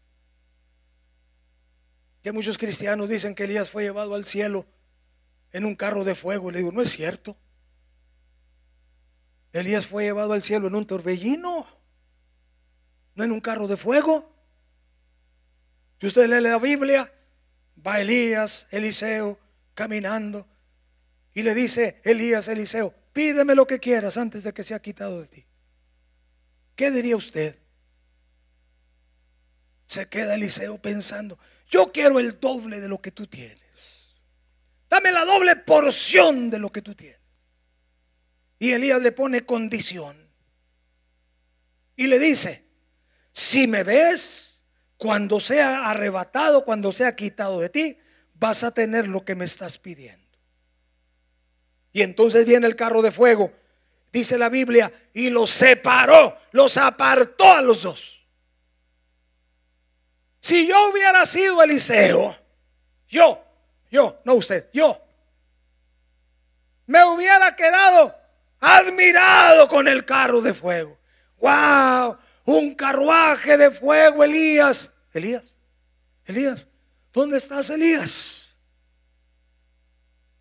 Que 2.22 2.32
muchos 2.32 2.58
cristianos 2.58 3.10
dicen 3.10 3.34
que 3.34 3.46
Elías 3.46 3.70
fue 3.70 3.84
llevado 3.84 4.14
al 4.14 4.26
cielo 4.26 4.66
en 5.52 5.66
un 5.66 5.76
carro 5.76 6.04
de 6.04 6.16
fuego. 6.16 6.50
Y 6.50 6.54
le 6.54 6.60
digo, 6.60 6.72
no 6.72 6.82
es 6.82 6.92
cierto. 6.92 7.38
Elías 9.54 9.88
fue 9.88 10.04
llevado 10.04 10.34
al 10.34 10.42
cielo 10.42 10.68
en 10.68 10.76
un 10.76 10.88
torbellino, 10.88 11.68
no 13.16 13.24
en 13.24 13.32
un 13.32 13.42
carro 13.42 13.68
de 13.68 13.78
fuego. 13.78 14.32
Si 16.00 16.08
usted 16.08 16.30
lee 16.30 16.42
la 16.42 16.58
Biblia, 16.58 17.12
va 17.86 18.00
Elías, 18.00 18.68
Eliseo, 18.72 19.38
caminando, 19.74 20.48
y 21.34 21.44
le 21.44 21.54
dice 21.54 22.02
Elías, 22.04 22.48
Eliseo, 22.48 22.94
pídeme 23.14 23.56
lo 23.56 23.68
que 23.68 23.80
quieras 23.80 24.18
antes 24.18 24.44
de 24.44 24.54
que 24.54 24.64
sea 24.64 24.80
quitado 24.80 25.22
de 25.22 25.28
ti. 25.28 25.46
¿Qué 26.76 26.90
diría 26.92 27.16
usted? 27.18 27.58
Se 29.86 30.08
queda 30.08 30.36
Eliseo 30.36 30.78
pensando, 30.82 31.38
yo 31.70 31.92
quiero 31.92 32.20
el 32.20 32.40
doble 32.40 32.80
de 32.80 32.88
lo 32.88 33.02
que 33.02 33.12
tú 33.12 33.28
tienes. 33.28 34.01
Dame 34.92 35.14
la 35.14 35.24
doble 35.24 35.56
porción 35.56 36.50
de 36.50 36.60
lo 36.60 36.70
que 36.70 36.82
tú 36.82 36.94
tienes. 36.94 37.18
Y 38.60 38.74
Elías 38.74 39.02
le 39.02 39.14
pone 39.14 39.46
condición. 39.46 40.18
Y 41.96 42.08
le 42.08 42.20
dice, 42.20 42.62
si 43.32 43.68
me 43.68 43.84
ves, 43.84 44.60
cuando 44.98 45.40
sea 45.40 45.90
arrebatado, 45.90 46.66
cuando 46.66 46.92
sea 46.92 47.16
quitado 47.16 47.62
de 47.62 47.70
ti, 47.70 47.98
vas 48.34 48.66
a 48.66 48.74
tener 48.74 49.08
lo 49.08 49.24
que 49.24 49.34
me 49.34 49.46
estás 49.46 49.78
pidiendo. 49.78 50.28
Y 51.94 52.02
entonces 52.02 52.46
viene 52.46 52.68
el 52.68 52.76
carro 52.76 53.02
de 53.02 53.12
fuego, 53.12 53.54
dice 54.12 54.38
la 54.38 54.50
Biblia, 54.50 54.92
y 55.14 55.30
los 55.30 55.50
separó, 55.52 56.38
los 56.52 56.78
apartó 56.78 57.50
a 57.50 57.62
los 57.62 57.84
dos. 57.84 58.28
Si 60.42 60.68
yo 60.68 60.76
hubiera 60.92 61.26
sido 61.26 61.64
Eliseo, 61.64 62.38
yo, 63.08 63.51
yo, 63.92 64.20
no 64.24 64.36
usted, 64.36 64.70
yo, 64.74 65.00
me 66.88 67.04
hubiera 67.06 67.56
quedado 67.56 68.16
admirado 68.60 69.68
con 69.68 69.88
el 69.88 70.06
carro 70.06 70.42
de 70.42 70.54
fuego. 70.54 70.98
¡Wow! 71.38 72.18
Un 72.46 72.76
carruaje 72.76 73.58
de 73.58 73.72
fuego, 73.72 74.24
Elías. 74.24 74.94
Elías, 75.14 75.44
Elías, 76.26 76.68
¿dónde 77.12 77.38
estás, 77.38 77.70
Elías? 77.70 78.56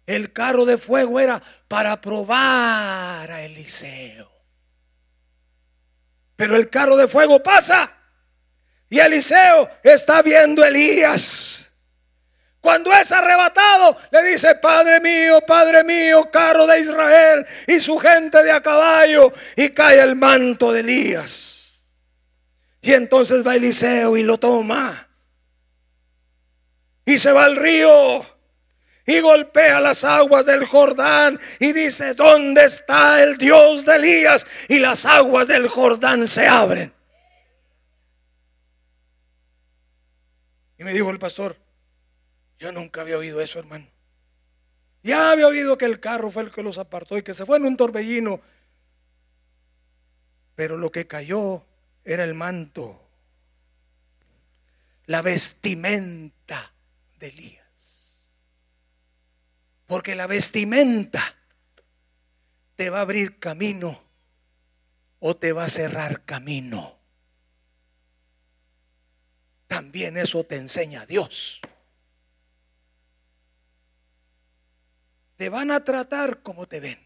El 0.07 0.33
carro 0.33 0.65
de 0.65 0.79
fuego 0.79 1.21
era 1.21 1.43
para 1.69 2.01
probar 2.01 3.31
a 3.31 3.43
Eliseo. 3.43 4.31
Pero 6.37 6.57
el 6.57 6.71
carro 6.71 6.97
de 6.97 7.07
fuego 7.07 7.43
pasa 7.43 7.97
y 8.89 8.99
Eliseo 8.99 9.71
está 9.85 10.21
viendo 10.23 10.63
a 10.63 10.69
Elías. 10.69 11.70
Cuando 12.61 12.93
es 12.93 13.11
arrebatado, 13.11 13.97
le 14.11 14.23
dice, 14.25 14.55
Padre 14.57 15.01
mío, 15.01 15.41
Padre 15.47 15.83
mío, 15.83 16.31
carro 16.31 16.67
de 16.67 16.81
Israel 16.81 17.47
y 17.67 17.81
su 17.81 17.99
gente 17.99 18.43
de 18.43 18.53
a 18.53 18.61
caballo. 18.61 19.33
Y 19.57 19.71
cae 19.71 20.01
el 20.01 20.15
manto 20.15 20.73
de 20.73 20.81
Elías. 20.81 21.87
Y 22.83 22.93
entonces 22.93 23.47
va 23.47 23.57
Eliseo 23.57 24.17
y 24.17 24.23
lo 24.23 24.39
toma. 24.39 25.09
Y 27.07 27.19
se 27.19 27.33
va 27.33 27.47
al 27.47 27.57
río. 27.57 28.27
Y 29.07 29.21
golpea 29.21 29.81
las 29.81 30.05
aguas 30.05 30.45
del 30.45 30.67
Jordán. 30.67 31.41
Y 31.61 31.73
dice, 31.73 32.13
¿dónde 32.13 32.67
está 32.67 33.23
el 33.23 33.39
Dios 33.39 33.87
de 33.87 33.97
Elías? 33.97 34.47
Y 34.69 34.81
las 34.81 35.07
aguas 35.07 35.49
del 35.49 35.67
Jordán 35.67 36.29
se 36.29 36.47
abren. 36.47 36.93
Y 40.79 40.85
me 40.85 40.93
dijo 40.93 41.11
el 41.11 41.19
pastor, 41.19 41.57
yo 42.61 42.71
nunca 42.73 43.01
había 43.01 43.17
oído 43.17 43.41
eso, 43.41 43.59
hermano. 43.59 43.87
Ya 45.03 45.33
había 45.33 45.49
oído 45.49 45.79
que 45.79 45.87
el 45.87 45.99
carro 45.99 46.31
fue 46.31 46.43
el 46.43 46.53
que 46.53 46.63
los 46.63 46.77
apartó 46.77 47.17
y 47.17 47.23
que 47.23 47.33
se 47.33 47.47
fue 47.47 47.57
en 47.57 47.65
un 47.65 47.77
torbellino. 47.77 48.43
Pero 50.55 50.77
lo 50.77 50.93
que 50.93 51.07
cayó 51.07 51.65
era 52.05 52.23
el 52.23 52.35
manto, 52.35 53.09
la 55.07 55.23
vestimenta 55.23 56.75
de 57.19 57.29
Elías. 57.29 58.27
Porque 59.87 60.15
la 60.15 60.27
vestimenta 60.27 61.35
te 62.77 62.91
va 62.91 62.99
a 62.99 63.03
abrir 63.03 63.39
camino 63.39 64.03
o 65.19 65.35
te 65.35 65.55
va 65.55 65.65
a 65.65 65.69
cerrar 65.71 66.27
camino. 66.27 66.99
También 69.67 70.19
eso 70.19 70.45
te 70.45 70.57
enseña 70.57 71.07
Dios. 71.07 71.63
Te 75.41 75.49
van 75.49 75.71
a 75.71 75.83
tratar 75.83 76.43
como 76.43 76.69
te 76.69 76.81
ven. 76.81 77.03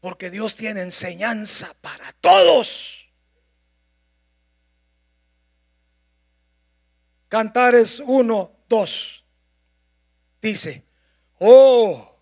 Porque 0.00 0.28
Dios 0.28 0.56
tiene 0.56 0.82
enseñanza 0.82 1.72
para 1.82 2.12
todos. 2.14 3.12
Cantares 7.28 8.02
1, 8.04 8.64
2. 8.68 9.24
Dice, 10.42 10.84
oh, 11.38 12.18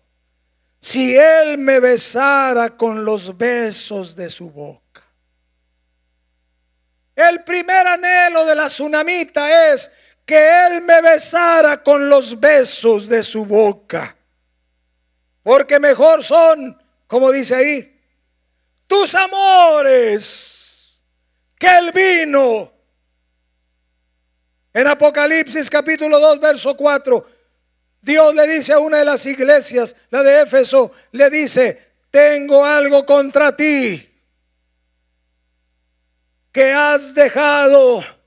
si 0.79 1.17
Él 1.17 1.57
me 1.57 1.79
besara 1.79 2.77
con 2.77 3.03
los 3.03 3.39
besos 3.39 4.15
de 4.15 4.29
su 4.29 4.51
boca 4.51 4.89
el 7.27 7.43
primer 7.43 7.85
anhelo 7.85 8.45
de 8.45 8.55
la 8.55 8.67
tsunamita 8.67 9.73
es 9.73 9.91
que 10.29 10.67
Él 10.67 10.83
me 10.83 11.01
besara 11.01 11.81
con 11.81 12.07
los 12.07 12.39
besos 12.39 13.09
de 13.09 13.23
su 13.23 13.45
boca. 13.45 14.15
Porque 15.41 15.79
mejor 15.79 16.23
son, 16.23 16.79
como 17.07 17.31
dice 17.31 17.55
ahí, 17.55 17.99
tus 18.85 19.15
amores 19.15 21.01
que 21.57 21.67
el 21.79 21.91
vino 21.91 22.71
En 24.71 24.85
Apocalipsis 24.85 25.67
capítulo 25.67 26.19
2, 26.19 26.39
verso 26.39 26.77
4, 26.77 27.27
Dios 27.99 28.35
le 28.35 28.47
dice 28.47 28.73
a 28.73 28.77
una 28.77 28.97
de 28.99 29.05
las 29.05 29.25
iglesias, 29.25 29.95
la 30.11 30.21
de 30.21 30.43
Éfeso, 30.43 30.91
le 31.11 31.27
dice, 31.31 31.93
tengo 32.11 32.63
algo 32.63 33.03
contra 33.03 33.55
ti, 33.55 34.07
que 36.51 36.71
has 36.71 37.15
dejado 37.15 38.18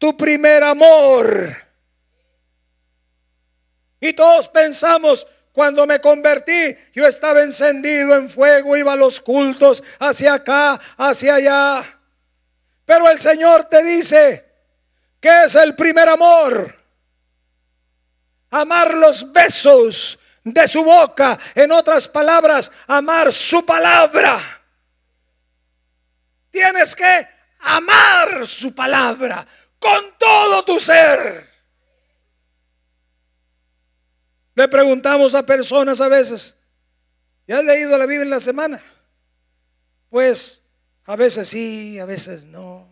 tu 0.00 0.16
primer 0.16 0.64
amor. 0.64 1.54
Y 4.00 4.14
todos 4.14 4.48
pensamos, 4.48 5.26
cuando 5.52 5.86
me 5.86 6.00
convertí, 6.00 6.74
yo 6.94 7.06
estaba 7.06 7.42
encendido 7.42 8.16
en 8.16 8.28
fuego, 8.28 8.76
iba 8.78 8.94
a 8.94 8.96
los 8.96 9.20
cultos, 9.20 9.84
hacia 9.98 10.34
acá, 10.34 10.80
hacia 10.96 11.34
allá. 11.34 12.00
Pero 12.86 13.10
el 13.10 13.20
Señor 13.20 13.66
te 13.66 13.84
dice, 13.84 14.42
que 15.20 15.44
es 15.44 15.54
el 15.54 15.74
primer 15.74 16.08
amor? 16.08 16.74
Amar 18.52 18.94
los 18.94 19.30
besos 19.30 20.18
de 20.42 20.66
su 20.66 20.82
boca. 20.82 21.38
En 21.54 21.70
otras 21.72 22.08
palabras, 22.08 22.72
amar 22.86 23.30
su 23.30 23.66
palabra. 23.66 24.40
Tienes 26.50 26.96
que 26.96 27.28
amar 27.58 28.46
su 28.46 28.74
palabra 28.74 29.46
con 29.80 30.16
todo 30.18 30.64
tu 30.64 30.78
ser. 30.78 31.48
Le 34.54 34.68
preguntamos 34.68 35.34
a 35.34 35.42
personas 35.42 36.00
a 36.00 36.08
veces, 36.08 36.58
¿ya 37.48 37.58
has 37.58 37.64
leído 37.64 37.96
la 37.98 38.06
Biblia 38.06 38.24
en 38.24 38.30
la 38.30 38.40
semana? 38.40 38.80
Pues 40.08 40.62
a 41.04 41.16
veces 41.16 41.48
sí, 41.48 41.98
a 41.98 42.04
veces 42.04 42.44
no. 42.44 42.86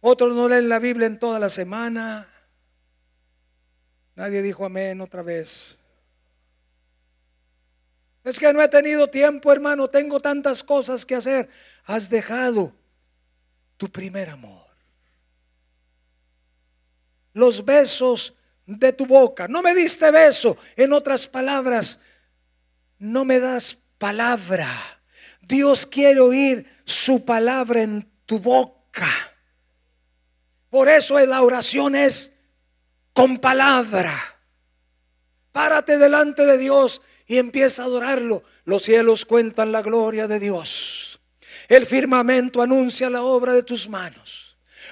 Otros 0.00 0.34
no 0.34 0.48
leen 0.48 0.68
la 0.68 0.78
Biblia 0.78 1.06
en 1.06 1.18
toda 1.18 1.38
la 1.38 1.48
semana. 1.48 2.28
Nadie 4.14 4.42
dijo 4.42 4.64
amén 4.64 5.00
otra 5.00 5.22
vez. 5.22 5.78
Es 8.22 8.38
que 8.38 8.52
no 8.52 8.62
he 8.62 8.68
tenido 8.68 9.08
tiempo, 9.08 9.52
hermano. 9.52 9.88
Tengo 9.88 10.20
tantas 10.20 10.62
cosas 10.62 11.04
que 11.04 11.14
hacer. 11.14 11.48
Has 11.84 12.10
dejado 12.10 12.74
tu 13.76 13.90
primer 13.90 14.30
amor. 14.30 14.63
Los 17.34 17.64
besos 17.64 18.38
de 18.66 18.92
tu 18.92 19.06
boca. 19.06 19.46
No 19.46 19.62
me 19.62 19.74
diste 19.74 20.10
beso. 20.10 20.56
En 20.76 20.92
otras 20.92 21.26
palabras, 21.26 22.00
no 22.98 23.24
me 23.24 23.38
das 23.38 23.76
palabra. 23.98 24.68
Dios 25.42 25.86
quiere 25.86 26.20
oír 26.20 26.66
su 26.84 27.24
palabra 27.24 27.82
en 27.82 28.10
tu 28.26 28.38
boca. 28.38 29.08
Por 30.70 30.88
eso 30.88 31.18
la 31.26 31.42
oración 31.42 31.94
es 31.94 32.40
con 33.12 33.38
palabra. 33.38 34.12
Párate 35.52 35.98
delante 35.98 36.44
de 36.46 36.58
Dios 36.58 37.02
y 37.26 37.38
empieza 37.38 37.82
a 37.82 37.86
adorarlo. 37.86 38.42
Los 38.64 38.82
cielos 38.82 39.24
cuentan 39.24 39.70
la 39.70 39.82
gloria 39.82 40.26
de 40.26 40.40
Dios. 40.40 41.20
El 41.68 41.86
firmamento 41.86 42.60
anuncia 42.60 43.08
la 43.08 43.22
obra 43.22 43.52
de 43.52 43.62
tus 43.62 43.88
manos. 43.88 44.43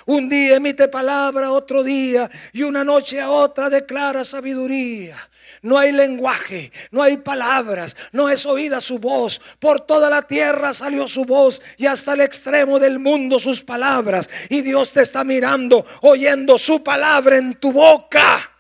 Un 0.07 0.29
día 0.29 0.57
emite 0.57 0.89
palabra, 0.89 1.53
otro 1.53 1.83
día, 1.83 2.31
y 2.53 2.63
una 2.63 2.85
noche 2.85 3.21
a 3.21 3.31
otra 3.31 3.71
declara 3.71 4.25
sabiduría. 4.25 5.17
No 5.63 5.79
hay 5.79 5.93
lenguaje, 5.93 6.73
no 6.91 7.03
hay 7.03 7.19
palabras, 7.19 7.97
no 8.11 8.29
es 8.29 8.47
oída 8.47 8.81
su 8.81 8.99
voz. 8.99 9.41
Por 9.61 9.81
toda 9.81 10.11
la 10.11 10.23
tierra 10.23 10.75
salió 10.75 11.07
su 11.07 11.25
voz 11.25 11.63
y 11.77 11.87
hasta 11.87 12.15
el 12.15 12.23
extremo 12.23 12.81
del 12.81 12.99
mundo 12.99 13.39
sus 13.39 13.63
palabras. 13.63 14.29
Y 14.49 14.63
Dios 14.63 14.93
te 14.93 15.03
está 15.03 15.23
mirando, 15.23 15.87
oyendo 16.01 16.59
su 16.59 16.83
palabra 16.83 17.37
en 17.37 17.55
tu 17.55 17.71
boca. 17.71 18.51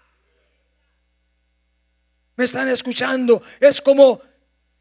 ¿Me 2.36 2.44
están 2.44 2.68
escuchando? 2.68 3.42
Es 3.58 3.80
como 3.80 4.20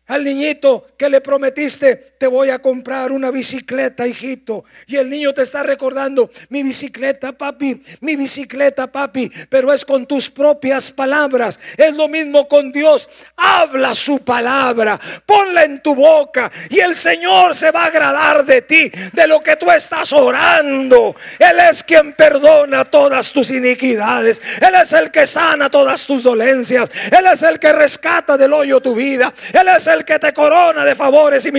al 0.07 0.23
niñito 0.23 0.89
que 0.97 1.09
le 1.09 1.21
prometiste, 1.21 2.10
te 2.21 2.27
voy 2.27 2.51
a 2.51 2.59
comprar 2.59 3.11
una 3.11 3.31
bicicleta, 3.31 4.05
hijito. 4.05 4.63
Y 4.85 4.97
el 4.97 5.09
niño 5.09 5.33
te 5.33 5.41
está 5.41 5.63
recordando, 5.63 6.29
mi 6.49 6.61
bicicleta, 6.61 7.31
papi, 7.31 7.81
mi 8.01 8.15
bicicleta, 8.15 8.85
papi. 8.85 9.31
Pero 9.49 9.73
es 9.73 9.83
con 9.83 10.05
tus 10.05 10.29
propias 10.29 10.91
palabras. 10.91 11.59
Es 11.75 11.95
lo 11.95 12.07
mismo 12.07 12.47
con 12.47 12.71
Dios. 12.71 13.09
Habla 13.37 13.95
su 13.95 14.23
palabra, 14.23 15.01
ponla 15.25 15.63
en 15.63 15.81
tu 15.81 15.95
boca. 15.95 16.51
Y 16.69 16.79
el 16.79 16.95
Señor 16.95 17.55
se 17.55 17.71
va 17.71 17.85
a 17.85 17.87
agradar 17.87 18.45
de 18.45 18.61
ti, 18.61 18.91
de 19.13 19.25
lo 19.25 19.39
que 19.39 19.55
tú 19.55 19.71
estás 19.71 20.13
orando. 20.13 21.15
Él 21.39 21.57
es 21.71 21.83
quien 21.83 22.13
perdona 22.13 22.85
todas 22.85 23.31
tus 23.31 23.49
iniquidades. 23.49 24.39
Él 24.61 24.75
es 24.79 24.93
el 24.93 25.09
que 25.09 25.25
sana 25.25 25.71
todas 25.71 26.05
tus 26.05 26.21
dolencias. 26.21 26.91
Él 27.11 27.25
es 27.33 27.41
el 27.41 27.57
que 27.57 27.73
rescata 27.73 28.37
del 28.37 28.53
hoyo 28.53 28.79
tu 28.79 28.93
vida. 28.93 29.33
Él 29.53 29.67
es 29.75 29.87
el 29.87 30.05
que 30.05 30.19
te 30.19 30.31
corona 30.35 30.85
de 30.85 30.93
favores 30.93 31.47
y 31.47 31.51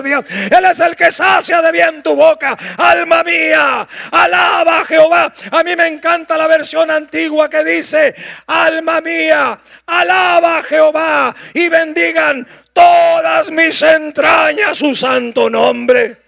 misericordias. 0.00 0.50
Él 0.50 0.64
es 0.64 0.80
el 0.80 0.96
que 0.96 1.10
sacia 1.10 1.60
de 1.60 1.72
bien 1.72 2.02
tu 2.02 2.14
boca. 2.14 2.56
Alma 2.78 3.22
mía, 3.24 3.86
alaba 4.10 4.80
a 4.80 4.84
Jehová. 4.84 5.32
A 5.50 5.64
mí 5.64 5.76
me 5.76 5.86
encanta 5.86 6.36
la 6.36 6.46
versión 6.46 6.90
antigua 6.90 7.48
que 7.48 7.64
dice, 7.64 8.14
alma 8.46 9.00
mía, 9.00 9.58
alaba 9.86 10.58
a 10.58 10.62
Jehová 10.62 11.34
y 11.54 11.68
bendigan 11.68 12.46
todas 12.72 13.50
mis 13.50 13.82
entrañas 13.82 14.78
su 14.78 14.94
santo 14.94 15.50
nombre. 15.50 16.20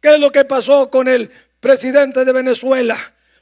¿Qué 0.00 0.14
es 0.14 0.20
lo 0.20 0.30
que 0.30 0.44
pasó 0.44 0.90
con 0.90 1.08
el 1.08 1.30
presidente 1.60 2.24
de 2.24 2.32
Venezuela? 2.32 2.96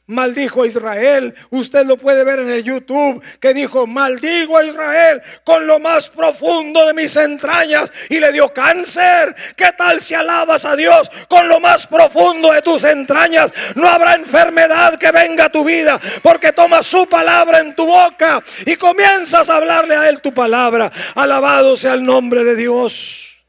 Maldijo 0.06 0.62
a 0.62 0.66
Israel. 0.66 1.34
Usted 1.50 1.84
lo 1.84 1.96
puede 1.96 2.24
ver 2.24 2.40
en 2.40 2.50
el 2.50 2.62
YouTube 2.62 3.22
que 3.40 3.54
dijo, 3.54 3.86
maldigo 3.86 4.56
a 4.56 4.64
Israel 4.64 5.20
con 5.44 5.66
lo 5.66 5.78
más 5.78 6.08
profundo 6.08 6.86
de 6.86 6.94
mis 6.94 7.16
entrañas 7.16 7.92
y 8.08 8.20
le 8.20 8.32
dio 8.32 8.52
cáncer. 8.52 9.34
¿Qué 9.56 9.72
tal 9.76 10.00
si 10.00 10.14
alabas 10.14 10.64
a 10.64 10.76
Dios 10.76 11.10
con 11.28 11.48
lo 11.48 11.60
más 11.60 11.86
profundo 11.86 12.52
de 12.52 12.62
tus 12.62 12.84
entrañas? 12.84 13.52
No 13.74 13.88
habrá 13.88 14.14
enfermedad 14.14 14.96
que 14.98 15.10
venga 15.10 15.46
a 15.46 15.52
tu 15.52 15.64
vida 15.64 16.00
porque 16.22 16.52
tomas 16.52 16.86
su 16.86 17.08
palabra 17.08 17.60
en 17.60 17.74
tu 17.74 17.86
boca 17.86 18.42
y 18.64 18.76
comienzas 18.76 19.50
a 19.50 19.56
hablarle 19.56 19.96
a 19.96 20.08
Él 20.08 20.20
tu 20.20 20.32
palabra. 20.32 20.90
Alabado 21.14 21.76
sea 21.76 21.94
el 21.94 22.04
nombre 22.04 22.44
de 22.44 22.56
Dios. 22.56 23.44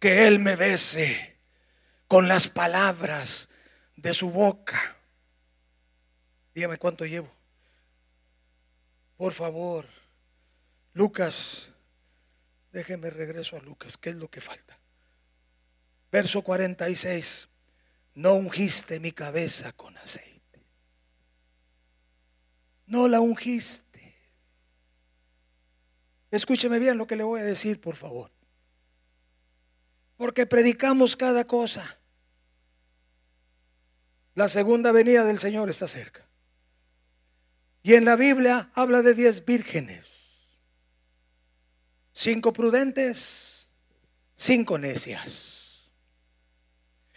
Que 0.00 0.26
Él 0.26 0.38
me 0.38 0.56
bese 0.56 1.38
con 2.08 2.28
las 2.28 2.48
palabras 2.48 3.48
de 3.96 4.12
su 4.12 4.30
boca. 4.30 4.93
Dígame 6.54 6.78
cuánto 6.78 7.04
llevo. 7.04 7.30
Por 9.16 9.32
favor, 9.32 9.86
Lucas, 10.92 11.72
déjeme 12.72 13.10
regreso 13.10 13.56
a 13.56 13.60
Lucas. 13.60 13.96
¿Qué 13.96 14.10
es 14.10 14.16
lo 14.16 14.28
que 14.28 14.40
falta? 14.40 14.78
Verso 16.12 16.42
46. 16.42 17.48
No 18.14 18.34
ungiste 18.34 19.00
mi 19.00 19.10
cabeza 19.10 19.72
con 19.72 19.96
aceite. 19.98 20.64
No 22.86 23.08
la 23.08 23.20
ungiste. 23.20 24.14
Escúcheme 26.30 26.78
bien 26.78 26.98
lo 26.98 27.06
que 27.06 27.16
le 27.16 27.24
voy 27.24 27.40
a 27.40 27.44
decir, 27.44 27.80
por 27.80 27.96
favor. 27.96 28.30
Porque 30.16 30.46
predicamos 30.46 31.16
cada 31.16 31.44
cosa. 31.44 31.98
La 34.34 34.48
segunda 34.48 34.92
venida 34.92 35.24
del 35.24 35.38
Señor 35.38 35.70
está 35.70 35.88
cerca. 35.88 36.23
Y 37.86 37.94
en 37.94 38.06
la 38.06 38.16
Biblia 38.16 38.70
habla 38.72 39.02
de 39.02 39.12
diez 39.12 39.44
vírgenes. 39.44 40.08
Cinco 42.14 42.50
prudentes, 42.50 43.68
cinco 44.34 44.78
necias. 44.78 45.92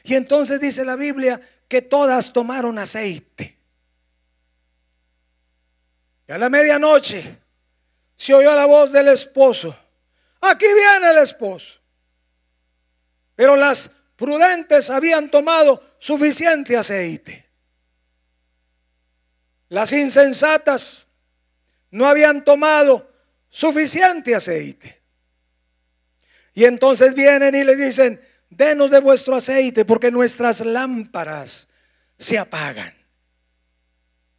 Y 0.03 0.15
entonces 0.15 0.59
dice 0.59 0.84
la 0.84 0.97
Biblia 0.97 1.39
que 1.70 1.82
todas 1.82 2.34
tomaron 2.34 2.78
aceite. 2.80 3.57
Y 6.28 6.34
a 6.34 6.38
la 6.38 6.49
medianoche 6.49 7.24
se 8.18 8.34
oyó 8.34 8.53
la 8.53 8.65
voz 8.65 8.91
del 8.91 9.07
esposo. 9.07 9.74
Aquí 10.41 10.65
viene 10.65 11.11
el 11.11 11.24
esposo. 11.24 11.80
Pero 13.36 13.55
las 13.55 13.88
prudentes 14.18 14.89
habían 14.89 15.32
tomado 15.32 15.95
suficiente 15.97 16.76
aceite. 16.76 17.47
Las 19.70 19.91
insensatas 19.93 21.07
no 21.91 22.05
habían 22.05 22.43
tomado 22.43 23.09
suficiente 23.49 24.36
aceite. 24.36 25.01
Y 26.53 26.65
entonces 26.65 27.13
vienen 27.13 27.53
y 27.55 27.63
le 27.63 27.76
dicen, 27.76 28.20
denos 28.49 28.91
de 28.91 28.99
vuestro 28.99 29.36
aceite 29.36 29.86
porque 29.86 30.11
nuestras 30.11 30.61
lámparas 30.61 31.68
se 32.18 32.38
apagan. 32.38 32.93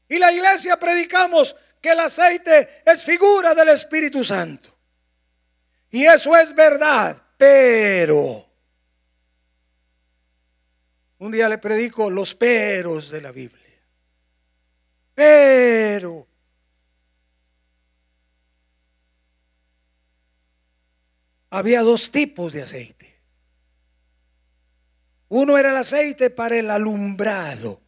Y 0.08 0.18
la 0.18 0.32
iglesia 0.32 0.78
predicamos 0.78 1.54
que 1.80 1.90
el 1.90 2.00
aceite 2.00 2.82
es 2.84 3.02
figura 3.04 3.54
del 3.54 3.68
Espíritu 3.68 4.24
Santo. 4.24 4.74
Y 5.90 6.04
eso 6.04 6.36
es 6.36 6.54
verdad, 6.54 7.16
pero 7.36 8.48
Un 11.20 11.32
día 11.32 11.48
le 11.48 11.58
predico 11.58 12.10
los 12.10 12.34
peros 12.34 13.10
de 13.10 13.20
la 13.20 13.32
Biblia. 13.32 13.57
Pero 15.18 16.28
había 21.50 21.82
dos 21.82 22.12
tipos 22.12 22.52
de 22.52 22.62
aceite. 22.62 23.18
Uno 25.26 25.58
era 25.58 25.70
el 25.70 25.76
aceite 25.76 26.30
para 26.30 26.56
el 26.56 26.70
alumbrado. 26.70 27.82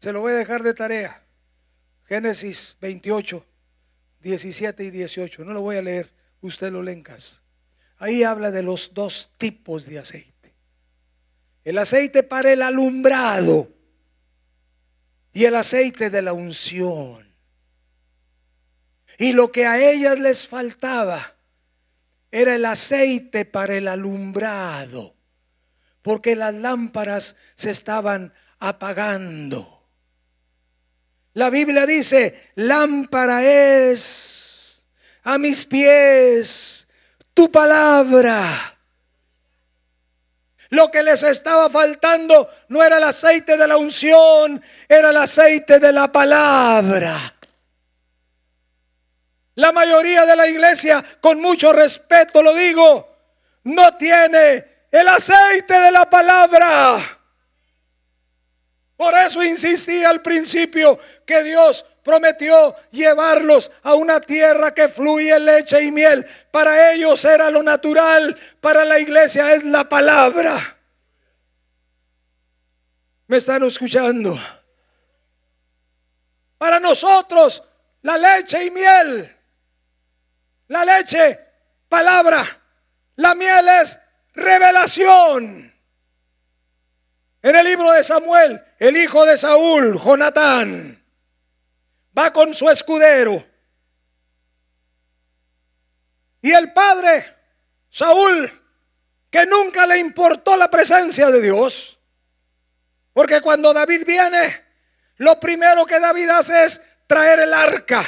Se 0.00 0.12
lo 0.12 0.20
voy 0.20 0.34
a 0.34 0.36
dejar 0.36 0.62
de 0.62 0.72
tarea. 0.72 1.20
Génesis 2.04 2.76
28, 2.80 3.44
17 4.20 4.84
y 4.84 4.90
18. 4.92 5.44
No 5.44 5.52
lo 5.52 5.62
voy 5.62 5.78
a 5.78 5.82
leer, 5.82 6.12
usted 6.42 6.70
lo 6.70 6.80
lee 6.80 7.02
Ahí 7.96 8.22
habla 8.22 8.52
de 8.52 8.62
los 8.62 8.94
dos 8.94 9.34
tipos 9.36 9.86
de 9.86 9.98
aceite. 9.98 10.54
El 11.64 11.76
aceite 11.78 12.22
para 12.22 12.52
el 12.52 12.62
alumbrado 12.62 13.77
y 15.32 15.44
el 15.44 15.54
aceite 15.54 16.10
de 16.10 16.22
la 16.22 16.32
unción. 16.32 17.26
Y 19.18 19.32
lo 19.32 19.50
que 19.50 19.66
a 19.66 19.78
ellas 19.78 20.18
les 20.18 20.46
faltaba 20.46 21.36
era 22.30 22.54
el 22.54 22.64
aceite 22.64 23.44
para 23.44 23.74
el 23.74 23.88
alumbrado, 23.88 25.16
porque 26.02 26.36
las 26.36 26.54
lámparas 26.54 27.36
se 27.56 27.70
estaban 27.70 28.32
apagando. 28.58 29.88
La 31.34 31.50
Biblia 31.50 31.86
dice, 31.86 32.50
lámpara 32.56 33.44
es 33.44 34.86
a 35.22 35.38
mis 35.38 35.64
pies 35.64 36.88
tu 37.34 37.50
palabra. 37.50 38.77
Lo 40.70 40.90
que 40.90 41.02
les 41.02 41.22
estaba 41.22 41.70
faltando 41.70 42.50
no 42.68 42.82
era 42.82 42.98
el 42.98 43.04
aceite 43.04 43.56
de 43.56 43.66
la 43.66 43.76
unción, 43.76 44.62
era 44.88 45.10
el 45.10 45.16
aceite 45.16 45.80
de 45.80 45.92
la 45.92 46.12
palabra. 46.12 47.16
La 49.54 49.72
mayoría 49.72 50.26
de 50.26 50.36
la 50.36 50.46
iglesia, 50.46 51.04
con 51.20 51.40
mucho 51.40 51.72
respeto 51.72 52.42
lo 52.42 52.54
digo, 52.54 53.16
no 53.64 53.96
tiene 53.96 54.64
el 54.90 55.08
aceite 55.08 55.78
de 55.78 55.90
la 55.90 56.08
palabra. 56.08 57.18
Por 58.96 59.14
eso 59.14 59.42
insistí 59.42 60.04
al 60.04 60.20
principio 60.22 60.98
que 61.24 61.42
Dios 61.44 61.84
prometió 62.08 62.74
llevarlos 62.90 63.70
a 63.82 63.94
una 63.94 64.18
tierra 64.18 64.72
que 64.72 64.88
fluye 64.88 65.38
leche 65.38 65.82
y 65.82 65.90
miel. 65.90 66.26
Para 66.50 66.92
ellos 66.92 67.22
era 67.26 67.50
lo 67.50 67.62
natural, 67.62 68.34
para 68.62 68.86
la 68.86 68.98
iglesia 68.98 69.52
es 69.52 69.62
la 69.62 69.86
palabra. 69.86 70.58
¿Me 73.26 73.36
están 73.36 73.62
escuchando? 73.64 74.34
Para 76.56 76.80
nosotros, 76.80 77.62
la 78.00 78.16
leche 78.16 78.64
y 78.64 78.70
miel. 78.70 79.36
La 80.68 80.86
leche, 80.86 81.38
palabra. 81.90 82.42
La 83.16 83.34
miel 83.34 83.68
es 83.82 84.00
revelación. 84.32 85.74
En 87.42 87.54
el 87.54 87.64
libro 87.66 87.92
de 87.92 88.02
Samuel, 88.02 88.64
el 88.78 88.96
hijo 88.96 89.26
de 89.26 89.36
Saúl, 89.36 90.00
Jonatán, 90.02 90.97
va 92.18 92.32
con 92.32 92.52
su 92.52 92.68
escudero. 92.68 93.44
Y 96.42 96.52
el 96.52 96.72
padre, 96.72 97.36
Saúl, 97.88 98.50
que 99.30 99.46
nunca 99.46 99.86
le 99.86 99.98
importó 99.98 100.56
la 100.56 100.70
presencia 100.70 101.30
de 101.30 101.42
Dios, 101.42 101.98
porque 103.12 103.40
cuando 103.40 103.72
David 103.72 104.04
viene, 104.06 104.64
lo 105.18 105.38
primero 105.38 105.84
que 105.84 106.00
David 106.00 106.28
hace 106.30 106.64
es 106.64 106.82
traer 107.06 107.40
el 107.40 107.52
arca 107.52 108.04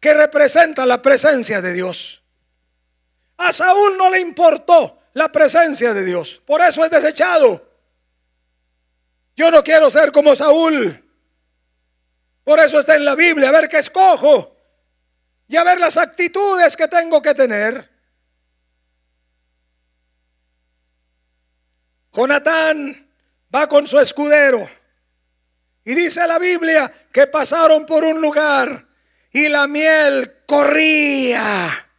que 0.00 0.14
representa 0.14 0.86
la 0.86 1.00
presencia 1.00 1.60
de 1.60 1.72
Dios. 1.72 2.22
A 3.36 3.52
Saúl 3.52 3.96
no 3.96 4.10
le 4.10 4.20
importó 4.20 5.02
la 5.12 5.30
presencia 5.30 5.92
de 5.92 6.04
Dios, 6.04 6.40
por 6.46 6.60
eso 6.60 6.84
es 6.84 6.90
desechado. 6.90 7.70
Yo 9.36 9.50
no 9.50 9.62
quiero 9.62 9.90
ser 9.90 10.12
como 10.12 10.34
Saúl. 10.34 11.03
Por 12.44 12.60
eso 12.60 12.78
está 12.78 12.94
en 12.94 13.04
la 13.04 13.14
Biblia, 13.14 13.48
a 13.48 13.52
ver 13.52 13.68
qué 13.68 13.78
escojo 13.78 14.54
y 15.48 15.56
a 15.56 15.64
ver 15.64 15.80
las 15.80 15.96
actitudes 15.96 16.76
que 16.76 16.88
tengo 16.88 17.20
que 17.22 17.34
tener. 17.34 17.90
Jonatán 22.12 23.10
va 23.52 23.66
con 23.66 23.86
su 23.86 23.98
escudero 23.98 24.68
y 25.84 25.94
dice 25.94 26.26
la 26.26 26.38
Biblia 26.38 26.92
que 27.10 27.26
pasaron 27.26 27.86
por 27.86 28.04
un 28.04 28.20
lugar 28.20 28.86
y 29.32 29.48
la 29.48 29.66
miel 29.66 30.44
corría. 30.46 31.90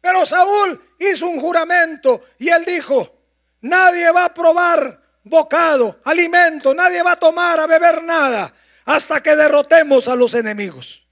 Pero 0.00 0.24
Saúl 0.24 0.82
hizo 0.98 1.28
un 1.28 1.40
juramento 1.40 2.24
y 2.38 2.48
él 2.48 2.64
dijo, 2.64 3.18
Nadie 3.60 4.10
va 4.12 4.26
a 4.26 4.34
probar 4.34 4.97
bocado, 5.28 6.00
alimento, 6.04 6.74
nadie 6.74 7.02
va 7.02 7.12
a 7.12 7.16
tomar, 7.16 7.60
a 7.60 7.66
beber 7.66 8.02
nada 8.02 8.52
hasta 8.84 9.22
que 9.22 9.36
derrotemos 9.36 10.08
a 10.08 10.16
los 10.16 10.34
enemigos. 10.34 11.06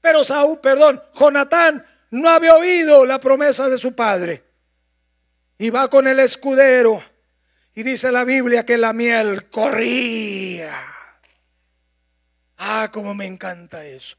Pero 0.00 0.24
Saúl, 0.24 0.58
perdón, 0.60 1.00
Jonatán 1.14 1.86
no 2.10 2.28
había 2.28 2.54
oído 2.56 3.06
la 3.06 3.20
promesa 3.20 3.68
de 3.68 3.78
su 3.78 3.94
padre. 3.94 4.44
Y 5.58 5.70
va 5.70 5.88
con 5.88 6.08
el 6.08 6.18
escudero 6.18 7.02
y 7.74 7.84
dice 7.84 8.10
la 8.10 8.24
Biblia 8.24 8.66
que 8.66 8.78
la 8.78 8.92
miel 8.92 9.48
corría. 9.48 10.74
Ah, 12.58 12.90
como 12.92 13.14
me 13.14 13.26
encanta 13.26 13.84
eso. 13.84 14.16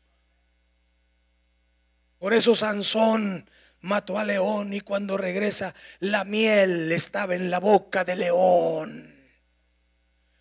Por 2.18 2.34
eso 2.34 2.56
Sansón 2.56 3.50
mató 3.84 4.18
a 4.18 4.24
león 4.24 4.74
y 4.74 4.82
cuando 4.82 5.18
regresa 5.18 5.76
la 6.00 6.24
miel 6.24 6.92
estaba 6.92 7.36
en 7.36 7.50
la 7.50 7.60
boca 7.60 8.04
de 8.04 8.16
león. 8.16 9.14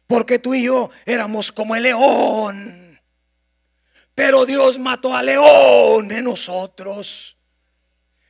Porque 0.06 0.38
tú 0.38 0.54
y 0.54 0.64
yo 0.64 0.90
éramos 1.06 1.52
como 1.52 1.76
el 1.76 1.82
león. 1.82 3.00
Pero 4.14 4.46
Dios 4.46 4.78
mató 4.78 5.16
a 5.16 5.22
león 5.22 6.08
de 6.08 6.22
nosotros. 6.22 7.36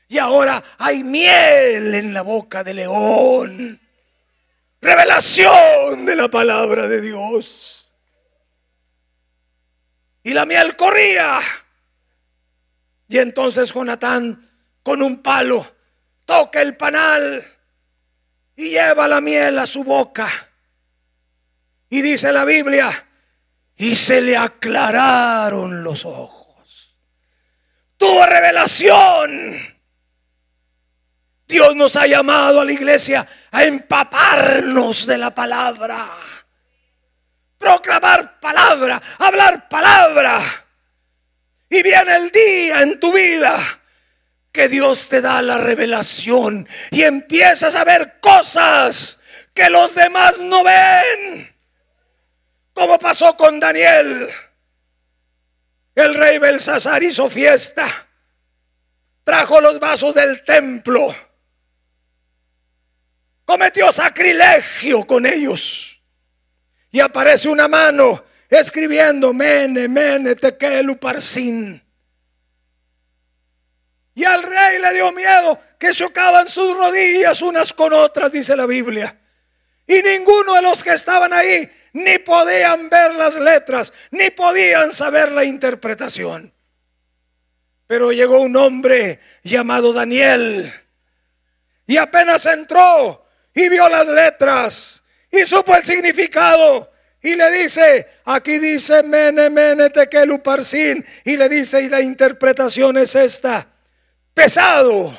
Y 0.09 0.19
ahora 0.19 0.63
hay 0.79 1.03
miel 1.03 1.95
en 1.95 2.15
la 2.15 2.23
boca 2.23 2.65
de 2.65 2.75
león. 2.75 3.81
Revelación 4.81 6.07
de 6.07 6.17
la 6.17 6.29
palabra 6.29 6.87
de 6.87 7.01
Dios. 7.01 7.95
Y 10.23 10.33
la 10.33 10.47
miel 10.47 10.77
corría. 10.77 11.41
Y 13.09 13.19
entonces 13.19 13.73
Jonatán 13.73 14.52
con 14.83 15.03
un 15.03 15.23
palo, 15.23 15.77
toca 16.25 16.61
el 16.61 16.77
panal 16.77 17.45
y 18.57 18.71
lleva 18.71 19.09
la 19.09 19.21
miel 19.21 19.59
a 19.59 19.67
su 19.67 19.85
boca. 19.85 20.29
Y 21.89 22.01
dice 22.01 22.33
la 22.33 22.45
Biblia, 22.45 23.07
y 23.77 23.95
se 23.95 24.21
le 24.21 24.37
aclararon 24.37 25.85
los 25.85 26.05
ojos. 26.05 26.97
Tuvo 27.97 28.27
revelación. 28.27 29.73
Dios 31.47 31.77
nos 31.77 31.97
ha 31.97 32.07
llamado 32.07 32.61
a 32.61 32.65
la 32.65 32.73
iglesia 32.73 33.27
a 33.51 33.65
empaparnos 33.65 35.07
de 35.07 35.19
la 35.19 35.35
palabra. 35.35 36.09
Proclamar 37.59 38.41
palabra, 38.41 39.01
hablar 39.19 39.69
palabra. 39.69 40.41
Y 41.69 41.83
viene 41.83 42.17
el 42.17 42.31
día 42.31 42.83
en 42.83 42.99
tu 42.99 43.13
vida 43.13 43.82
que 44.53 44.69
Dios 44.69 45.09
te 45.09 45.21
da 45.21 45.41
la 45.43 45.59
revelación 45.59 46.69
y 46.91 47.03
empiezas 47.03 47.75
a 47.75 47.85
ver 47.85 48.21
cosas 48.21 49.21
que 49.55 49.71
los 49.71 49.95
demás 49.95 50.39
no 50.39 50.63
ven. 50.63 51.53
Como 52.75 52.99
pasó 52.99 53.37
con 53.37 53.59
Daniel. 53.59 54.29
El 55.95 56.15
rey 56.15 56.39
Belsasar 56.39 57.03
hizo 57.03 57.29
fiesta. 57.29 57.87
Trajo 59.25 59.61
los 59.61 59.79
vasos 59.79 60.15
del 60.15 60.43
templo. 60.45 61.15
Cometió 63.45 63.93
sacrilegio 63.93 65.07
con 65.07 65.27
ellos. 65.27 66.03
Y 66.91 67.01
aparece 67.01 67.49
una 67.49 67.69
mano 67.69 68.25
escribiendo 68.49 69.33
Mene, 69.33 69.89
Mene, 69.89 70.35
Tekelu, 70.35 70.99
Parsin. 70.99 71.83
Y 74.15 74.25
al 74.25 74.43
rey 74.43 74.81
le 74.81 74.93
dio 74.95 75.13
miedo 75.13 75.59
que 75.79 75.93
chocaban 75.93 76.49
sus 76.49 76.77
rodillas 76.77 77.41
unas 77.43 77.73
con 77.73 77.93
otras, 77.93 78.31
dice 78.31 78.55
la 78.57 78.67
Biblia. 78.67 79.17
Y 79.87 80.03
ninguno 80.03 80.55
de 80.55 80.63
los 80.63 80.85
que 80.85 80.93
estaban 80.93 81.33
ahí 81.33 81.71
ni 81.95 82.19
podían 82.19 82.89
ver 82.89 83.15
las 83.15 83.35
letras, 83.35 83.93
ni 84.11 84.31
podían 84.31 84.93
saber 84.93 85.33
la 85.33 85.45
interpretación. 85.45 86.53
Pero 87.87 88.13
llegó 88.13 88.41
un 88.41 88.57
hombre 88.57 89.21
llamado 89.43 89.93
Daniel. 89.93 90.73
Y 91.87 91.97
apenas 91.97 92.47
entró 92.47 93.27
y 93.53 93.69
vio 93.69 93.89
las 93.89 94.09
letras 94.09 95.03
y 95.31 95.47
supo 95.47 95.75
el 95.77 95.85
significado. 95.85 96.91
Y 97.23 97.37
le 97.37 97.51
dice, 97.51 98.07
aquí 98.25 98.59
dice 98.59 99.03
mene 99.03 99.51
mene 99.51 99.91
parsin. 100.43 101.05
Y 101.25 101.37
le 101.37 101.49
dice, 101.49 101.83
y 101.83 101.89
la 101.89 102.01
interpretación 102.01 102.97
es 102.99 103.15
esta: 103.15 103.67
pesado, 104.35 105.17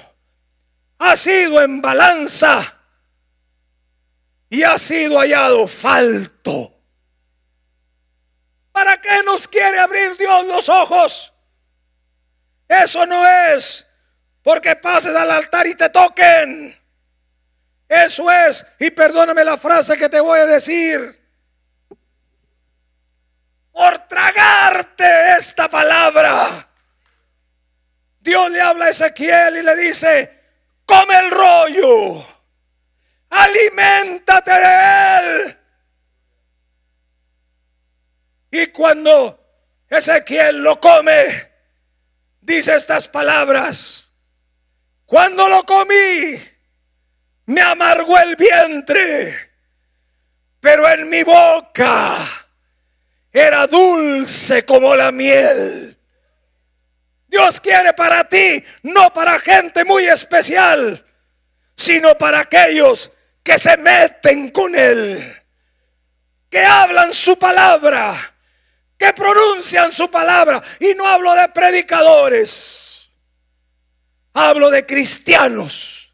ha 1.00 1.16
sido 1.16 1.62
en 1.62 1.82
balanza 1.82 2.80
y 4.50 4.64
ha 4.64 4.78
sido 4.78 5.20
hallado 5.20 5.68
falto. 5.68 6.70
¿Para 8.72 8.98
qué 8.98 9.24
nos 9.26 9.48
quiere 9.48 9.80
abrir 9.80 10.18
Dios 10.18 10.48
los 10.48 10.70
ojos? 10.70 11.34
Eso 12.68 13.06
no 13.06 13.26
es 13.28 13.90
porque 14.44 14.76
pases 14.76 15.16
al 15.16 15.32
altar 15.32 15.66
y 15.68 15.76
te 15.76 15.90
toquen. 15.90 16.80
Eso 17.88 18.30
es, 18.32 18.66
y 18.80 18.92
perdóname 18.92 19.44
la 19.44 19.58
frase 19.58 19.98
que 19.98 20.10
te 20.10 20.20
voy 20.20 20.40
a 20.40 20.46
decir, 20.46 21.22
por 23.72 24.00
tragarte 24.08 25.36
esta 25.38 25.70
palabra. 25.70 26.68
Dios 28.24 28.52
le 28.52 28.62
habla 28.62 28.86
a 28.86 28.90
Ezequiel 28.90 29.58
y 29.58 29.64
le 29.64 29.76
dice, 29.76 30.32
come 30.86 31.14
el 31.20 31.30
rollo, 31.30 32.26
aliméntate 33.30 34.52
de 34.52 35.20
él. 35.20 35.58
Y 38.52 38.68
cuando 38.68 39.46
Ezequiel 39.90 40.60
lo 40.60 40.80
come, 40.80 41.52
dice 42.40 42.78
estas 42.78 43.10
palabras. 43.10 44.12
Cuando 45.06 45.50
lo 45.50 45.66
comí, 45.66 46.42
me 47.48 47.62
amargó 47.62 48.18
el 48.20 48.38
vientre, 48.38 49.52
pero 50.62 50.90
en 50.90 51.10
mi 51.10 51.24
boca 51.24 52.26
era 53.34 53.68
dulce 53.68 54.64
como 54.66 54.96
la 54.96 55.12
miel. 55.12 55.93
Dios 57.34 57.60
quiere 57.60 57.94
para 57.94 58.30
ti, 58.30 58.64
no 58.84 59.12
para 59.12 59.40
gente 59.40 59.84
muy 59.86 60.04
especial, 60.06 61.04
sino 61.76 62.16
para 62.16 62.42
aquellos 62.42 63.12
que 63.42 63.58
se 63.58 63.76
meten 63.78 64.52
con 64.52 64.76
Él, 64.76 65.42
que 66.48 66.64
hablan 66.64 67.12
su 67.12 67.36
palabra 67.40 68.34
que 69.04 69.12
pronuncian 69.14 69.92
su 69.92 70.10
palabra. 70.10 70.62
Y 70.80 70.94
no 70.96 71.08
hablo 71.08 71.34
de 71.34 71.50
predicadores, 71.50 73.12
hablo 74.34 74.70
de 74.70 74.86
cristianos. 74.86 76.14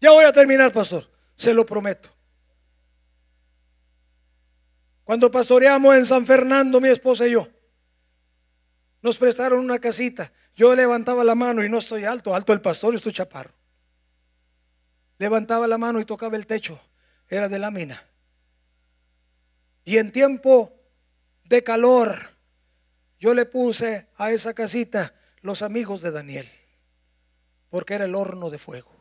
Ya 0.00 0.10
voy 0.10 0.24
a 0.24 0.32
terminar, 0.32 0.72
pastor, 0.72 1.08
se 1.36 1.54
lo 1.54 1.64
prometo. 1.64 2.10
Cuando 5.04 5.30
pastoreamos 5.30 5.96
en 5.96 6.06
San 6.06 6.26
Fernando, 6.26 6.80
mi 6.80 6.88
esposa 6.88 7.26
y 7.26 7.32
yo, 7.32 7.48
nos 9.02 9.16
prestaron 9.16 9.60
una 9.60 9.78
casita. 9.78 10.32
Yo 10.54 10.74
levantaba 10.74 11.24
la 11.24 11.34
mano 11.34 11.64
y 11.64 11.68
no 11.68 11.78
estoy 11.78 12.04
alto, 12.04 12.34
alto 12.34 12.52
el 12.52 12.60
pastor, 12.60 12.92
y 12.92 12.96
estoy 12.96 13.12
chaparro. 13.12 13.54
Levantaba 15.18 15.66
la 15.66 15.78
mano 15.78 16.00
y 16.00 16.04
tocaba 16.04 16.36
el 16.36 16.46
techo, 16.46 16.80
era 17.28 17.48
de 17.48 17.58
lámina. 17.58 18.02
Y 19.84 19.98
en 19.98 20.12
tiempo 20.12 20.72
de 21.44 21.62
calor, 21.62 22.36
yo 23.18 23.34
le 23.34 23.44
puse 23.44 24.08
a 24.16 24.30
esa 24.30 24.54
casita 24.54 25.14
los 25.42 25.62
amigos 25.62 26.02
de 26.02 26.10
Daniel, 26.10 26.50
porque 27.68 27.94
era 27.94 28.04
el 28.04 28.14
horno 28.14 28.50
de 28.50 28.58
fuego. 28.58 28.96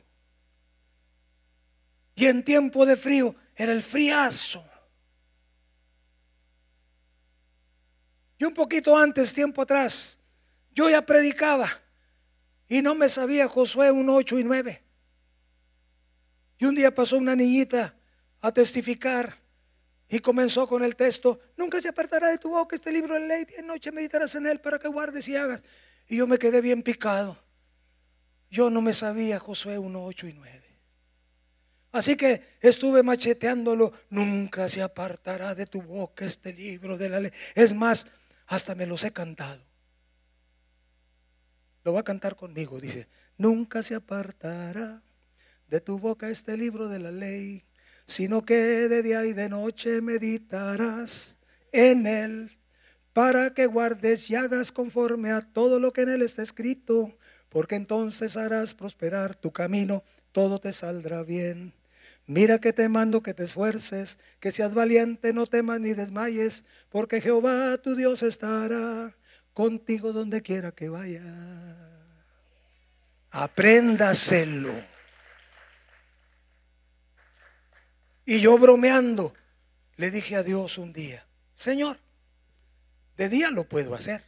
Y 2.16 2.26
en 2.26 2.44
tiempo 2.44 2.86
de 2.86 2.98
frío 2.98 3.36
era 3.56 3.72
el 3.72 3.82
friazo. 3.82 4.69
Y 8.40 8.46
un 8.46 8.54
poquito 8.54 8.98
antes, 8.98 9.34
tiempo 9.34 9.62
atrás, 9.62 10.20
yo 10.72 10.90
ya 10.90 11.02
predicaba 11.02 11.70
y 12.70 12.82
no 12.82 12.96
me 12.96 13.10
sabía 13.10 13.50
Josué 13.50 13.92
1, 13.92 14.16
8 14.16 14.40
y 14.40 14.44
9. 14.46 14.84
Y 16.58 16.66
un 16.66 16.74
día 16.74 16.96
pasó 16.96 17.18
una 17.18 17.36
niñita 17.36 17.94
a 18.40 18.52
testificar 18.54 19.36
y 20.08 20.20
comenzó 20.20 20.68
con 20.68 20.84
el 20.84 20.96
texto, 20.96 21.40
nunca 21.58 21.82
se 21.82 21.90
apartará 21.90 22.30
de 22.30 22.38
tu 22.38 22.50
boca 22.50 22.76
este 22.76 22.92
libro 22.92 23.14
de 23.14 23.28
ley, 23.28 23.46
y 23.60 23.62
noche 23.62 23.92
meditarás 23.92 24.34
en 24.36 24.48
él 24.48 24.60
para 24.60 24.80
que 24.80 24.88
guardes 24.88 25.28
y 25.28 25.36
hagas. 25.36 25.64
Y 26.08 26.18
yo 26.18 26.26
me 26.26 26.40
quedé 26.40 26.62
bien 26.62 26.82
picado. 26.82 27.38
Yo 28.50 28.70
no 28.70 28.82
me 28.82 28.94
sabía 28.94 29.38
Josué 29.38 29.78
1, 29.78 30.04
8 30.04 30.28
y 30.28 30.34
9. 30.34 30.64
Así 31.92 32.16
que 32.16 32.44
estuve 32.62 33.04
macheteándolo, 33.04 33.92
nunca 34.10 34.70
se 34.70 34.82
apartará 34.82 35.56
de 35.56 35.66
tu 35.66 35.82
boca 35.82 36.26
este 36.26 36.54
libro 36.54 36.98
de 36.98 37.10
la 37.10 37.20
ley. 37.20 37.32
Es 37.54 37.74
más, 37.74 38.08
hasta 38.50 38.76
me 38.76 38.86
los 38.86 39.06
he 39.06 39.12
cantado. 39.12 39.64
Lo 41.86 41.94
va 41.94 42.02
a 42.02 42.04
cantar 42.04 42.36
conmigo, 42.36 42.82
dice, 42.82 43.08
nunca 43.38 43.82
se 43.82 43.96
apartará 43.96 45.02
de 45.70 45.80
tu 45.80 45.98
boca 45.98 46.30
este 46.30 46.58
libro 46.58 46.90
de 46.90 47.00
la 47.00 47.12
ley 47.12 47.66
sino 48.10 48.44
que 48.44 48.56
de 48.56 49.04
día 49.04 49.24
y 49.24 49.34
de 49.34 49.50
noche 49.50 50.02
meditarás 50.02 51.38
en 51.72 52.08
él, 52.08 52.52
para 53.14 53.54
que 53.54 53.68
guardes 53.68 54.32
y 54.32 54.36
hagas 54.36 54.72
conforme 54.72 55.30
a 55.30 55.42
todo 55.42 55.80
lo 55.80 55.94
que 55.94 56.02
en 56.02 56.10
él 56.10 56.24
está 56.24 56.42
escrito, 56.42 57.16
porque 57.50 57.76
entonces 57.76 58.36
harás 58.36 58.74
prosperar 58.74 59.36
tu 59.36 59.52
camino, 59.52 60.04
todo 60.32 60.60
te 60.60 60.74
saldrá 60.74 61.22
bien. 61.22 61.72
Mira 62.30 62.60
que 62.60 62.74
te 62.74 62.88
mando 62.90 63.24
que 63.24 63.34
te 63.34 63.44
esfuerces, 63.44 64.20
que 64.40 64.52
seas 64.52 64.76
valiente, 64.76 65.34
no 65.34 65.48
temas 65.48 65.80
ni 65.80 65.96
desmayes, 65.96 66.64
porque 66.90 67.22
Jehová 67.22 67.76
tu 67.80 67.96
Dios 67.96 68.22
estará 68.22 69.12
contigo 69.56 70.14
donde 70.14 70.44
quiera 70.44 70.72
que 70.72 70.90
vaya. 70.90 71.24
Apréndaselo. 73.32 74.72
Y 78.28 78.40
yo 78.42 78.60
bromeando, 78.60 79.34
le 79.98 80.12
dije 80.12 80.36
a 80.36 80.44
Dios 80.44 80.78
un 80.78 80.94
día, 80.94 81.26
Señor, 81.56 82.00
de 83.18 83.28
día 83.28 83.50
lo 83.50 83.64
puedo 83.64 83.96
hacer, 83.96 84.24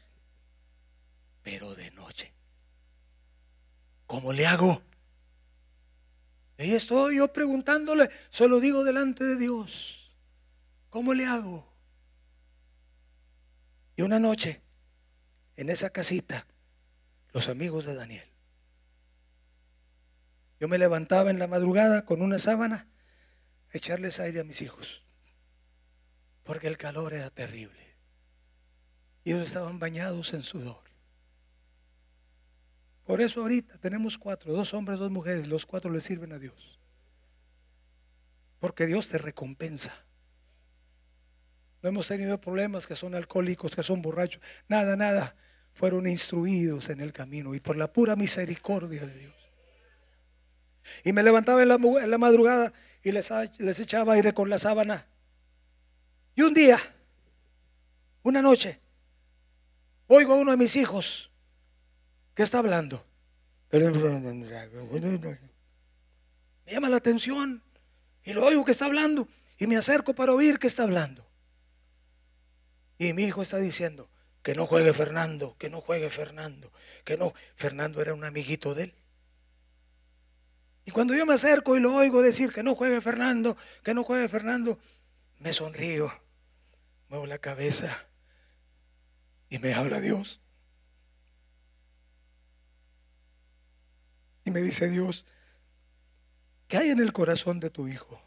pero 1.44 1.76
de 1.76 1.92
noche, 1.92 2.34
¿cómo 4.08 4.34
le 4.34 4.48
hago? 4.48 4.82
Ahí 6.62 6.76
estoy 6.76 7.18
yo 7.18 7.34
preguntándole, 7.34 8.12
se 8.30 8.48
lo 8.48 8.60
digo 8.60 8.84
delante 8.84 9.24
de 9.24 9.36
Dios, 9.36 10.16
¿cómo 10.92 11.16
le 11.16 11.26
hago? 11.26 11.68
Y 13.96 14.04
una 14.04 14.20
noche, 14.20 14.62
en 15.56 15.72
esa 15.72 15.90
casita, 15.90 16.46
los 17.34 17.50
amigos 17.50 17.86
de 17.86 17.96
Daniel, 17.96 18.28
yo 20.60 20.68
me 20.68 20.78
levantaba 20.78 21.32
en 21.32 21.40
la 21.40 21.48
madrugada 21.48 22.06
con 22.06 22.22
una 22.22 22.38
sábana 22.38 22.88
echarles 23.72 24.20
aire 24.20 24.42
a 24.42 24.44
mis 24.44 24.62
hijos, 24.62 25.02
porque 26.44 26.68
el 26.68 26.78
calor 26.78 27.16
era 27.16 27.32
terrible. 27.32 27.98
Y 29.24 29.32
ellos 29.32 29.48
estaban 29.48 29.80
bañados 29.80 30.36
en 30.36 30.44
sudor. 30.44 30.91
Por 33.12 33.20
eso 33.20 33.42
ahorita 33.42 33.78
tenemos 33.80 34.18
cuatro, 34.18 34.54
dos 34.54 34.74
hombres, 34.74 34.98
dos 34.98 35.12
mujeres, 35.12 35.46
los 35.50 35.66
cuatro 35.66 35.92
le 35.92 36.00
sirven 36.00 36.32
a 36.32 36.40
Dios. 36.40 36.80
Porque 38.58 38.86
Dios 38.86 39.10
te 39.10 39.18
recompensa. 39.18 39.94
No 41.82 41.90
hemos 41.90 42.08
tenido 42.08 42.40
problemas 42.40 42.88
que 42.88 42.96
son 42.96 43.14
alcohólicos, 43.14 43.76
que 43.76 43.84
son 43.84 44.02
borrachos, 44.02 44.42
nada, 44.70 44.96
nada. 44.96 45.36
Fueron 45.74 46.08
instruidos 46.08 46.88
en 46.88 47.02
el 47.02 47.12
camino 47.12 47.54
y 47.54 47.60
por 47.60 47.76
la 47.76 47.92
pura 47.92 48.16
misericordia 48.16 49.06
de 49.06 49.20
Dios. 49.20 49.36
Y 51.04 51.12
me 51.12 51.22
levantaba 51.22 51.62
en 51.62 51.68
la, 51.68 52.18
madrugada 52.18 52.72
y 53.04 53.12
les, 53.12 53.30
les 53.58 53.80
echaba 53.82 54.14
aire 54.14 54.34
con 54.34 54.50
la 54.50 54.58
sábana. 54.58 55.06
Y 56.34 56.44
un 56.44 56.54
día, 56.54 56.80
una 58.24 58.42
noche, 58.42 58.80
oigo 60.08 60.32
a 60.32 60.38
uno 60.38 60.52
de 60.52 60.58
mis 60.58 60.78
hijos 60.78 61.31
que 62.34 62.44
está 62.44 62.60
hablando. 62.60 63.06
Me 66.66 66.74
llama 66.74 66.90
la 66.90 66.98
atención 66.98 67.64
y 68.24 68.34
lo 68.34 68.46
oigo 68.46 68.66
que 68.66 68.72
está 68.72 68.86
hablando 68.86 69.28
y 69.58 69.68
me 69.68 69.78
acerco 69.78 70.14
para 70.14 70.34
oír 70.34 70.60
que 70.60 70.68
está 70.68 70.84
hablando. 70.84 71.28
Y 72.98 73.14
mi 73.14 73.24
hijo 73.24 73.42
está 73.42 73.58
diciendo 73.58 74.10
que 74.44 74.56
no 74.56 74.66
juegue 74.66 74.94
Fernando, 74.94 75.56
que 75.58 75.70
no 75.70 75.82
juegue 75.82 76.10
Fernando, 76.10 76.72
que 77.04 77.18
no. 77.18 77.34
Fernando 77.56 78.02
era 78.02 78.14
un 78.14 78.24
amiguito 78.24 78.76
de 78.76 78.84
él. 78.84 78.96
Y 80.86 80.92
cuando 80.92 81.16
yo 81.16 81.26
me 81.26 81.34
acerco 81.34 81.78
y 81.78 81.80
lo 81.80 81.96
oigo 81.96 82.22
decir 82.22 82.52
que 82.52 82.64
no 82.64 82.76
juegue 82.76 83.02
Fernando, 83.02 83.56
que 83.84 83.94
no 83.94 84.04
juegue 84.04 84.28
Fernando, 84.28 84.80
me 85.40 85.54
sonrío, 85.54 86.12
muevo 87.10 87.28
la 87.28 87.38
cabeza 87.38 88.08
y 89.50 89.60
me 89.60 89.74
habla 89.74 90.00
Dios. 90.00 90.41
Y 94.44 94.52
me 94.52 94.62
dice 94.62 94.90
Dios, 94.90 95.26
¿qué 96.68 96.78
hay 96.78 96.90
en 96.90 97.00
el 97.00 97.14
corazón 97.14 97.60
de 97.60 97.70
tu 97.70 97.88
hijo? 97.88 98.22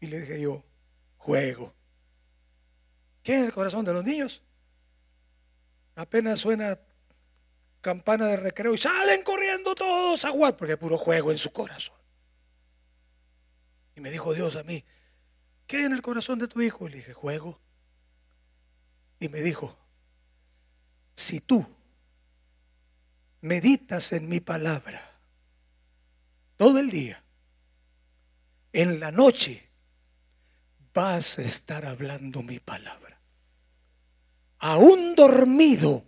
Y 0.00 0.06
le 0.06 0.20
dije 0.20 0.40
yo, 0.40 0.64
juego. 1.16 1.74
¿Qué 3.22 3.32
hay 3.32 3.38
en 3.40 3.44
el 3.46 3.52
corazón 3.52 3.84
de 3.84 3.92
los 3.92 4.04
niños? 4.04 4.42
Apenas 5.96 6.40
suena 6.40 6.78
campana 7.80 8.26
de 8.26 8.36
recreo 8.36 8.74
y 8.74 8.78
salen 8.78 9.22
corriendo 9.22 9.74
todos 9.74 10.24
a 10.24 10.30
jugar 10.30 10.56
porque 10.56 10.76
puro 10.76 10.96
juego 10.98 11.30
en 11.30 11.38
su 11.38 11.52
corazón. 11.52 11.96
Y 13.96 14.00
me 14.00 14.10
dijo 14.10 14.32
Dios 14.32 14.56
a 14.56 14.62
mí, 14.62 14.84
¿qué 15.66 15.78
hay 15.78 15.84
en 15.84 15.92
el 15.92 16.02
corazón 16.02 16.38
de 16.38 16.48
tu 16.48 16.62
hijo? 16.62 16.86
Y 16.86 16.90
le 16.90 16.96
dije, 16.98 17.12
juego. 17.12 17.60
Y 19.18 19.28
me 19.28 19.40
dijo, 19.40 19.76
si 21.14 21.40
tú 21.40 21.66
meditas 23.40 24.12
en 24.12 24.28
mi 24.28 24.40
palabra 24.40 25.10
todo 26.60 26.78
el 26.78 26.90
día, 26.90 27.24
en 28.74 29.00
la 29.00 29.10
noche 29.10 29.66
vas 30.92 31.38
a 31.38 31.42
estar 31.42 31.86
hablando 31.86 32.42
mi 32.42 32.58
palabra. 32.58 33.18
Aún 34.58 35.14
dormido 35.14 36.04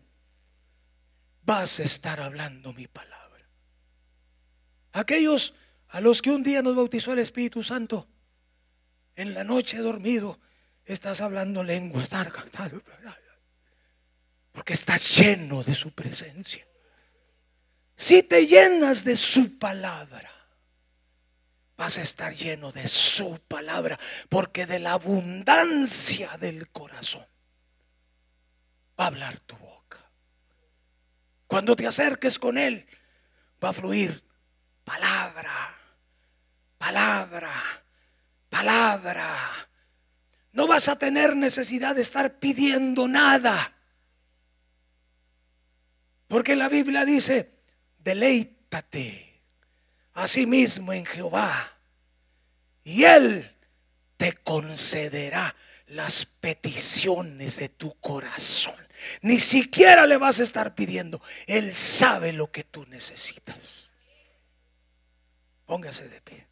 vas 1.41 1.81
a 1.81 1.85
estar 1.85 2.21
hablando 2.21 2.75
mi 2.75 2.87
palabra. 2.87 3.49
Aquellos 4.93 5.55
a 5.89 6.03
los 6.03 6.21
que 6.21 6.33
un 6.33 6.43
día 6.43 6.61
nos 6.61 6.77
bautizó 6.77 7.15
el 7.15 7.21
Espíritu 7.21 7.63
Santo, 7.63 8.07
en 9.17 9.33
la 9.33 9.43
noche 9.43 9.79
dormido, 9.79 10.39
estás 10.85 11.23
hablando 11.23 11.65
lenguas, 11.65 12.11
porque 14.53 14.75
estás 14.75 15.17
lleno 15.17 15.63
de 15.63 15.75
su 15.75 15.93
presencia. 15.93 16.67
Si 17.97 18.23
te 18.23 18.47
llenas 18.47 19.05
de 19.05 19.17
su 19.17 19.59
palabra, 19.59 20.31
vas 21.77 21.99
a 21.99 22.03
estar 22.03 22.33
lleno 22.33 22.73
de 22.73 22.87
su 22.89 23.41
palabra, 23.49 23.99
porque 24.29 24.67
de 24.67 24.79
la 24.79 24.93
abundancia 24.93 26.29
del 26.39 26.71
corazón 26.71 27.27
va 28.99 29.05
a 29.05 29.09
hablar 29.09 29.39
tu 29.41 29.57
boca. 29.57 29.99
Cuando 31.47 31.77
te 31.77 31.87
acerques 31.87 32.39
con 32.39 32.57
Él, 32.57 32.87
va 33.63 33.71
a 33.71 33.73
fluir 33.73 34.23
palabra, 34.85 35.79
palabra, 36.79 37.53
palabra. 38.49 39.29
No 40.53 40.67
vas 40.67 40.89
a 40.89 40.97
tener 40.97 41.35
necesidad 41.35 41.95
de 41.95 42.03
estar 42.03 42.39
pidiendo 42.39 43.09
nada. 43.09 43.75
Porque 46.29 46.57
la 46.57 46.69
Biblia 46.69 47.05
dice, 47.05 47.52
deleítate 48.03 49.41
a 50.15 50.29
sí 50.29 50.47
mismo 50.47 50.93
en 50.93 51.07
Jehová 51.07 51.79
y 52.85 53.05
Él 53.05 53.57
te 54.17 54.33
concederá 54.35 55.55
las 55.89 56.25
peticiones 56.25 57.59
de 57.59 57.69
tu 57.69 57.95
corazón. 58.01 58.75
Ni 59.23 59.41
siquiera 59.41 60.07
le 60.07 60.17
vas 60.17 60.41
a 60.41 60.45
estar 60.45 60.75
pidiendo. 60.75 61.21
Él 61.47 61.75
sabe 61.75 62.33
lo 62.33 62.51
que 62.51 62.65
tú 62.65 62.87
necesitas. 62.87 63.93
Póngase 65.67 66.09
de 66.09 66.21
pie. 66.21 66.47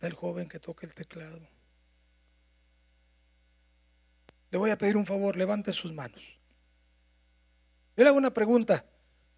El 0.00 0.14
joven 0.14 0.48
que 0.48 0.60
toca 0.60 0.86
el 0.86 0.94
teclado. 0.94 1.46
Le 4.50 4.58
voy 4.58 4.70
a 4.70 4.78
pedir 4.78 4.96
un 4.96 5.06
favor, 5.06 5.36
levante 5.36 5.72
sus 5.72 5.92
manos. 5.92 6.22
Yo 7.96 8.04
le 8.04 8.08
hago 8.08 8.18
una 8.18 8.32
pregunta. 8.32 8.84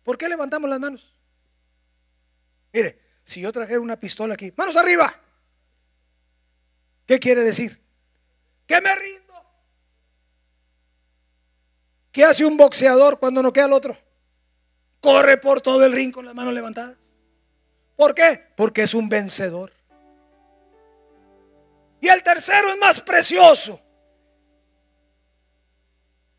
¿Por 0.02 0.16
qué 0.16 0.28
levantamos 0.28 0.68
las 0.70 0.80
manos? 0.80 1.14
Mire, 2.72 2.98
si 3.24 3.40
yo 3.40 3.52
trajera 3.52 3.80
una 3.80 3.98
pistola 3.98 4.34
aquí, 4.34 4.52
manos 4.56 4.76
arriba. 4.76 5.14
¿Qué 7.06 7.18
quiere 7.18 7.42
decir? 7.42 7.78
Que 8.66 8.80
me 8.80 8.94
rindo. 8.94 9.34
¿Qué 12.10 12.24
hace 12.24 12.44
un 12.44 12.56
boxeador 12.56 13.18
cuando 13.18 13.42
no 13.42 13.52
queda 13.52 13.66
el 13.66 13.72
otro? 13.72 13.96
Corre 15.00 15.36
por 15.36 15.60
todo 15.60 15.84
el 15.84 15.92
ring 15.92 16.12
con 16.12 16.24
las 16.24 16.34
manos 16.34 16.54
levantadas. 16.54 16.96
¿Por 17.96 18.14
qué? 18.14 18.40
Porque 18.56 18.82
es 18.82 18.94
un 18.94 19.08
vencedor. 19.08 19.72
Y 22.00 22.08
el 22.08 22.22
tercero 22.22 22.70
es 22.70 22.78
más 22.78 23.00
precioso. 23.00 23.81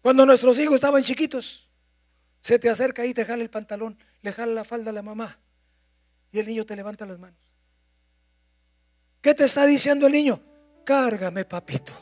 Cuando 0.04 0.26
nuestros 0.26 0.60
hijos 0.60 0.76
estaban 0.76 1.02
chiquitos, 1.02 1.70
se 2.42 2.60
te 2.60 2.70
acerca 2.70 3.06
y 3.06 3.14
te 3.14 3.24
jala 3.24 3.42
el 3.42 3.50
pantalón, 3.50 3.98
le 4.22 4.34
jala 4.34 4.52
la 4.52 4.66
falda 4.66 4.92
a 4.92 4.94
la 4.94 5.02
mamá 5.02 5.40
y 6.30 6.40
el 6.40 6.46
niño 6.46 6.66
te 6.66 6.76
levanta 6.76 7.06
las 7.06 7.18
manos. 7.20 7.40
¿Qué 9.22 9.34
te 9.34 9.46
está 9.46 9.66
diciendo 9.66 10.06
el 10.06 10.12
niño? 10.12 10.42
Cárgame, 10.84 11.46
papito. 11.46 11.94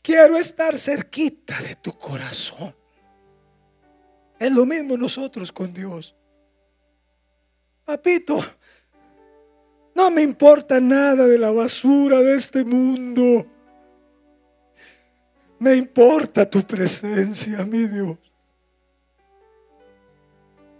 Quiero 0.00 0.38
estar 0.38 0.78
cerquita 0.78 1.60
de 1.60 1.76
tu 1.76 1.98
corazón. 1.98 2.74
Es 4.38 4.50
lo 4.50 4.64
mismo 4.64 4.96
nosotros 4.96 5.52
con 5.52 5.74
Dios. 5.74 6.14
Papito, 7.84 8.42
no 9.94 10.10
me 10.10 10.22
importa 10.22 10.80
nada 10.80 11.26
de 11.26 11.38
la 11.38 11.50
basura 11.50 12.20
de 12.20 12.34
este 12.34 12.64
mundo. 12.64 13.55
Me 15.58 15.74
importa 15.74 16.48
tu 16.48 16.62
presencia, 16.62 17.64
mi 17.64 17.86
Dios. 17.86 18.18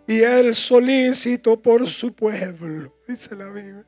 Y 0.07 0.21
Él 0.21 0.55
solícito 0.55 1.61
por 1.61 1.87
su 1.89 2.15
pueblo, 2.15 2.95
dice 3.09 3.35
la 3.35 3.49
Biblia. 3.49 3.87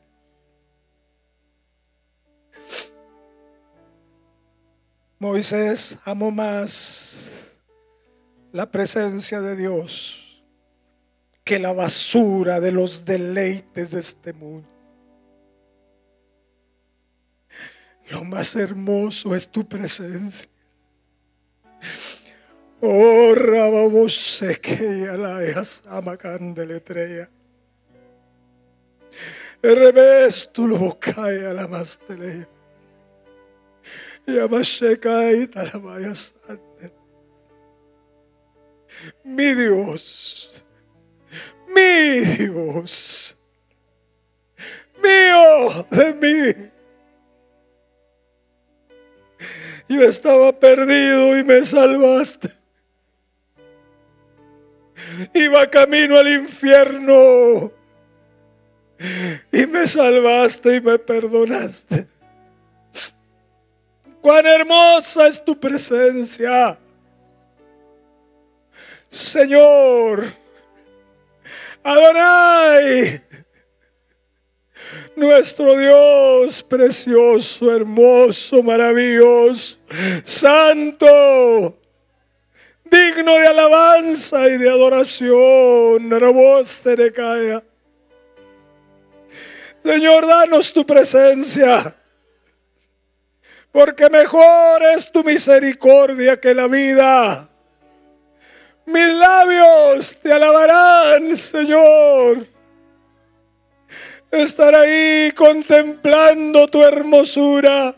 Moisés 5.21 5.99
amó 6.05 6.31
más 6.31 7.61
la 8.53 8.71
presencia 8.71 9.41
de 9.41 9.57
Dios 9.57 10.45
que 11.45 11.59
la 11.59 11.73
basura 11.73 12.61
de 12.61 12.73
los 12.73 13.05
deleites 13.05 13.91
de 13.93 14.01
este 14.01 14.33
mundo. 14.33 14.69
Lo 18.11 18.25
más 18.25 18.55
hermoso 18.57 19.35
es 19.35 19.49
tu 19.49 19.67
presencia. 19.67 20.49
Oh, 22.81 23.35
rababose 23.35 24.61
que 24.61 25.07
la 25.17 25.41
amacandeletrea. 25.89 27.29
Revés 29.61 30.53
tu 30.53 30.69
lo 30.69 30.97
cae 31.01 31.47
a 31.47 31.55
la 31.55 31.67
mastelea. 31.67 32.49
Mi 39.25 39.55
Dios, 39.55 40.65
mi 41.67 42.21
Dios, 42.21 43.39
mío 45.03 45.87
de 45.91 46.15
mí. 46.15 46.71
Yo 49.89 50.03
estaba 50.03 50.53
perdido 50.53 51.39
y 51.39 51.45
me 51.45 51.65
salvaste. 51.65 52.58
Iba 55.35 55.67
camino 55.69 56.17
al 56.17 56.29
infierno 56.29 57.73
y 59.53 59.67
me 59.67 59.87
salvaste 59.87 60.77
y 60.77 60.81
me 60.81 60.99
perdonaste. 60.99 62.07
Cuán 64.21 64.47
hermosa 64.47 65.29
es 65.29 65.45
tu 65.45 65.59
presencia. 65.59 66.79
Señor, 69.09 70.25
Adonai, 71.83 73.23
nuestro 75.17 75.79
Dios 75.79 76.63
precioso, 76.63 77.75
hermoso, 77.75 78.63
maravilloso, 78.63 79.79
santo, 80.23 81.79
digno 82.91 83.35
de 83.35 83.47
alabanza 83.47 84.49
y 84.49 84.59
de 84.59 84.69
adoración. 84.69 86.09
Señor, 89.83 90.27
danos 90.27 90.73
tu 90.73 90.85
presencia, 90.85 91.95
porque 93.73 94.11
mejor 94.11 94.83
es 94.95 95.11
tu 95.11 95.25
misericordia 95.25 96.41
que 96.41 96.55
la 96.55 96.67
vida. 96.67 97.49
Mis 98.87 99.09
labios 99.15 100.19
te 100.21 100.33
alabarán, 100.33 101.37
Señor 101.37 102.59
estar 104.31 104.75
ahí 104.75 105.33
contemplando 105.33 106.67
tu 106.69 106.83
hermosura. 106.83 107.95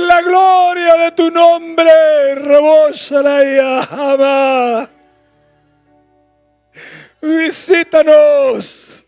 La 0.00 0.22
gloria 0.22 0.94
de 0.96 1.12
tu 1.12 1.30
nombre 1.30 2.34
rebosa 2.34 3.20
la 3.20 3.42
llama. 3.44 4.90
Visítanos. 7.20 9.06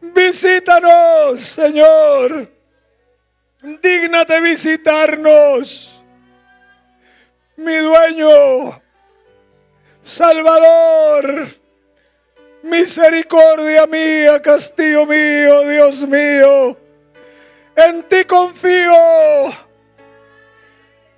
Visítanos, 0.00 1.40
Señor. 1.40 2.50
Dígnate 3.62 4.40
visitarnos. 4.40 6.02
Mi 7.54 7.76
dueño, 7.76 8.82
Salvador, 10.00 11.46
misericordia 12.64 13.86
mía, 13.86 14.42
castillo 14.42 15.06
mío, 15.06 15.60
Dios 15.68 16.02
mío. 16.08 16.81
En 17.76 18.02
ti 18.04 18.24
confío. 18.24 19.52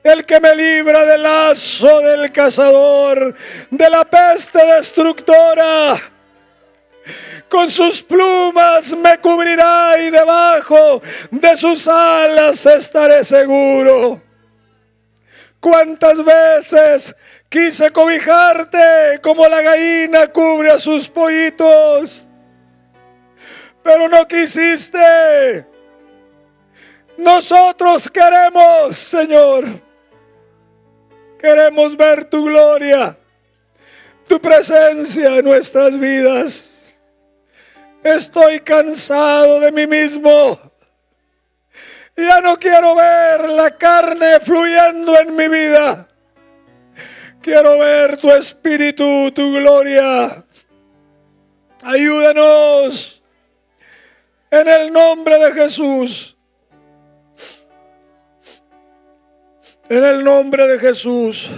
El 0.03 0.27
que 0.27 0.39
me 0.39 0.55
libra 0.55 1.05
del 1.05 1.23
lazo 1.23 2.01
del 2.01 2.31
cazador, 2.31 3.35
de 3.71 3.91
la 3.91 4.05
peste 4.05 4.65
destructora. 4.77 5.95
Con 7.49 7.71
sus 7.71 8.03
plumas 8.03 8.95
me 8.97 9.19
cubrirá 9.19 9.99
y 9.99 10.11
debajo 10.11 11.01
de 11.31 11.57
sus 11.57 11.89
alas 11.89 12.67
estaré 12.67 13.25
seguro. 13.25 14.23
¿Cuántas 15.61 16.23
veces 16.23 17.17
quise 17.49 17.91
cobijarte 17.91 19.21
como 19.23 19.49
la 19.49 19.63
gallina 19.63 20.27
cubre 20.29 20.71
a 20.71 20.79
sus 20.79 21.09
pollitos? 21.09 22.29
Pero 23.83 24.09
no 24.09 24.27
quisiste. 24.29 25.74
Nosotros 27.17 28.09
queremos, 28.09 28.97
Señor. 28.97 29.65
Queremos 31.39 31.97
ver 31.97 32.25
tu 32.25 32.45
gloria, 32.45 33.17
tu 34.27 34.41
presencia 34.41 35.37
en 35.37 35.45
nuestras 35.45 35.99
vidas. 35.99 36.97
Estoy 38.03 38.61
cansado 38.61 39.61
de 39.61 39.71
mí 39.71 39.87
mismo. 39.87 40.59
Ya 42.17 42.41
no 42.41 42.59
quiero 42.59 42.95
ver 42.95 43.49
la 43.51 43.77
carne 43.77 44.41
fluyendo 44.41 45.19
en 45.19 45.37
mi 45.37 45.49
vida. 45.49 46.09
Quiero 47.43 47.79
ver 47.79 48.17
tu 48.17 48.31
espíritu, 48.31 49.31
tu 49.33 49.53
gloria. 49.55 50.45
Ayúdanos 51.83 53.23
en 54.51 54.69
el 54.69 54.93
nombre 54.93 55.39
de 55.39 55.53
Jesús. 55.53 56.34
En 59.89 60.03
el 60.03 60.25
nombre 60.25 60.67
de 60.67 60.79
Jesús. 60.79 61.51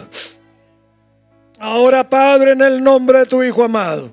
Ahora, 1.58 2.08
Padre, 2.08 2.52
en 2.52 2.62
el 2.62 2.82
nombre 2.82 3.20
de 3.20 3.26
tu 3.26 3.42
Hijo 3.42 3.64
amado, 3.64 4.12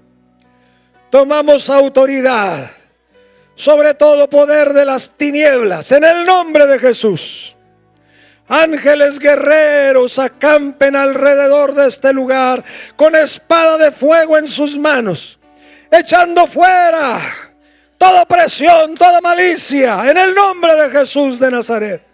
tomamos 1.09 1.69
autoridad 1.69 2.69
sobre 3.55 3.93
todo 3.93 4.29
poder 4.29 4.73
de 4.73 4.85
las 4.85 5.17
tinieblas. 5.17 5.91
En 5.91 6.03
el 6.03 6.25
nombre 6.25 6.65
de 6.67 6.79
Jesús. 6.79 7.55
Ángeles 8.47 9.19
guerreros 9.19 10.19
acampen 10.19 10.95
alrededor 10.95 11.73
de 11.73 11.87
este 11.87 12.11
lugar 12.11 12.63
con 12.95 13.15
espada 13.15 13.77
de 13.77 13.89
fuego 13.89 14.37
en 14.37 14.47
sus 14.47 14.77
manos, 14.77 15.39
echando 15.89 16.45
fuera 16.45 17.19
toda 17.97 18.25
presión, 18.25 18.95
toda 18.95 19.21
malicia, 19.21 20.09
en 20.11 20.17
el 20.17 20.35
nombre 20.35 20.75
de 20.75 20.89
Jesús 20.89 21.39
de 21.39 21.51
Nazaret. 21.51 22.12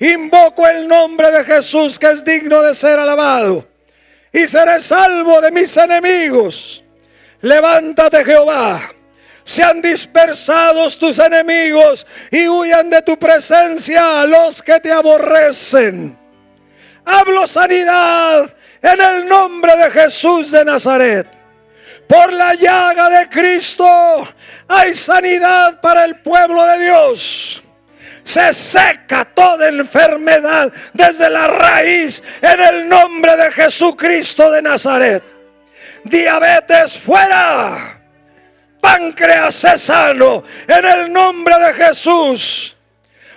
Invoco 0.00 0.66
el 0.66 0.86
nombre 0.86 1.30
de 1.30 1.44
Jesús 1.44 1.98
que 1.98 2.10
es 2.10 2.24
digno 2.24 2.62
de 2.62 2.74
ser 2.74 2.98
alabado 2.98 3.66
y 4.32 4.46
seré 4.46 4.78
salvo 4.80 5.40
de 5.40 5.50
mis 5.50 5.76
enemigos. 5.76 6.84
Levántate 7.40 8.24
Jehová. 8.24 8.80
Sean 9.42 9.80
dispersados 9.80 10.98
tus 10.98 11.18
enemigos 11.18 12.06
y 12.30 12.46
huyan 12.46 12.90
de 12.90 13.00
tu 13.00 13.18
presencia 13.18 14.20
a 14.20 14.26
los 14.26 14.62
que 14.62 14.78
te 14.78 14.92
aborrecen. 14.92 16.16
Hablo 17.04 17.46
sanidad 17.46 18.54
en 18.82 19.00
el 19.00 19.26
nombre 19.26 19.74
de 19.76 19.90
Jesús 19.90 20.50
de 20.50 20.64
Nazaret. 20.66 21.26
Por 22.06 22.32
la 22.32 22.54
llaga 22.54 23.08
de 23.08 23.28
Cristo 23.30 24.28
hay 24.68 24.94
sanidad 24.94 25.80
para 25.80 26.04
el 26.04 26.16
pueblo 26.20 26.64
de 26.66 26.84
Dios 26.84 27.62
se 28.28 28.52
seca 28.52 29.24
toda 29.24 29.70
enfermedad 29.70 30.70
desde 30.92 31.30
la 31.30 31.46
raíz 31.48 32.22
en 32.42 32.60
el 32.60 32.86
nombre 32.86 33.34
de 33.36 33.50
Jesucristo 33.50 34.50
de 34.50 34.60
Nazaret. 34.60 35.22
Diabetes 36.04 36.98
fuera. 36.98 38.02
Páncreas 38.82 39.54
sano 39.76 40.42
en 40.66 40.84
el 40.84 41.10
nombre 41.10 41.58
de 41.58 41.72
Jesús. 41.72 42.76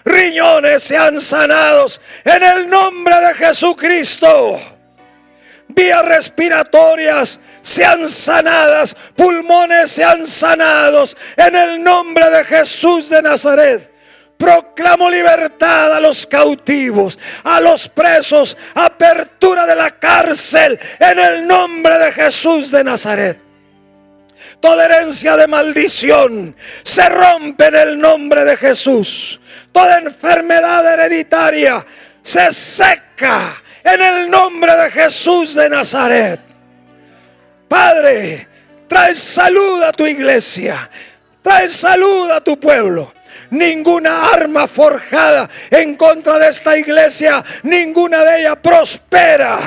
Riñones 0.03 0.83
sean 0.83 1.21
sanados 1.21 2.01
en 2.25 2.43
el 2.43 2.69
nombre 2.69 3.15
de 3.15 3.33
Jesucristo. 3.35 4.59
Vías 5.69 6.05
respiratorias 6.05 7.39
sean 7.61 8.09
sanadas, 8.09 8.93
pulmones 9.15 9.89
sean 9.89 10.27
sanados 10.27 11.15
en 11.37 11.55
el 11.55 11.81
nombre 11.81 12.29
de 12.29 12.43
Jesús 12.43 13.07
de 13.07 13.21
Nazaret. 13.21 13.90
Proclamo 14.41 15.07
libertad 15.07 15.95
a 15.95 15.99
los 15.99 16.25
cautivos, 16.25 17.19
a 17.43 17.61
los 17.61 17.87
presos, 17.87 18.57
apertura 18.73 19.67
de 19.67 19.75
la 19.75 19.91
cárcel 19.91 20.79
en 20.99 21.19
el 21.19 21.45
nombre 21.45 21.95
de 21.99 22.11
Jesús 22.11 22.71
de 22.71 22.83
Nazaret. 22.83 23.39
Toda 24.59 24.85
herencia 24.85 25.37
de 25.37 25.45
maldición 25.45 26.55
se 26.81 27.07
rompe 27.07 27.67
en 27.67 27.75
el 27.75 27.99
nombre 27.99 28.43
de 28.43 28.57
Jesús. 28.57 29.39
Toda 29.71 29.99
enfermedad 29.99 30.91
hereditaria 30.91 31.85
se 32.23 32.51
seca 32.51 33.61
en 33.83 34.01
el 34.01 34.27
nombre 34.31 34.75
de 34.75 34.89
Jesús 34.89 35.53
de 35.53 35.69
Nazaret. 35.69 36.39
Padre, 37.67 38.47
trae 38.87 39.13
salud 39.13 39.83
a 39.83 39.91
tu 39.91 40.07
iglesia. 40.07 40.89
Trae 41.43 41.69
salud 41.69 42.31
a 42.31 42.41
tu 42.41 42.59
pueblo 42.59 43.20
ninguna 43.51 44.31
arma 44.31 44.67
forjada 44.67 45.49
en 45.69 45.95
contra 45.95 46.37
de 46.39 46.49
esta 46.49 46.77
iglesia, 46.77 47.43
ninguna 47.63 48.23
de 48.23 48.41
ellas 48.41 48.57
prospera 48.61 49.57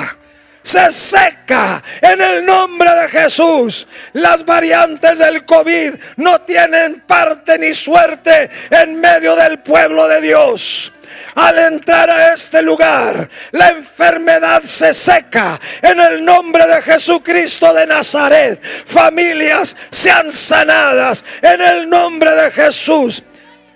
se 0.65 0.91
seca 0.91 1.81
en 2.01 2.19
el 2.19 2.43
nombre 2.43 2.89
de 2.89 3.07
Jesús. 3.07 3.87
Las 4.13 4.43
variantes 4.43 5.19
del 5.19 5.45
COVID 5.45 5.93
no 6.17 6.41
tienen 6.41 7.01
parte 7.01 7.59
ni 7.59 7.75
suerte 7.75 8.49
en 8.71 8.99
medio 8.99 9.35
del 9.35 9.59
pueblo 9.59 10.07
de 10.07 10.21
Dios. 10.21 10.91
Al 11.35 11.59
entrar 11.59 12.09
a 12.09 12.33
este 12.33 12.63
lugar, 12.63 13.29
la 13.51 13.69
enfermedad 13.69 14.63
se 14.63 14.93
seca 14.93 15.59
en 15.83 15.99
el 15.99 16.25
nombre 16.25 16.65
de 16.65 16.81
Jesucristo 16.81 17.71
de 17.71 17.85
Nazaret. 17.85 18.59
Familias 18.63 19.75
sean 19.91 20.33
sanadas 20.33 21.23
en 21.43 21.61
el 21.61 21.89
nombre 21.89 22.31
de 22.31 22.51
Jesús 22.51 23.21